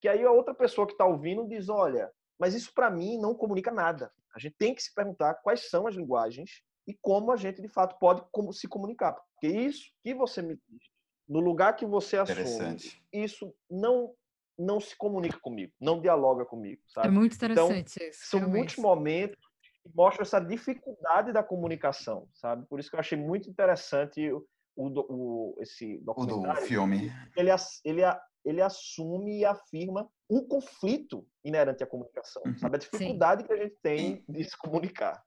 que 0.00 0.08
aí 0.08 0.24
a 0.24 0.30
outra 0.30 0.54
pessoa 0.54 0.86
que 0.86 0.92
está 0.92 1.04
ouvindo 1.04 1.48
diz: 1.48 1.68
olha, 1.68 2.10
mas 2.38 2.54
isso 2.54 2.72
para 2.74 2.90
mim 2.90 3.18
não 3.18 3.34
comunica 3.34 3.70
nada. 3.70 4.12
A 4.34 4.40
gente 4.40 4.56
tem 4.56 4.74
que 4.74 4.82
se 4.82 4.92
perguntar 4.92 5.34
quais 5.34 5.68
são 5.70 5.86
as 5.86 5.94
linguagens 5.94 6.62
e 6.86 6.94
como 7.00 7.30
a 7.30 7.36
gente 7.36 7.60
de 7.60 7.68
fato 7.68 7.98
pode 7.98 8.22
se 8.52 8.68
comunicar. 8.68 9.12
Porque 9.12 9.48
isso 9.48 9.90
que 10.02 10.14
você 10.14 10.42
me 10.42 10.54
diz 10.68 10.97
no 11.28 11.40
lugar 11.40 11.76
que 11.76 11.84
você 11.84 12.16
assume, 12.16 12.76
isso 13.12 13.54
não 13.70 14.14
não 14.58 14.80
se 14.80 14.96
comunica 14.96 15.38
comigo, 15.38 15.72
não 15.80 16.00
dialoga 16.00 16.44
comigo, 16.44 16.82
sabe? 16.88 17.06
É 17.06 17.10
muito 17.10 17.36
então, 17.36 17.46
interessante 17.46 17.94
então, 17.96 18.08
isso. 18.08 18.26
São 18.26 18.40
realmente. 18.40 18.58
muitos 18.58 18.76
momentos 18.78 19.38
que 19.62 19.88
mostram 19.94 20.22
essa 20.22 20.40
dificuldade 20.40 21.32
da 21.32 21.44
comunicação, 21.44 22.28
sabe? 22.34 22.66
Por 22.66 22.80
isso 22.80 22.90
que 22.90 22.96
eu 22.96 23.00
achei 23.00 23.16
muito 23.16 23.48
interessante 23.48 24.32
o, 24.32 24.44
o, 24.74 25.54
o 25.54 25.56
esse 25.60 25.98
documentário. 25.98 26.58
O 26.58 26.60
do 26.60 26.66
filme. 26.66 27.12
Ele, 27.36 27.50
ele, 27.84 28.02
ele 28.44 28.60
assume 28.60 29.38
e 29.38 29.44
afirma 29.44 30.10
um 30.28 30.44
conflito 30.44 31.24
inerente 31.44 31.84
à 31.84 31.86
comunicação, 31.86 32.42
uhum. 32.44 32.58
sabe? 32.58 32.74
A 32.74 32.78
dificuldade 32.80 33.42
Sim. 33.42 33.46
que 33.46 33.52
a 33.52 33.56
gente 33.56 33.76
tem 33.80 34.24
de 34.28 34.42
se 34.42 34.58
comunicar. 34.58 35.22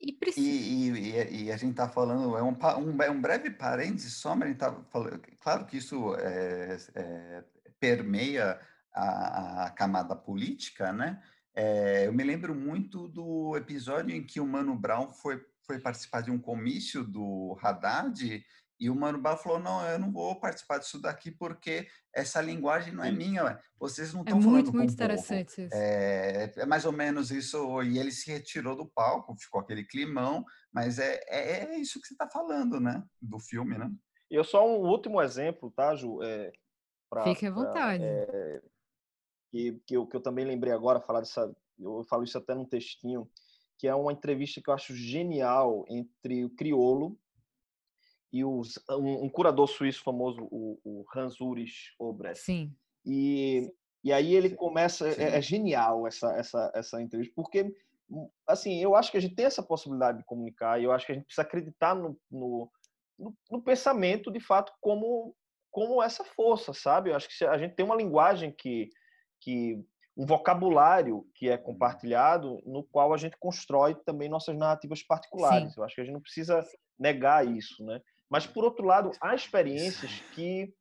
E, 0.00 0.12
precisa... 0.12 0.46
e, 0.46 0.90
e, 0.90 1.44
e, 1.44 1.52
a 1.52 1.56
gente 1.56 1.70
está 1.70 1.88
falando, 1.88 2.36
é 2.36 2.42
um, 2.42 2.50
um, 2.50 3.02
é 3.02 3.10
um 3.10 3.20
breve 3.20 3.50
parênteses 3.50 4.14
só, 4.14 4.34
mas 4.34 4.42
a 4.42 4.46
gente 4.46 4.56
está 4.56 4.72
falando, 4.90 5.20
claro 5.40 5.64
que 5.64 5.78
isso 5.78 6.14
é, 6.16 6.76
é, 6.94 7.44
permeia 7.80 8.60
a, 8.94 9.64
a, 9.64 9.70
camada 9.70 10.14
política, 10.14 10.92
né? 10.92 11.22
É, 11.54 12.06
eu 12.06 12.12
me 12.12 12.22
lembro 12.22 12.54
muito 12.54 13.08
do 13.08 13.56
episódio 13.56 14.14
em 14.14 14.22
que 14.22 14.38
o 14.38 14.46
Mano 14.46 14.76
Brown 14.76 15.10
foi, 15.10 15.42
foi 15.62 15.78
participar 15.78 16.20
de 16.20 16.30
um 16.30 16.38
comício 16.38 17.02
do 17.02 17.56
Haddad 17.62 18.44
e 18.78 18.90
o 18.90 18.94
Mano 18.94 19.20
Brown 19.20 19.36
falou: 19.36 19.58
não, 19.58 19.82
eu 19.86 19.98
não 19.98 20.12
vou 20.12 20.38
participar 20.38 20.78
disso 20.78 21.00
daqui 21.00 21.30
porque 21.30 21.88
essa 22.14 22.40
linguagem 22.40 22.92
não 22.92 23.04
é 23.04 23.10
minha. 23.10 23.58
Vocês 23.78 24.12
não 24.12 24.20
estão 24.22 24.38
é 24.38 24.42
falando 24.42 24.54
muito, 24.54 24.76
muito 24.76 24.92
interessante 24.92 25.62
isso. 25.62 25.74
É, 25.74 26.52
é, 26.56 26.66
mais 26.66 26.84
ou 26.84 26.92
menos 26.92 27.30
isso. 27.30 27.82
E 27.82 27.98
ele 27.98 28.10
se 28.10 28.30
retirou 28.30 28.76
do 28.76 28.86
palco, 28.86 29.36
ficou 29.38 29.60
aquele 29.60 29.84
climão, 29.84 30.44
mas 30.72 30.98
é, 30.98 31.20
é, 31.26 31.64
é 31.64 31.78
isso 31.78 32.00
que 32.00 32.06
você 32.06 32.14
está 32.14 32.28
falando, 32.28 32.78
né? 32.78 33.02
Do 33.20 33.38
filme, 33.38 33.78
né? 33.78 33.90
E 34.30 34.34
eu 34.34 34.44
só 34.44 34.66
um 34.66 34.80
último 34.88 35.22
exemplo, 35.22 35.70
tá, 35.70 35.94
Ju? 35.94 36.22
É, 36.22 36.52
pra, 37.08 37.24
Fique 37.24 37.46
à 37.46 37.50
vontade. 37.50 38.02
Pra, 38.02 38.08
é, 38.08 38.62
que, 39.50 39.80
que, 39.86 39.96
eu, 39.96 40.06
que 40.06 40.16
eu 40.16 40.20
também 40.20 40.44
lembrei 40.44 40.72
agora, 40.72 41.00
falar 41.00 41.20
dessa. 41.20 41.54
Eu 41.78 42.04
falo 42.04 42.24
isso 42.24 42.36
até 42.36 42.54
num 42.54 42.64
textinho, 42.64 43.30
que 43.78 43.88
é 43.88 43.94
uma 43.94 44.12
entrevista 44.12 44.60
que 44.62 44.68
eu 44.68 44.74
acho 44.74 44.94
genial 44.94 45.84
entre 45.88 46.44
o 46.44 46.50
Criolo 46.50 47.18
e 48.36 48.44
os, 48.44 48.78
um, 48.90 49.24
um, 49.24 49.28
curador 49.28 49.66
suíço 49.66 50.02
famoso, 50.02 50.46
o, 50.50 50.78
o 50.84 51.04
Hans 51.14 51.40
Ulrich 51.40 51.94
Obrecht. 51.98 52.44
Sim. 52.44 52.74
E, 53.04 53.72
e 54.04 54.12
aí 54.12 54.34
ele 54.34 54.50
começa, 54.50 55.08
é, 55.08 55.38
é, 55.38 55.40
genial 55.40 56.06
essa, 56.06 56.32
essa, 56.34 56.70
essa 56.74 57.00
entrevista, 57.00 57.32
porque, 57.34 57.72
hum, 58.10 58.28
assim, 58.46 58.82
eu 58.82 58.94
acho 58.94 59.10
que 59.10 59.16
a 59.16 59.20
gente 59.20 59.34
tem 59.34 59.46
essa 59.46 59.62
possibilidade 59.62 60.18
de 60.18 60.24
comunicar 60.24 60.78
e 60.78 60.84
eu 60.84 60.92
acho 60.92 61.06
que 61.06 61.12
a 61.12 61.14
gente 61.14 61.24
precisa 61.24 61.42
acreditar 61.42 61.94
no, 61.94 62.18
no, 62.30 62.70
no, 63.18 63.34
no 63.50 63.62
pensamento, 63.62 64.30
de 64.30 64.40
fato, 64.40 64.72
como, 64.80 65.34
como 65.70 66.02
essa 66.02 66.24
força, 66.24 66.74
sabe? 66.74 67.10
Eu 67.10 67.16
acho 67.16 67.28
que 67.28 67.44
a 67.44 67.56
gente 67.56 67.74
tem 67.74 67.86
uma 67.86 67.96
linguagem 67.96 68.52
que, 68.52 68.90
que 69.40 69.82
um 70.16 70.24
vocabulário 70.24 71.26
que 71.34 71.48
é 71.48 71.56
uhum. 71.56 71.62
compartilhado, 71.62 72.62
no 72.64 72.82
qual 72.82 73.12
a 73.12 73.16
gente 73.16 73.36
constrói 73.38 73.94
também 73.94 74.28
nossas 74.28 74.56
narrativas 74.56 75.02
particulares. 75.02 75.74
Sim. 75.74 75.80
Eu 75.80 75.84
acho 75.84 75.94
que 75.94 76.00
a 76.00 76.04
gente 76.04 76.14
não 76.14 76.20
precisa 76.20 76.60
negar 76.98 77.46
isso, 77.46 77.84
né? 77.84 78.00
Mas, 78.30 78.46
por 78.46 78.64
outro 78.64 78.84
lado, 78.84 79.10
há 79.20 79.34
experiências 79.34 80.20
que, 80.34 80.72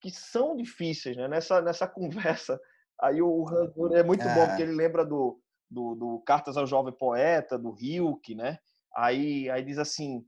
que 0.00 0.10
são 0.10 0.56
difíceis, 0.56 1.16
né? 1.16 1.28
Nessa, 1.28 1.60
nessa 1.60 1.86
conversa, 1.88 2.60
aí 3.00 3.20
o 3.20 3.44
Randur 3.44 3.94
é 3.94 4.02
muito 4.02 4.26
é. 4.26 4.34
bom, 4.34 4.46
porque 4.46 4.62
ele 4.62 4.74
lembra 4.74 5.04
do, 5.04 5.40
do, 5.70 5.94
do, 5.94 6.22
Cartas 6.26 6.56
ao 6.56 6.66
Jovem 6.66 6.96
Poeta, 6.96 7.58
do 7.58 7.76
Hilke, 7.78 8.34
né? 8.34 8.58
Aí, 8.96 9.50
aí 9.50 9.64
diz 9.64 9.78
assim, 9.78 10.24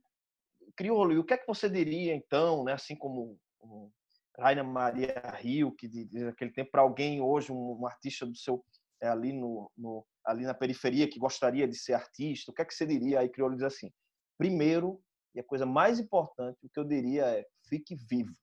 Criolo, 0.76 1.12
e 1.12 1.18
o 1.18 1.24
que 1.24 1.34
é 1.34 1.38
que 1.38 1.46
você 1.46 1.68
diria, 1.68 2.14
então, 2.14 2.64
né? 2.64 2.72
Assim 2.72 2.96
como 2.96 3.38
um 3.62 3.90
Raina 4.38 4.62
Maria 4.62 5.20
Hilke, 5.42 5.88
de, 5.88 6.04
de 6.04 6.28
aquele 6.28 6.52
tempo, 6.52 6.70
para 6.70 6.82
alguém 6.82 7.20
hoje, 7.20 7.50
um, 7.50 7.80
um, 7.80 7.86
artista 7.86 8.24
do 8.24 8.36
seu 8.36 8.64
é, 9.02 9.08
ali 9.08 9.32
no, 9.32 9.70
no, 9.76 10.06
ali 10.24 10.44
na 10.44 10.54
periferia 10.54 11.08
que 11.08 11.18
gostaria 11.18 11.66
de 11.66 11.76
ser 11.76 11.94
artista, 11.94 12.50
o 12.50 12.54
que 12.54 12.62
é 12.62 12.64
que 12.64 12.74
você 12.74 12.86
diria? 12.86 13.20
Aí 13.20 13.28
Criolo 13.28 13.54
diz 13.54 13.64
assim, 13.64 13.90
primeiro, 14.36 15.00
e 15.34 15.40
a 15.40 15.44
coisa 15.44 15.66
mais 15.66 15.98
importante, 15.98 16.58
o 16.62 16.68
que 16.68 16.78
eu 16.78 16.84
diria 16.84 17.24
é 17.24 17.46
fique 17.68 17.94
vivo. 17.94 18.34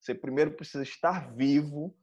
Você 0.00 0.14
primeiro 0.14 0.52
precisa 0.52 0.82
estar 0.82 1.32
vivo. 1.34 1.94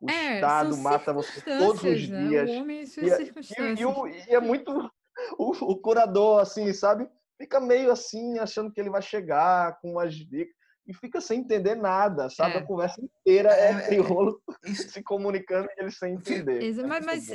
O 0.00 0.10
é, 0.10 0.36
Estado 0.36 0.76
mata 0.78 1.12
você 1.12 1.40
todos 1.58 1.82
os 1.82 2.08
né? 2.08 2.28
dias. 2.28 2.50
O 2.50 2.52
homem 2.54 2.80
e, 2.82 2.86
suas 2.86 3.12
e, 3.12 3.16
circunstâncias. 3.16 4.26
E, 4.26 4.30
e, 4.30 4.34
é 4.34 4.40
muito 4.40 4.72
o, 5.38 5.72
o, 5.72 5.76
curador, 5.76 6.40
assim, 6.40 6.72
sabe? 6.72 7.08
Fica 7.40 7.60
meio 7.60 7.90
assim, 7.90 8.38
achando 8.38 8.72
que 8.72 8.80
ele 8.80 8.90
vai 8.90 9.02
chegar 9.02 9.78
com 9.80 9.92
umas 9.92 10.14
dicas 10.14 10.54
e 10.86 10.94
fica 10.94 11.20
sem 11.20 11.40
entender 11.40 11.76
nada, 11.76 12.28
sabe? 12.28 12.56
É. 12.56 12.58
A 12.58 12.66
conversa 12.66 13.00
inteira 13.00 13.50
é, 13.50 13.66
é, 13.66 13.70
é 13.70 13.86
crioulo 13.86 14.40
isso... 14.64 14.90
se 14.90 15.02
comunicando 15.02 15.68
e 15.70 15.80
ele 15.80 15.90
sem 15.90 16.14
entender. 16.14 16.62
Isso, 16.62 16.86
mas, 16.86 17.04
mas 17.04 17.28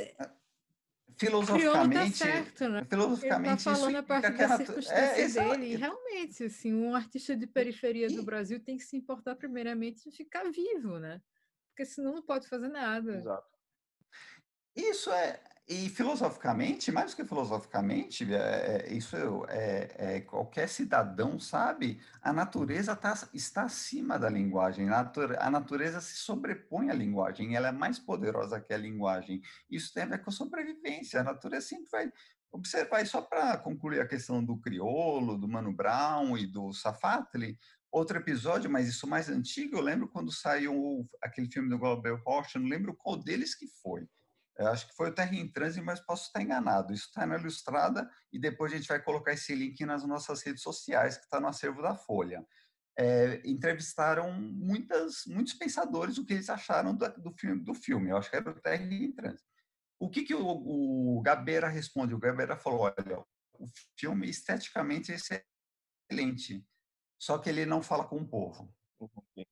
Tá 1.18 1.26
filosoficamente, 1.26 2.18
tá 2.20 2.24
certo, 2.26 2.68
né? 2.68 2.86
filosoficamente 2.88 3.64
tá 3.64 3.74
falando 3.74 3.96
a 3.96 4.02
partir 4.04 4.36
da 4.36 4.56
circunstância 4.56 5.40
é, 5.40 5.48
dele. 5.50 5.72
E 5.72 5.76
realmente, 5.76 6.44
assim, 6.44 6.72
um 6.72 6.94
artista 6.94 7.36
de 7.36 7.46
periferia 7.46 8.06
e... 8.06 8.14
do 8.14 8.22
Brasil 8.22 8.60
tem 8.62 8.76
que 8.76 8.84
se 8.84 8.96
importar 8.96 9.34
primeiramente 9.34 10.08
em 10.08 10.12
ficar 10.12 10.44
vivo, 10.44 11.00
né? 11.00 11.20
Porque 11.70 11.84
senão 11.84 12.14
não 12.14 12.22
pode 12.22 12.48
fazer 12.48 12.68
nada. 12.68 13.16
Exato. 13.16 13.48
Isso 14.76 15.10
é, 15.10 15.40
e 15.68 15.90
filosoficamente, 15.90 16.90
mais 16.90 17.10
do 17.10 17.16
que 17.16 17.24
filosoficamente, 17.26 18.24
é, 18.32 18.86
é, 18.86 18.92
isso 18.92 19.16
é, 19.48 20.16
é, 20.16 20.20
qualquer 20.22 20.66
cidadão 20.66 21.38
sabe, 21.38 22.00
a 22.22 22.32
natureza 22.32 22.96
tá, 22.96 23.12
está 23.34 23.64
acima 23.64 24.18
da 24.18 24.30
linguagem, 24.30 24.88
a, 24.88 25.12
a 25.40 25.50
natureza 25.50 26.00
se 26.00 26.16
sobrepõe 26.16 26.88
à 26.88 26.94
linguagem, 26.94 27.54
ela 27.54 27.68
é 27.68 27.72
mais 27.72 27.98
poderosa 27.98 28.58
que 28.58 28.72
a 28.72 28.78
linguagem. 28.78 29.42
Isso 29.70 29.92
tem 29.92 30.04
a 30.04 30.06
ver 30.06 30.22
com 30.22 30.30
a 30.30 30.32
sobrevivência, 30.32 31.20
a 31.20 31.24
natureza 31.24 31.66
sempre 31.66 31.90
vai 31.90 32.10
observar, 32.50 33.02
e 33.02 33.06
só 33.06 33.20
para 33.20 33.58
concluir 33.58 34.00
a 34.00 34.08
questão 34.08 34.42
do 34.42 34.56
criolo, 34.56 35.36
do 35.36 35.46
Mano 35.46 35.70
Brown 35.70 36.38
e 36.38 36.46
do 36.46 36.72
Safatli, 36.72 37.58
outro 37.92 38.16
episódio, 38.16 38.70
mas 38.70 38.88
isso 38.88 39.06
mais 39.06 39.28
antigo, 39.28 39.76
eu 39.76 39.82
lembro 39.82 40.08
quando 40.08 40.32
saiu 40.32 41.06
aquele 41.22 41.50
filme 41.50 41.68
do 41.68 41.78
Global 41.78 42.16
Rocha, 42.26 42.58
não 42.58 42.68
lembro 42.68 42.94
qual 42.94 43.18
deles 43.18 43.54
que 43.54 43.66
foi, 43.82 44.08
eu 44.58 44.66
acho 44.66 44.88
que 44.88 44.96
foi 44.96 45.10
o 45.10 45.14
Terra 45.14 45.34
em 45.36 45.48
Transe, 45.50 45.80
mas 45.80 46.00
posso 46.00 46.26
estar 46.26 46.42
enganado. 46.42 46.92
Isso 46.92 47.06
está 47.06 47.24
na 47.24 47.38
Ilustrada 47.38 48.10
e 48.32 48.40
depois 48.40 48.72
a 48.72 48.76
gente 48.76 48.88
vai 48.88 49.00
colocar 49.00 49.32
esse 49.32 49.54
link 49.54 49.84
nas 49.86 50.04
nossas 50.04 50.42
redes 50.42 50.62
sociais, 50.62 51.16
que 51.16 51.24
está 51.24 51.40
no 51.40 51.46
acervo 51.46 51.80
da 51.80 51.94
Folha. 51.94 52.44
É, 52.98 53.40
entrevistaram 53.44 54.32
muitas, 54.32 55.22
muitos 55.28 55.54
pensadores 55.54 56.18
o 56.18 56.26
que 56.26 56.32
eles 56.32 56.50
acharam 56.50 56.92
do, 56.92 57.08
do, 57.20 57.32
filme, 57.38 57.64
do 57.64 57.72
filme. 57.72 58.10
Eu 58.10 58.16
acho 58.16 58.28
que 58.28 58.34
era 58.34 58.50
o 58.50 58.60
Terra 58.60 58.82
em 58.82 59.12
Transe. 59.12 59.44
O 60.00 60.10
que, 60.10 60.24
que 60.24 60.34
o, 60.34 60.44
o 60.44 61.22
Gabeira 61.22 61.68
responde? 61.68 62.14
O 62.14 62.18
Gabeira 62.18 62.56
falou: 62.56 62.80
olha, 62.80 63.24
o 63.54 63.68
filme 63.96 64.28
esteticamente 64.28 65.12
é 65.12 65.42
excelente, 66.10 66.66
só 67.16 67.38
que 67.38 67.48
ele 67.48 67.64
não 67.64 67.80
fala 67.80 68.04
com 68.08 68.16
o 68.16 68.28
povo. 68.28 68.74
Uhum. 69.00 69.44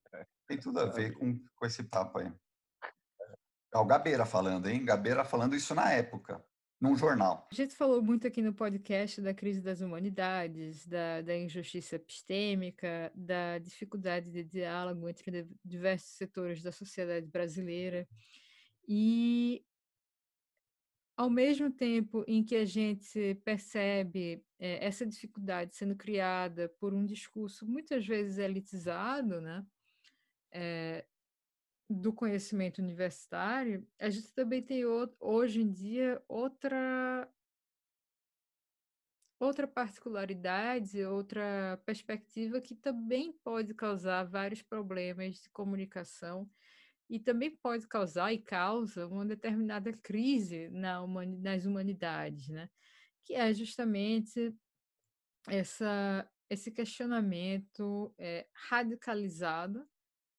Tem 0.48 0.59
tudo 0.59 0.80
a 0.80 0.86
ver 0.86 1.12
com, 1.12 1.38
com 1.54 1.66
esse 1.66 1.84
papo 1.84 2.18
aí. 2.18 2.32
É 3.77 3.79
o 3.79 3.85
Gabeira 3.85 4.24
falando, 4.24 4.70
hein? 4.70 4.83
Gabeira 4.83 5.22
falando 5.22 5.55
isso 5.55 5.74
na 5.74 5.93
época, 5.93 6.43
num 6.81 6.97
jornal. 6.97 7.47
A 7.53 7.55
gente 7.55 7.74
falou 7.74 8.03
muito 8.03 8.27
aqui 8.27 8.41
no 8.41 8.55
podcast 8.55 9.20
da 9.20 9.35
crise 9.35 9.61
das 9.61 9.83
humanidades, 9.83 10.87
da, 10.87 11.20
da 11.20 11.37
injustiça 11.37 11.97
epistêmica, 11.97 13.12
da 13.14 13.59
dificuldade 13.59 14.31
de 14.31 14.43
diálogo 14.43 15.07
entre 15.07 15.47
diversos 15.62 16.16
setores 16.16 16.62
da 16.62 16.72
sociedade 16.72 17.27
brasileira. 17.27 18.09
E 18.89 19.62
ao 21.14 21.29
mesmo 21.29 21.70
tempo 21.70 22.24
em 22.27 22.43
que 22.43 22.57
a 22.57 22.64
gente 22.64 23.35
percebe 23.45 24.43
é, 24.59 24.87
essa 24.87 25.05
dificuldade 25.05 25.77
sendo 25.77 25.95
criada 25.95 26.70
por 26.81 26.95
um 26.95 27.05
discurso 27.05 27.66
muitas 27.66 28.07
vezes 28.07 28.39
elitizado, 28.39 29.39
né? 29.39 29.66
É, 30.51 31.05
do 31.89 32.12
conhecimento 32.12 32.78
universitário, 32.78 33.87
a 33.99 34.11
gente 34.11 34.32
também 34.32 34.62
tem 34.62 34.84
hoje 35.20 35.61
em 35.61 35.70
dia 35.70 36.22
outra 36.28 37.28
outra 39.39 39.68
particularidade, 39.68 41.05
outra 41.05 41.80
perspectiva 41.84 42.61
que 42.61 42.74
também 42.74 43.32
pode 43.45 43.74
causar 43.74 44.24
vários 44.24 44.62
problemas 44.62 45.37
de 45.37 45.51
comunicação 45.51 46.51
e 47.09 47.20
também 47.20 47.55
pode 47.55 47.87
causar 47.87 48.32
e 48.32 48.39
causa 48.39 49.07
uma 49.07 49.24
determinada 49.24 49.93
crise 49.93 50.68
na 50.70 51.03
humani 51.03 51.39
nas 51.39 51.64
humanidades, 51.66 52.49
né? 52.49 52.68
Que 53.24 53.34
é 53.34 53.53
justamente 53.55 54.55
essa, 55.49 56.28
esse 56.51 56.70
questionamento 56.72 58.12
é, 58.18 58.47
radicalizado 58.53 59.87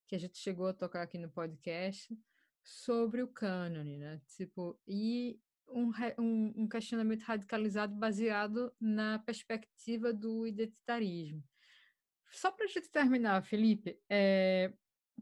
que 0.08 0.16
a 0.16 0.20
gente 0.20 0.38
chegou 0.38 0.68
a 0.68 0.74
tocar 0.74 1.02
aqui 1.02 1.18
no 1.18 1.30
podcast 1.30 2.18
sobre 2.64 3.22
o 3.22 3.28
cânone, 3.28 3.98
né? 3.98 4.22
Tipo, 4.36 4.80
e 4.88 5.40
um, 5.68 5.92
um, 6.18 6.54
um 6.64 6.68
questionamento 6.68 7.24
radicalizado 7.24 7.94
baseado 7.94 8.74
na 8.80 9.20
perspectiva 9.20 10.14
do 10.14 10.48
identitarismo. 10.48 11.44
Só 12.32 12.52
para 12.52 12.66
a 12.66 12.70
gente 12.70 12.90
terminar, 12.90 13.44
Felipe, 13.44 14.00
é, 14.10 14.74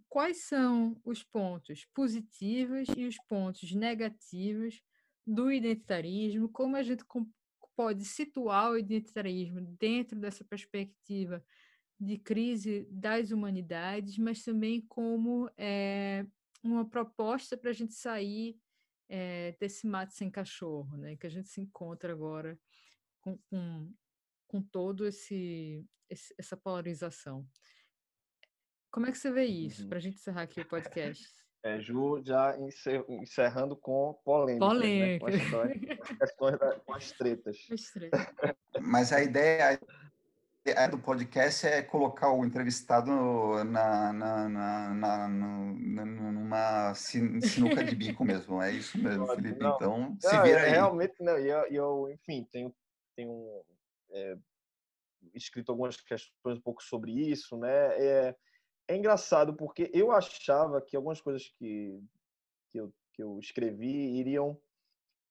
quais 0.08 0.44
são 0.44 1.00
os 1.04 1.24
pontos 1.24 1.86
positivos 1.94 2.88
e 2.96 3.06
os 3.06 3.18
pontos 3.28 3.74
negativos 3.74 4.82
do 5.26 5.52
identitarismo? 5.52 6.50
Como 6.50 6.76
a 6.76 6.84
gente 6.84 7.04
pode 7.76 8.06
situar 8.06 8.72
o 8.72 8.78
identitarismo 8.78 9.62
dentro 9.62 10.20
dessa 10.20 10.44
perspectiva 10.44 11.44
de 12.00 12.18
crise 12.18 12.88
das 12.92 13.32
humanidades, 13.32 14.18
mas 14.18 14.44
também 14.44 14.82
como 14.82 15.50
é, 15.58 16.26
uma 16.64 16.88
proposta 16.88 17.56
para 17.56 17.70
a 17.70 17.74
gente 17.74 17.94
sair 17.94 18.60
é, 19.08 19.56
desse 19.60 19.88
mato 19.88 20.14
sem 20.14 20.30
cachorro, 20.30 20.98
né? 20.98 21.16
que 21.16 21.28
a 21.28 21.30
gente 21.30 21.48
se 21.48 21.62
encontra 21.62 22.12
agora 22.12 22.60
com, 23.22 23.38
com, 23.50 23.94
com 24.48 24.62
todo 24.62 25.06
esse, 25.06 25.86
esse, 26.10 26.34
essa 26.38 26.58
polarização. 26.58 27.48
Como 28.92 29.06
é 29.06 29.12
que 29.12 29.18
você 29.18 29.32
vê 29.32 29.46
isso, 29.46 29.84
uhum. 29.84 29.90
para 29.90 29.98
a 29.98 30.02
gente 30.02 30.16
encerrar 30.16 30.44
aqui 30.44 30.62
o 30.62 30.68
podcast? 30.68 31.24
É, 31.66 31.82
Ju 31.82 32.22
já 32.24 32.56
encerrando 33.10 33.76
com 33.76 34.14
polêmica. 34.24 34.68
Polêmica. 34.68 35.26
Né? 35.32 35.40
Com, 35.98 36.04
as 36.04 36.18
questões, 36.20 36.60
da, 36.60 36.80
com 36.80 36.94
as 36.94 37.12
tretas. 37.12 37.58
Mas 38.84 39.12
a 39.12 39.24
ideia, 39.24 39.82
a 40.74 40.88
do 40.88 40.98
podcast 40.98 41.68
é 41.68 41.84
colocar 41.84 42.32
o 42.32 42.44
entrevistado 42.44 43.12
na, 43.66 44.12
na, 44.12 44.50
na, 44.50 44.94
na, 44.96 45.28
numa 45.28 46.94
sinuca 46.96 47.84
de 47.84 47.96
bico 47.96 48.26
mesmo. 48.26 48.62
É 48.62 48.72
isso 48.72 48.98
mesmo, 48.98 49.28
Felipe. 49.28 49.60
Não, 49.60 49.76
então, 49.76 50.18
se 50.20 50.42
vira 50.42 50.62
aí. 50.62 50.72
Realmente, 50.72 51.22
não. 51.22 51.38
E 51.38 51.48
eu, 51.48 51.66
eu, 51.68 52.10
enfim, 52.12 52.48
tenho, 52.52 52.74
tenho 53.16 53.64
é, 54.10 54.38
escrito 55.36 55.72
algumas 55.72 55.98
questões 55.98 56.58
um 56.58 56.62
pouco 56.62 56.82
sobre 56.82 57.12
isso, 57.12 57.58
né? 57.58 57.98
É, 58.00 58.36
é 58.88 58.96
engraçado 58.96 59.54
porque 59.56 59.92
eu 59.94 60.12
achava 60.12 60.82
que 60.82 60.96
algumas 60.96 61.22
coisas 61.22 61.48
que, 61.60 62.02
que, 62.72 62.80
eu, 62.80 62.92
que 63.14 63.22
eu 63.22 63.38
escrevi 63.40 64.18
iriam 64.20 64.60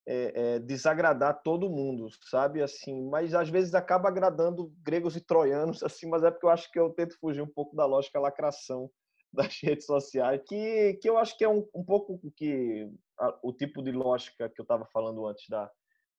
é, 0.07 0.55
é, 0.55 0.59
desagradar 0.59 1.41
todo 1.43 1.69
mundo, 1.69 2.09
sabe? 2.29 2.61
Assim, 2.61 3.09
mas 3.09 3.33
às 3.33 3.49
vezes 3.49 3.73
acaba 3.73 4.07
agradando 4.07 4.73
gregos 4.81 5.15
e 5.15 5.21
troianos, 5.21 5.81
assim, 5.83 6.07
mas 6.07 6.23
é 6.23 6.31
porque 6.31 6.45
eu 6.45 6.49
acho 6.49 6.71
que 6.71 6.79
eu 6.79 6.89
tento 6.91 7.17
fugir 7.19 7.41
um 7.41 7.47
pouco 7.47 7.75
da 7.75 7.85
lógica 7.85 8.19
lacração 8.19 8.89
das 9.33 9.59
redes 9.61 9.85
sociais, 9.85 10.41
que, 10.47 10.93
que 11.01 11.09
eu 11.09 11.17
acho 11.17 11.37
que 11.37 11.43
é 11.43 11.49
um, 11.49 11.67
um 11.73 11.83
pouco 11.83 12.19
que 12.35 12.89
a, 13.19 13.37
o 13.43 13.51
tipo 13.51 13.81
de 13.81 13.91
lógica 13.91 14.49
que 14.49 14.61
eu 14.61 14.63
estava 14.63 14.85
falando 14.93 15.25
antes 15.25 15.47
da, 15.49 15.69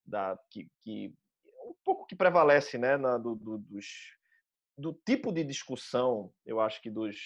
da 0.04 0.38
que, 0.50 0.68
que 0.82 1.14
um 1.64 1.74
pouco 1.84 2.06
que 2.06 2.14
prevalece, 2.14 2.78
né, 2.78 2.96
na, 2.96 3.16
do, 3.16 3.34
do, 3.34 3.58
dos, 3.58 3.86
do 4.76 4.92
tipo 5.06 5.32
de 5.32 5.42
discussão, 5.44 6.32
eu 6.44 6.60
acho 6.60 6.80
que 6.82 6.90
dos 6.90 7.16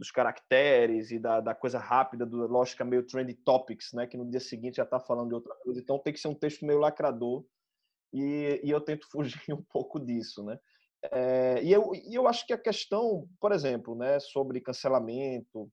dos 0.00 0.10
caracteres 0.10 1.10
e 1.10 1.18
da, 1.18 1.42
da 1.42 1.54
coisa 1.54 1.78
rápida, 1.78 2.24
da 2.24 2.46
lógica 2.46 2.86
meio 2.86 3.06
trendy 3.06 3.34
topics, 3.34 3.92
né? 3.92 4.06
Que 4.06 4.16
no 4.16 4.24
dia 4.24 4.40
seguinte 4.40 4.78
já 4.78 4.84
está 4.84 4.98
falando 4.98 5.28
de 5.28 5.34
outra 5.34 5.54
coisa. 5.56 5.78
Então 5.78 5.98
tem 5.98 6.14
que 6.14 6.18
ser 6.18 6.28
um 6.28 6.34
texto 6.34 6.64
meio 6.64 6.78
lacrador 6.78 7.44
e, 8.10 8.62
e 8.64 8.70
eu 8.70 8.80
tento 8.80 9.06
fugir 9.12 9.52
um 9.52 9.62
pouco 9.62 10.00
disso, 10.00 10.42
né? 10.42 10.58
É, 11.12 11.62
e, 11.62 11.70
eu, 11.70 11.92
e 11.94 12.14
eu 12.14 12.26
acho 12.26 12.46
que 12.46 12.52
a 12.54 12.58
questão, 12.58 13.28
por 13.38 13.52
exemplo, 13.52 13.94
né, 13.94 14.18
sobre 14.20 14.60
cancelamento, 14.62 15.70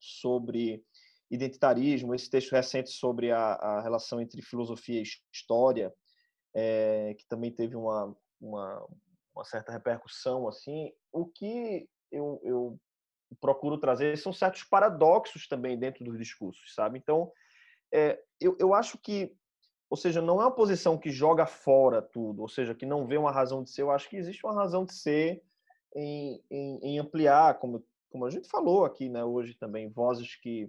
sobre 0.00 0.84
identitarismo, 1.30 2.12
esse 2.12 2.28
texto 2.28 2.52
recente 2.52 2.90
sobre 2.90 3.30
a, 3.30 3.54
a 3.54 3.80
relação 3.82 4.20
entre 4.20 4.42
filosofia 4.42 5.00
e 5.00 5.04
história, 5.32 5.94
é, 6.52 7.14
que 7.16 7.26
também 7.28 7.52
teve 7.52 7.76
uma, 7.76 8.16
uma, 8.40 8.86
uma, 9.34 9.44
certa 9.44 9.72
repercussão, 9.72 10.48
assim, 10.48 10.92
o 11.12 11.26
que 11.26 11.88
eu, 12.12 12.40
eu 12.44 12.78
procuro 13.40 13.78
trazer 13.78 14.16
são 14.18 14.32
certos 14.32 14.64
paradoxos 14.64 15.48
também 15.48 15.78
dentro 15.78 16.04
dos 16.04 16.18
discursos, 16.18 16.74
sabe? 16.74 16.98
Então, 16.98 17.30
é, 17.92 18.20
eu, 18.40 18.56
eu 18.58 18.74
acho 18.74 18.98
que 18.98 19.36
ou 19.94 19.96
seja, 19.96 20.20
não 20.20 20.40
é 20.40 20.46
uma 20.46 20.54
posição 20.54 20.98
que 20.98 21.08
joga 21.08 21.46
fora 21.46 22.02
tudo, 22.02 22.42
ou 22.42 22.48
seja, 22.48 22.74
que 22.74 22.84
não 22.84 23.06
vê 23.06 23.16
uma 23.16 23.30
razão 23.30 23.62
de 23.62 23.70
ser. 23.70 23.82
Eu 23.82 23.92
acho 23.92 24.08
que 24.08 24.16
existe 24.16 24.44
uma 24.44 24.54
razão 24.54 24.84
de 24.84 24.92
ser 24.92 25.40
em, 25.94 26.42
em, 26.50 26.78
em 26.82 26.98
ampliar, 26.98 27.60
como, 27.60 27.84
como 28.10 28.26
a 28.26 28.30
gente 28.30 28.48
falou 28.48 28.84
aqui 28.84 29.08
né, 29.08 29.24
hoje 29.24 29.54
também, 29.54 29.88
vozes 29.88 30.34
que, 30.34 30.68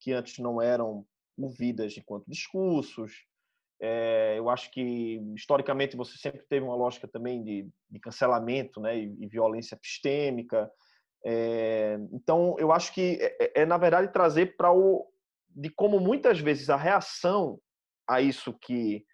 que 0.00 0.12
antes 0.12 0.38
não 0.38 0.62
eram 0.62 1.04
ouvidas 1.36 1.96
enquanto 1.98 2.24
discursos. 2.26 3.26
É, 3.78 4.38
eu 4.38 4.48
acho 4.48 4.70
que, 4.70 5.20
historicamente, 5.34 5.96
você 5.96 6.16
sempre 6.16 6.40
teve 6.48 6.64
uma 6.64 6.76
lógica 6.76 7.06
também 7.06 7.42
de, 7.42 7.68
de 7.90 8.00
cancelamento 8.00 8.80
né, 8.80 8.96
e, 8.96 9.16
e 9.20 9.26
violência 9.26 9.74
epistêmica. 9.74 10.70
É, 11.24 11.98
então, 12.12 12.56
eu 12.58 12.72
acho 12.72 12.92
que 12.92 13.18
é, 13.20 13.36
é, 13.40 13.62
é 13.62 13.66
na 13.66 13.76
verdade, 13.76 14.12
trazer 14.12 14.56
para 14.56 14.72
o. 14.72 15.06
de 15.48 15.70
como 15.70 16.00
muitas 16.00 16.40
vezes 16.40 16.68
a 16.68 16.76
reação 16.76 17.58
a 18.08 18.20
isso 18.20 18.52
que, 18.60 19.04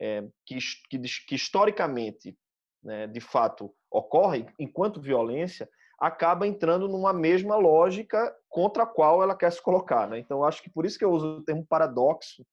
é, 0.00 0.22
que, 0.46 0.58
que, 0.88 0.98
que, 1.26 1.34
historicamente, 1.34 2.36
né, 2.82 3.06
de 3.06 3.20
fato, 3.20 3.74
ocorre 3.90 4.46
enquanto 4.58 5.00
violência, 5.00 5.68
acaba 5.98 6.46
entrando 6.46 6.88
numa 6.88 7.12
mesma 7.12 7.56
lógica 7.56 8.32
contra 8.48 8.84
a 8.84 8.86
qual 8.86 9.22
ela 9.22 9.36
quer 9.36 9.50
se 9.50 9.60
colocar. 9.60 10.08
Né? 10.08 10.20
Então, 10.20 10.44
acho 10.44 10.62
que 10.62 10.70
por 10.70 10.86
isso 10.86 10.96
que 10.96 11.04
eu 11.04 11.10
uso 11.10 11.38
o 11.38 11.44
termo 11.44 11.66
paradoxo, 11.66 12.46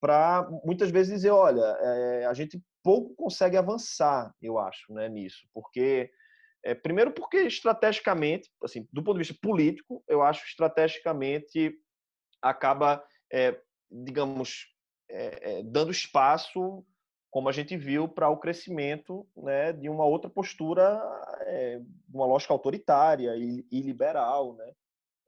para 0.00 0.48
muitas 0.64 0.90
vezes 0.90 1.12
dizer, 1.12 1.30
olha, 1.30 1.60
é, 1.60 2.26
a 2.26 2.34
gente 2.34 2.60
pouco 2.82 3.14
consegue 3.14 3.56
avançar, 3.56 4.34
eu 4.40 4.58
acho, 4.58 4.92
né, 4.92 5.08
nisso, 5.08 5.46
porque 5.52 6.10
é, 6.62 6.74
primeiro 6.74 7.12
porque 7.12 7.38
estrategicamente, 7.42 8.50
assim, 8.62 8.86
do 8.92 9.02
ponto 9.02 9.14
de 9.14 9.26
vista 9.26 9.38
político, 9.40 10.02
eu 10.06 10.22
acho 10.22 10.44
estrategicamente 10.46 11.74
acaba, 12.42 13.04
é, 13.32 13.60
digamos, 13.90 14.66
é, 15.08 15.58
é, 15.58 15.62
dando 15.62 15.90
espaço, 15.90 16.84
como 17.30 17.48
a 17.48 17.52
gente 17.52 17.76
viu, 17.76 18.08
para 18.08 18.28
o 18.28 18.38
crescimento 18.38 19.26
né, 19.36 19.72
de 19.72 19.88
uma 19.88 20.04
outra 20.04 20.28
postura, 20.28 21.00
é, 21.42 21.80
uma 22.12 22.26
lógica 22.26 22.52
autoritária 22.52 23.36
e, 23.36 23.66
e 23.70 23.80
liberal, 23.80 24.54
né? 24.56 24.72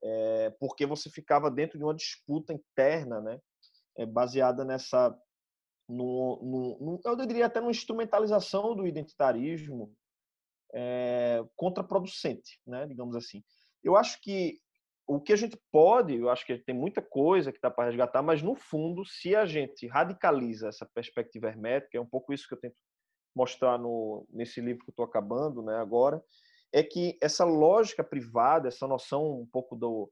É, 0.04 0.50
porque 0.58 0.84
você 0.84 1.08
ficava 1.08 1.48
dentro 1.48 1.78
de 1.78 1.84
uma 1.84 1.94
disputa 1.94 2.52
interna, 2.52 3.20
né, 3.20 3.40
baseada 4.06 4.64
nessa, 4.64 5.16
no, 5.88 7.00
eu 7.04 7.14
diria 7.24 7.46
até 7.46 7.60
numa 7.60 7.70
instrumentalização 7.70 8.74
do 8.74 8.84
identitarismo 8.84 9.94
é, 10.74 11.42
contraproducente, 11.56 12.60
né, 12.66 12.86
digamos 12.86 13.14
assim. 13.16 13.42
Eu 13.82 13.96
acho 13.96 14.20
que 14.20 14.58
o 15.06 15.20
que 15.20 15.32
a 15.32 15.36
gente 15.36 15.60
pode, 15.70 16.14
eu 16.16 16.30
acho 16.30 16.46
que 16.46 16.56
tem 16.58 16.74
muita 16.74 17.02
coisa 17.02 17.52
que 17.52 17.60
dá 17.60 17.70
para 17.70 17.86
resgatar, 17.86 18.22
mas 18.22 18.42
no 18.42 18.54
fundo, 18.54 19.04
se 19.04 19.34
a 19.34 19.44
gente 19.44 19.86
radicaliza 19.86 20.68
essa 20.68 20.88
perspectiva 20.94 21.48
hermética, 21.48 21.98
é 21.98 22.00
um 22.00 22.06
pouco 22.06 22.32
isso 22.32 22.46
que 22.48 22.54
eu 22.54 22.60
tento 22.60 22.76
mostrar 23.34 23.78
no, 23.78 24.26
nesse 24.30 24.60
livro 24.60 24.84
que 24.84 24.90
eu 24.90 24.92
estou 24.92 25.04
acabando 25.04 25.62
né, 25.62 25.76
agora, 25.76 26.22
é 26.72 26.82
que 26.82 27.18
essa 27.20 27.44
lógica 27.44 28.04
privada, 28.04 28.68
essa 28.68 28.86
noção 28.86 29.40
um 29.40 29.46
pouco 29.46 29.74
do, 29.74 30.10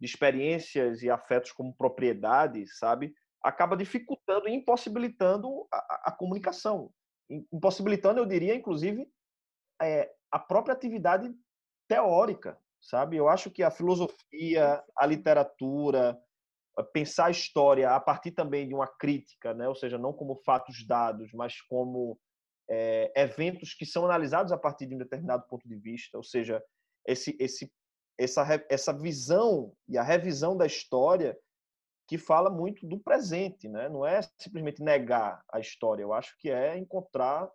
de 0.00 0.06
experiências 0.06 1.02
e 1.02 1.10
afetos 1.10 1.52
como 1.52 1.74
propriedade, 1.74 2.66
sabe, 2.66 3.14
acaba 3.42 3.76
dificultando 3.76 4.48
e 4.48 4.52
impossibilitando 4.52 5.66
a, 5.72 6.10
a 6.10 6.12
comunicação. 6.12 6.90
Impossibilitando, 7.52 8.20
eu 8.20 8.26
diria, 8.26 8.54
inclusive, 8.54 9.08
é, 9.86 10.10
a 10.30 10.38
própria 10.38 10.74
atividade 10.74 11.32
teórica, 11.88 12.58
sabe? 12.80 13.16
Eu 13.16 13.28
acho 13.28 13.50
que 13.50 13.62
a 13.62 13.70
filosofia, 13.70 14.82
a 14.96 15.06
literatura, 15.06 16.18
pensar 16.92 17.26
a 17.26 17.30
história 17.30 17.90
a 17.90 18.00
partir 18.00 18.32
também 18.32 18.66
de 18.66 18.74
uma 18.74 18.86
crítica, 18.86 19.52
né? 19.52 19.68
Ou 19.68 19.74
seja, 19.74 19.98
não 19.98 20.12
como 20.12 20.36
fatos 20.44 20.86
dados, 20.86 21.32
mas 21.32 21.60
como 21.62 22.18
é, 22.70 23.12
eventos 23.14 23.74
que 23.74 23.84
são 23.84 24.04
analisados 24.04 24.52
a 24.52 24.58
partir 24.58 24.86
de 24.86 24.94
um 24.94 24.98
determinado 24.98 25.46
ponto 25.46 25.68
de 25.68 25.76
vista, 25.76 26.16
ou 26.16 26.24
seja, 26.24 26.62
esse, 27.06 27.36
esse, 27.38 27.70
essa, 28.18 28.64
essa 28.70 28.92
visão 28.92 29.72
e 29.88 29.98
a 29.98 30.02
revisão 30.02 30.56
da 30.56 30.66
história 30.66 31.36
que 32.08 32.16
fala 32.18 32.50
muito 32.50 32.86
do 32.86 32.98
presente, 32.98 33.68
né? 33.68 33.88
Não 33.88 34.06
é 34.06 34.20
simplesmente 34.38 34.82
negar 34.82 35.42
a 35.52 35.60
história. 35.60 36.02
Eu 36.02 36.12
acho 36.12 36.36
que 36.38 36.50
é 36.50 36.76
encontrar 36.76 37.50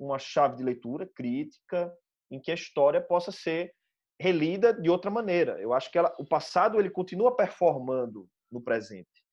uma 0.00 0.18
chave 0.18 0.56
de 0.56 0.62
leitura 0.62 1.06
crítica 1.06 1.92
em 2.30 2.40
que 2.40 2.50
a 2.50 2.54
história 2.54 3.00
possa 3.00 3.30
ser 3.30 3.74
relida 4.18 4.72
de 4.72 4.90
outra 4.90 5.10
maneira. 5.10 5.60
Eu 5.60 5.72
acho 5.72 5.90
que 5.90 5.98
ela, 5.98 6.14
o 6.18 6.24
passado 6.24 6.78
ele 6.78 6.90
continua 6.90 7.36
performando 7.36 8.28
no 8.50 8.60
presente, 8.60 9.24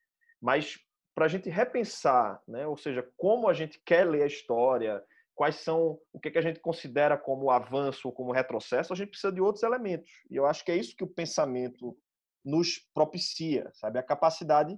mas 0.41 0.77
para 1.15 1.25
a 1.25 1.27
gente 1.27 1.49
repensar, 1.49 2.41
né, 2.47 2.67
ou 2.67 2.77
seja, 2.77 3.07
como 3.17 3.49
a 3.49 3.53
gente 3.53 3.81
quer 3.83 4.07
ler 4.07 4.23
a 4.23 4.27
história, 4.27 5.03
quais 5.33 5.55
são 5.55 5.99
o 6.13 6.19
que, 6.19 6.29
que 6.29 6.37
a 6.37 6.41
gente 6.41 6.59
considera 6.59 7.17
como 7.17 7.49
avanço 7.49 8.07
ou 8.07 8.13
como 8.13 8.31
retrocesso, 8.31 8.93
a 8.93 8.95
gente 8.95 9.09
precisa 9.09 9.31
de 9.31 9.41
outros 9.41 9.63
elementos. 9.63 10.09
E 10.29 10.35
eu 10.35 10.45
acho 10.45 10.63
que 10.63 10.71
é 10.71 10.75
isso 10.75 10.95
que 10.95 11.03
o 11.03 11.07
pensamento 11.07 11.97
nos 12.45 12.79
propicia, 12.93 13.69
sabe, 13.73 13.99
a 13.99 14.03
capacidade 14.03 14.77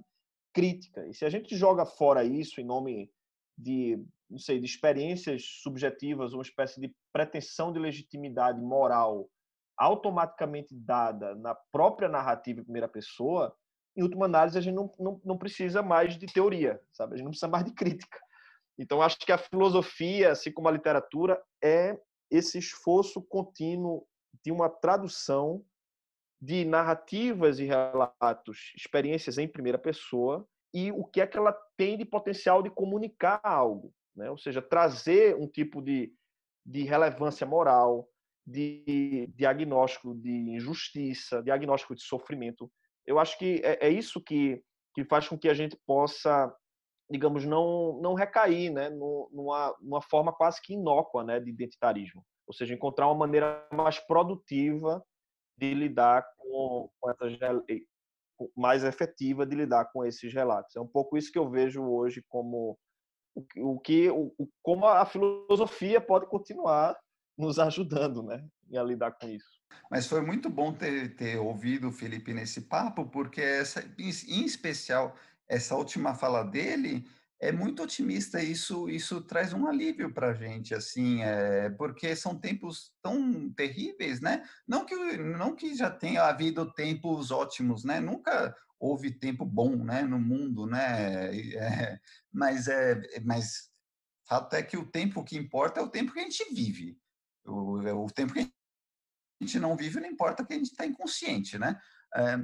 crítica. 0.52 1.06
E 1.06 1.14
se 1.14 1.24
a 1.24 1.30
gente 1.30 1.56
joga 1.56 1.84
fora 1.84 2.24
isso 2.24 2.60
em 2.60 2.64
nome 2.64 3.10
de, 3.60 4.02
não 4.28 4.38
sei, 4.38 4.58
de 4.58 4.66
experiências 4.66 5.42
subjetivas, 5.62 6.32
uma 6.32 6.42
espécie 6.42 6.80
de 6.80 6.94
pretensão 7.12 7.72
de 7.72 7.78
legitimidade 7.78 8.60
moral 8.60 9.28
automaticamente 9.76 10.74
dada 10.74 11.34
na 11.36 11.54
própria 11.72 12.08
narrativa 12.08 12.60
em 12.60 12.64
primeira 12.64 12.88
pessoa, 12.88 13.56
em 13.96 14.02
última 14.02 14.26
análise, 14.26 14.56
a 14.56 14.60
gente 14.60 14.74
não, 14.74 14.92
não, 14.98 15.20
não 15.24 15.38
precisa 15.38 15.82
mais 15.82 16.16
de 16.16 16.26
teoria, 16.26 16.80
sabe? 16.92 17.14
A 17.14 17.16
gente 17.16 17.24
não 17.24 17.30
precisa 17.30 17.48
mais 17.48 17.64
de 17.64 17.72
crítica. 17.72 18.18
Então, 18.78 19.02
acho 19.02 19.18
que 19.18 19.32
a 19.32 19.38
filosofia, 19.38 20.32
assim 20.32 20.52
como 20.52 20.68
a 20.68 20.72
literatura, 20.72 21.42
é 21.62 21.98
esse 22.30 22.58
esforço 22.58 23.20
contínuo 23.22 24.06
de 24.44 24.52
uma 24.52 24.68
tradução 24.68 25.64
de 26.40 26.64
narrativas 26.64 27.58
e 27.58 27.64
relatos, 27.64 28.72
experiências 28.76 29.36
em 29.36 29.48
primeira 29.48 29.78
pessoa, 29.78 30.46
e 30.72 30.92
o 30.92 31.04
que 31.04 31.20
é 31.20 31.26
que 31.26 31.36
ela 31.36 31.52
tem 31.76 31.98
de 31.98 32.04
potencial 32.04 32.62
de 32.62 32.70
comunicar 32.70 33.40
algo, 33.42 33.92
né? 34.14 34.30
Ou 34.30 34.38
seja, 34.38 34.62
trazer 34.62 35.36
um 35.36 35.48
tipo 35.48 35.82
de, 35.82 36.12
de 36.64 36.82
relevância 36.84 37.46
moral, 37.46 38.08
de 38.46 39.28
diagnóstico 39.34 40.14
de 40.14 40.30
injustiça, 40.30 41.42
diagnóstico 41.42 41.94
de 41.94 42.02
sofrimento. 42.02 42.70
Eu 43.06 43.18
acho 43.18 43.38
que 43.38 43.60
é, 43.64 43.86
é 43.86 43.90
isso 43.90 44.22
que, 44.22 44.62
que 44.94 45.04
faz 45.04 45.28
com 45.28 45.38
que 45.38 45.48
a 45.48 45.54
gente 45.54 45.76
possa, 45.86 46.52
digamos, 47.10 47.44
não, 47.44 48.00
não 48.00 48.14
recair 48.14 48.72
né, 48.72 48.90
numa, 48.90 49.76
numa 49.80 50.02
forma 50.02 50.32
quase 50.32 50.60
que 50.62 50.74
inócua 50.74 51.24
né, 51.24 51.40
de 51.40 51.50
identitarismo. 51.50 52.24
Ou 52.46 52.54
seja, 52.54 52.74
encontrar 52.74 53.06
uma 53.06 53.14
maneira 53.14 53.66
mais 53.72 53.98
produtiva 54.00 55.04
de 55.56 55.74
lidar 55.74 56.26
com, 56.38 56.90
essas 57.08 57.38
mais 58.56 58.84
efetiva 58.84 59.44
de 59.46 59.56
lidar 59.56 59.86
com 59.92 60.04
esses 60.04 60.32
relatos. 60.32 60.76
É 60.76 60.80
um 60.80 60.86
pouco 60.86 61.16
isso 61.16 61.32
que 61.32 61.38
eu 61.38 61.50
vejo 61.50 61.82
hoje 61.82 62.24
como 62.28 62.78
o 63.56 63.78
que 63.78 64.10
o, 64.10 64.32
como 64.62 64.86
a 64.86 65.04
filosofia 65.06 66.00
pode 66.00 66.26
continuar 66.26 66.96
nos 67.38 67.58
ajudando, 67.58 68.22
né, 68.22 68.44
a 68.74 68.82
lidar 68.82 69.12
com 69.12 69.28
isso. 69.28 69.60
Mas 69.90 70.06
foi 70.06 70.20
muito 70.20 70.50
bom 70.50 70.72
ter, 70.72 71.16
ter 71.16 71.38
ouvido 71.38 71.88
o 71.88 71.92
Felipe 71.92 72.34
nesse 72.34 72.62
papo, 72.62 73.06
porque 73.06 73.40
essa, 73.40 73.82
em 73.98 74.44
especial 74.44 75.16
essa 75.48 75.74
última 75.74 76.14
fala 76.14 76.44
dele 76.44 77.04
é 77.40 77.50
muito 77.50 77.82
otimista. 77.82 78.42
Isso 78.42 78.88
isso 78.88 79.20
traz 79.22 79.52
um 79.52 79.66
alívio 79.66 80.12
para 80.12 80.28
a 80.30 80.34
gente, 80.34 80.74
assim, 80.74 81.22
é, 81.22 81.70
porque 81.70 82.14
são 82.14 82.38
tempos 82.38 82.92
tão 83.02 83.50
terríveis, 83.52 84.20
né? 84.20 84.46
Não 84.68 84.84
que 84.84 84.94
não 85.16 85.56
que 85.56 85.74
já 85.74 85.90
tenha 85.90 86.24
havido 86.24 86.72
tempos 86.72 87.30
ótimos, 87.30 87.82
né? 87.84 87.98
Nunca 87.98 88.54
houve 88.78 89.10
tempo 89.10 89.44
bom, 89.44 89.76
né, 89.84 90.02
no 90.02 90.18
mundo, 90.18 90.66
né? 90.66 91.34
É, 91.54 92.00
mas 92.32 92.68
é, 92.68 93.00
mas 93.24 93.70
fato 94.28 94.54
é 94.54 94.62
que 94.62 94.76
o 94.76 94.86
tempo 94.86 95.24
que 95.24 95.36
importa 95.36 95.80
é 95.80 95.82
o 95.82 95.90
tempo 95.90 96.12
que 96.12 96.20
a 96.20 96.22
gente 96.22 96.44
vive. 96.54 96.98
O, 97.44 97.80
é 97.82 97.92
o 97.92 98.06
tempo 98.06 98.34
que 98.34 98.40
a 98.40 99.44
gente 99.44 99.58
não 99.58 99.76
vive, 99.76 100.00
não 100.00 100.08
importa 100.08 100.44
que 100.44 100.52
a 100.52 100.56
gente 100.56 100.70
está 100.70 100.86
inconsciente, 100.86 101.58
né? 101.58 101.80
É, 102.14 102.36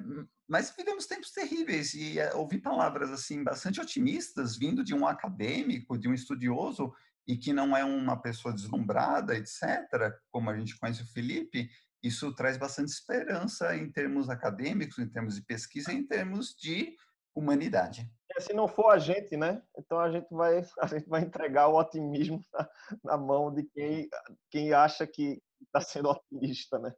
mas 0.48 0.74
vivemos 0.77 1.06
tempos 1.06 1.31
terríveis 1.31 1.94
e 1.94 2.18
é, 2.18 2.35
ouvir 2.35 2.60
palavras 2.60 3.10
assim 3.10 3.43
bastante 3.43 3.81
otimistas 3.81 4.56
vindo 4.56 4.85
de 4.85 4.94
um 4.94 5.06
acadêmico, 5.06 5.98
de 5.98 6.09
um 6.09 6.14
estudioso, 6.14 6.93
e 7.27 7.36
que 7.36 7.52
não 7.52 7.77
é 7.77 7.85
uma 7.85 8.20
pessoa 8.20 8.55
deslumbrada, 8.55 9.36
etc., 9.36 10.14
como 10.31 10.48
a 10.48 10.56
gente 10.56 10.78
conhece 10.78 11.02
o 11.02 11.12
Felipe, 11.12 11.68
isso 12.02 12.32
traz 12.35 12.56
bastante 12.56 12.89
esperança 12.89 13.74
em 13.74 13.90
termos 13.90 14.31
acadêmicos, 14.31 14.98
em 14.98 15.09
termos 15.09 15.35
de 15.35 15.43
pesquisa, 15.43 15.93
em 15.93 16.06
termos 16.06 16.55
de 16.55 16.94
humanidade. 17.35 18.09
É, 18.36 18.40
se 18.40 18.52
não 18.52 18.68
for 18.68 18.90
a 18.90 18.98
gente, 18.98 19.36
né? 19.36 19.62
Então 19.77 19.98
a 19.98 20.10
gente 20.10 20.28
vai 20.31 20.62
a 20.81 20.86
gente 20.86 21.09
vai 21.09 21.23
entregar 21.23 21.68
o 21.68 21.77
otimismo 21.77 22.40
na, 22.52 22.68
na 23.05 23.16
mão 23.16 23.52
de 23.52 23.64
quem 23.64 24.09
quem 24.51 24.73
acha 24.73 25.06
que 25.06 25.43
está 25.62 25.81
sendo 25.81 26.09
otimista, 26.10 26.78
né? 26.78 26.93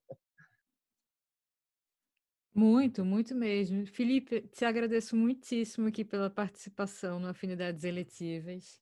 Muito, 2.58 3.04
muito 3.04 3.36
mesmo. 3.36 3.86
Felipe, 3.86 4.40
te 4.40 4.64
agradeço 4.64 5.14
muitíssimo 5.14 5.86
aqui 5.86 6.04
pela 6.04 6.28
participação 6.28 7.20
no 7.20 7.28
Afinidades 7.28 7.84
Eletivas. 7.84 8.80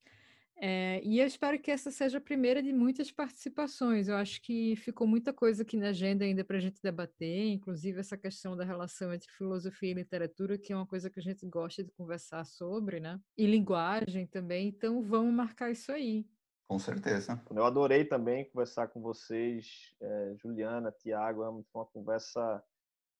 É, 0.56 1.02
e 1.04 1.20
eu 1.20 1.26
espero 1.26 1.58
que 1.58 1.70
essa 1.70 1.90
seja 1.90 2.16
a 2.16 2.20
primeira 2.20 2.62
de 2.62 2.72
muitas 2.72 3.12
participações. 3.12 4.08
Eu 4.08 4.16
acho 4.16 4.40
que 4.40 4.76
ficou 4.76 5.06
muita 5.06 5.30
coisa 5.30 5.62
aqui 5.62 5.76
na 5.76 5.88
agenda 5.88 6.24
ainda 6.24 6.42
para 6.42 6.56
a 6.56 6.60
gente 6.60 6.80
debater, 6.82 7.48
inclusive 7.48 8.00
essa 8.00 8.16
questão 8.16 8.56
da 8.56 8.64
relação 8.64 9.12
entre 9.12 9.30
filosofia 9.30 9.90
e 9.90 9.94
literatura, 9.94 10.56
que 10.56 10.72
é 10.72 10.76
uma 10.76 10.86
coisa 10.86 11.10
que 11.10 11.20
a 11.20 11.22
gente 11.22 11.46
gosta 11.46 11.84
de 11.84 11.92
conversar 11.92 12.46
sobre, 12.46 12.98
né? 12.98 13.20
E 13.36 13.46
linguagem 13.46 14.26
também. 14.26 14.68
Então 14.68 15.02
vamos 15.02 15.34
marcar 15.34 15.70
isso 15.70 15.92
aí. 15.92 16.24
Com 16.66 16.78
certeza. 16.78 17.38
Eu 17.54 17.66
adorei 17.66 18.06
também 18.06 18.48
conversar 18.48 18.88
com 18.88 19.02
vocês, 19.02 19.94
é, 20.00 20.34
Juliana, 20.42 20.90
Tiago. 20.90 21.42
Foi 21.70 21.82
uma 21.82 21.86
conversa 21.86 22.64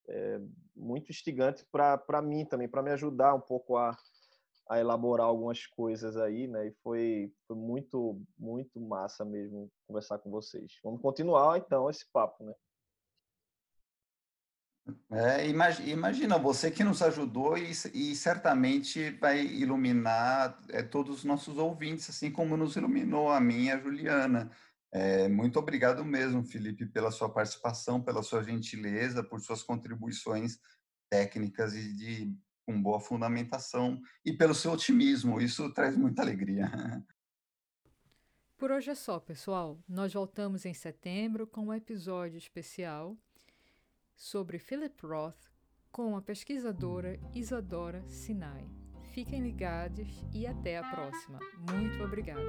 é, 0.09 0.41
muito 0.75 1.11
instigante 1.11 1.67
para 1.71 2.23
mim 2.23 2.45
também, 2.45 2.69
para 2.69 2.83
me 2.83 2.91
ajudar 2.91 3.35
um 3.35 3.41
pouco 3.41 3.77
a, 3.77 3.97
a 4.69 4.79
elaborar 4.79 5.27
algumas 5.27 5.67
coisas 5.67 6.17
aí, 6.17 6.47
né? 6.47 6.67
E 6.69 6.73
foi, 6.83 7.33
foi 7.47 7.57
muito, 7.57 8.21
muito 8.39 8.81
massa 8.81 9.25
mesmo 9.25 9.71
conversar 9.87 10.19
com 10.19 10.31
vocês. 10.31 10.79
Vamos 10.83 11.01
continuar 11.01 11.59
então 11.59 11.89
esse 11.91 12.05
papo, 12.13 12.45
né? 12.45 12.55
É, 15.11 15.49
imagina, 15.49 16.39
você 16.39 16.71
que 16.71 16.85
nos 16.85 17.03
ajudou 17.03 17.59
e, 17.59 17.73
e 17.93 18.15
certamente 18.15 19.11
vai 19.19 19.41
iluminar 19.41 20.57
é, 20.69 20.81
todos 20.81 21.19
os 21.19 21.25
nossos 21.25 21.59
ouvintes, 21.59 22.09
assim 22.09 22.31
como 22.31 22.57
nos 22.57 22.77
iluminou 22.77 23.29
a 23.29 23.41
mim 23.41 23.65
e 23.65 23.71
a 23.71 23.79
Juliana. 23.79 24.51
É, 24.99 25.29
muito 25.29 25.59
obrigado 25.59 26.03
mesmo, 26.03 26.43
Felipe, 26.43 26.87
pela 26.87 27.11
sua 27.11 27.29
participação, 27.29 28.03
pela 28.03 28.23
sua 28.23 28.43
gentileza, 28.43 29.23
por 29.23 29.43
suas 29.43 29.63
contribuições 29.63 30.59
técnicas 31.11 31.75
e 31.75 31.93
de 31.93 32.35
com 32.65 32.83
boa 32.83 32.99
fundamentação 32.99 34.01
e 34.25 34.33
pelo 34.33 34.55
seu 34.55 34.73
otimismo. 34.73 35.39
Isso 35.39 35.71
traz 35.75 35.95
muita 35.99 36.23
alegria. 36.23 36.71
Por 38.57 38.71
hoje 38.71 38.91
é 38.91 38.95
só, 38.95 39.21
pessoal. 39.21 39.79
Nós 39.87 40.15
voltamos 40.15 40.65
em 40.65 40.73
setembro 40.73 41.47
com 41.47 41.67
um 41.67 41.75
episódio 41.75 42.39
especial 42.39 43.15
sobre 44.17 44.59
Philip 44.59 44.97
Roth 45.07 45.37
com 45.93 46.17
a 46.17 46.23
pesquisadora 46.23 47.21
Isadora 47.35 48.03
Sinai. 48.09 48.67
Fiquem 49.13 49.43
ligados 49.43 50.09
e 50.33 50.47
até 50.47 50.79
a 50.79 50.91
próxima. 50.91 51.39
Muito 51.71 52.03
obrigada. 52.03 52.41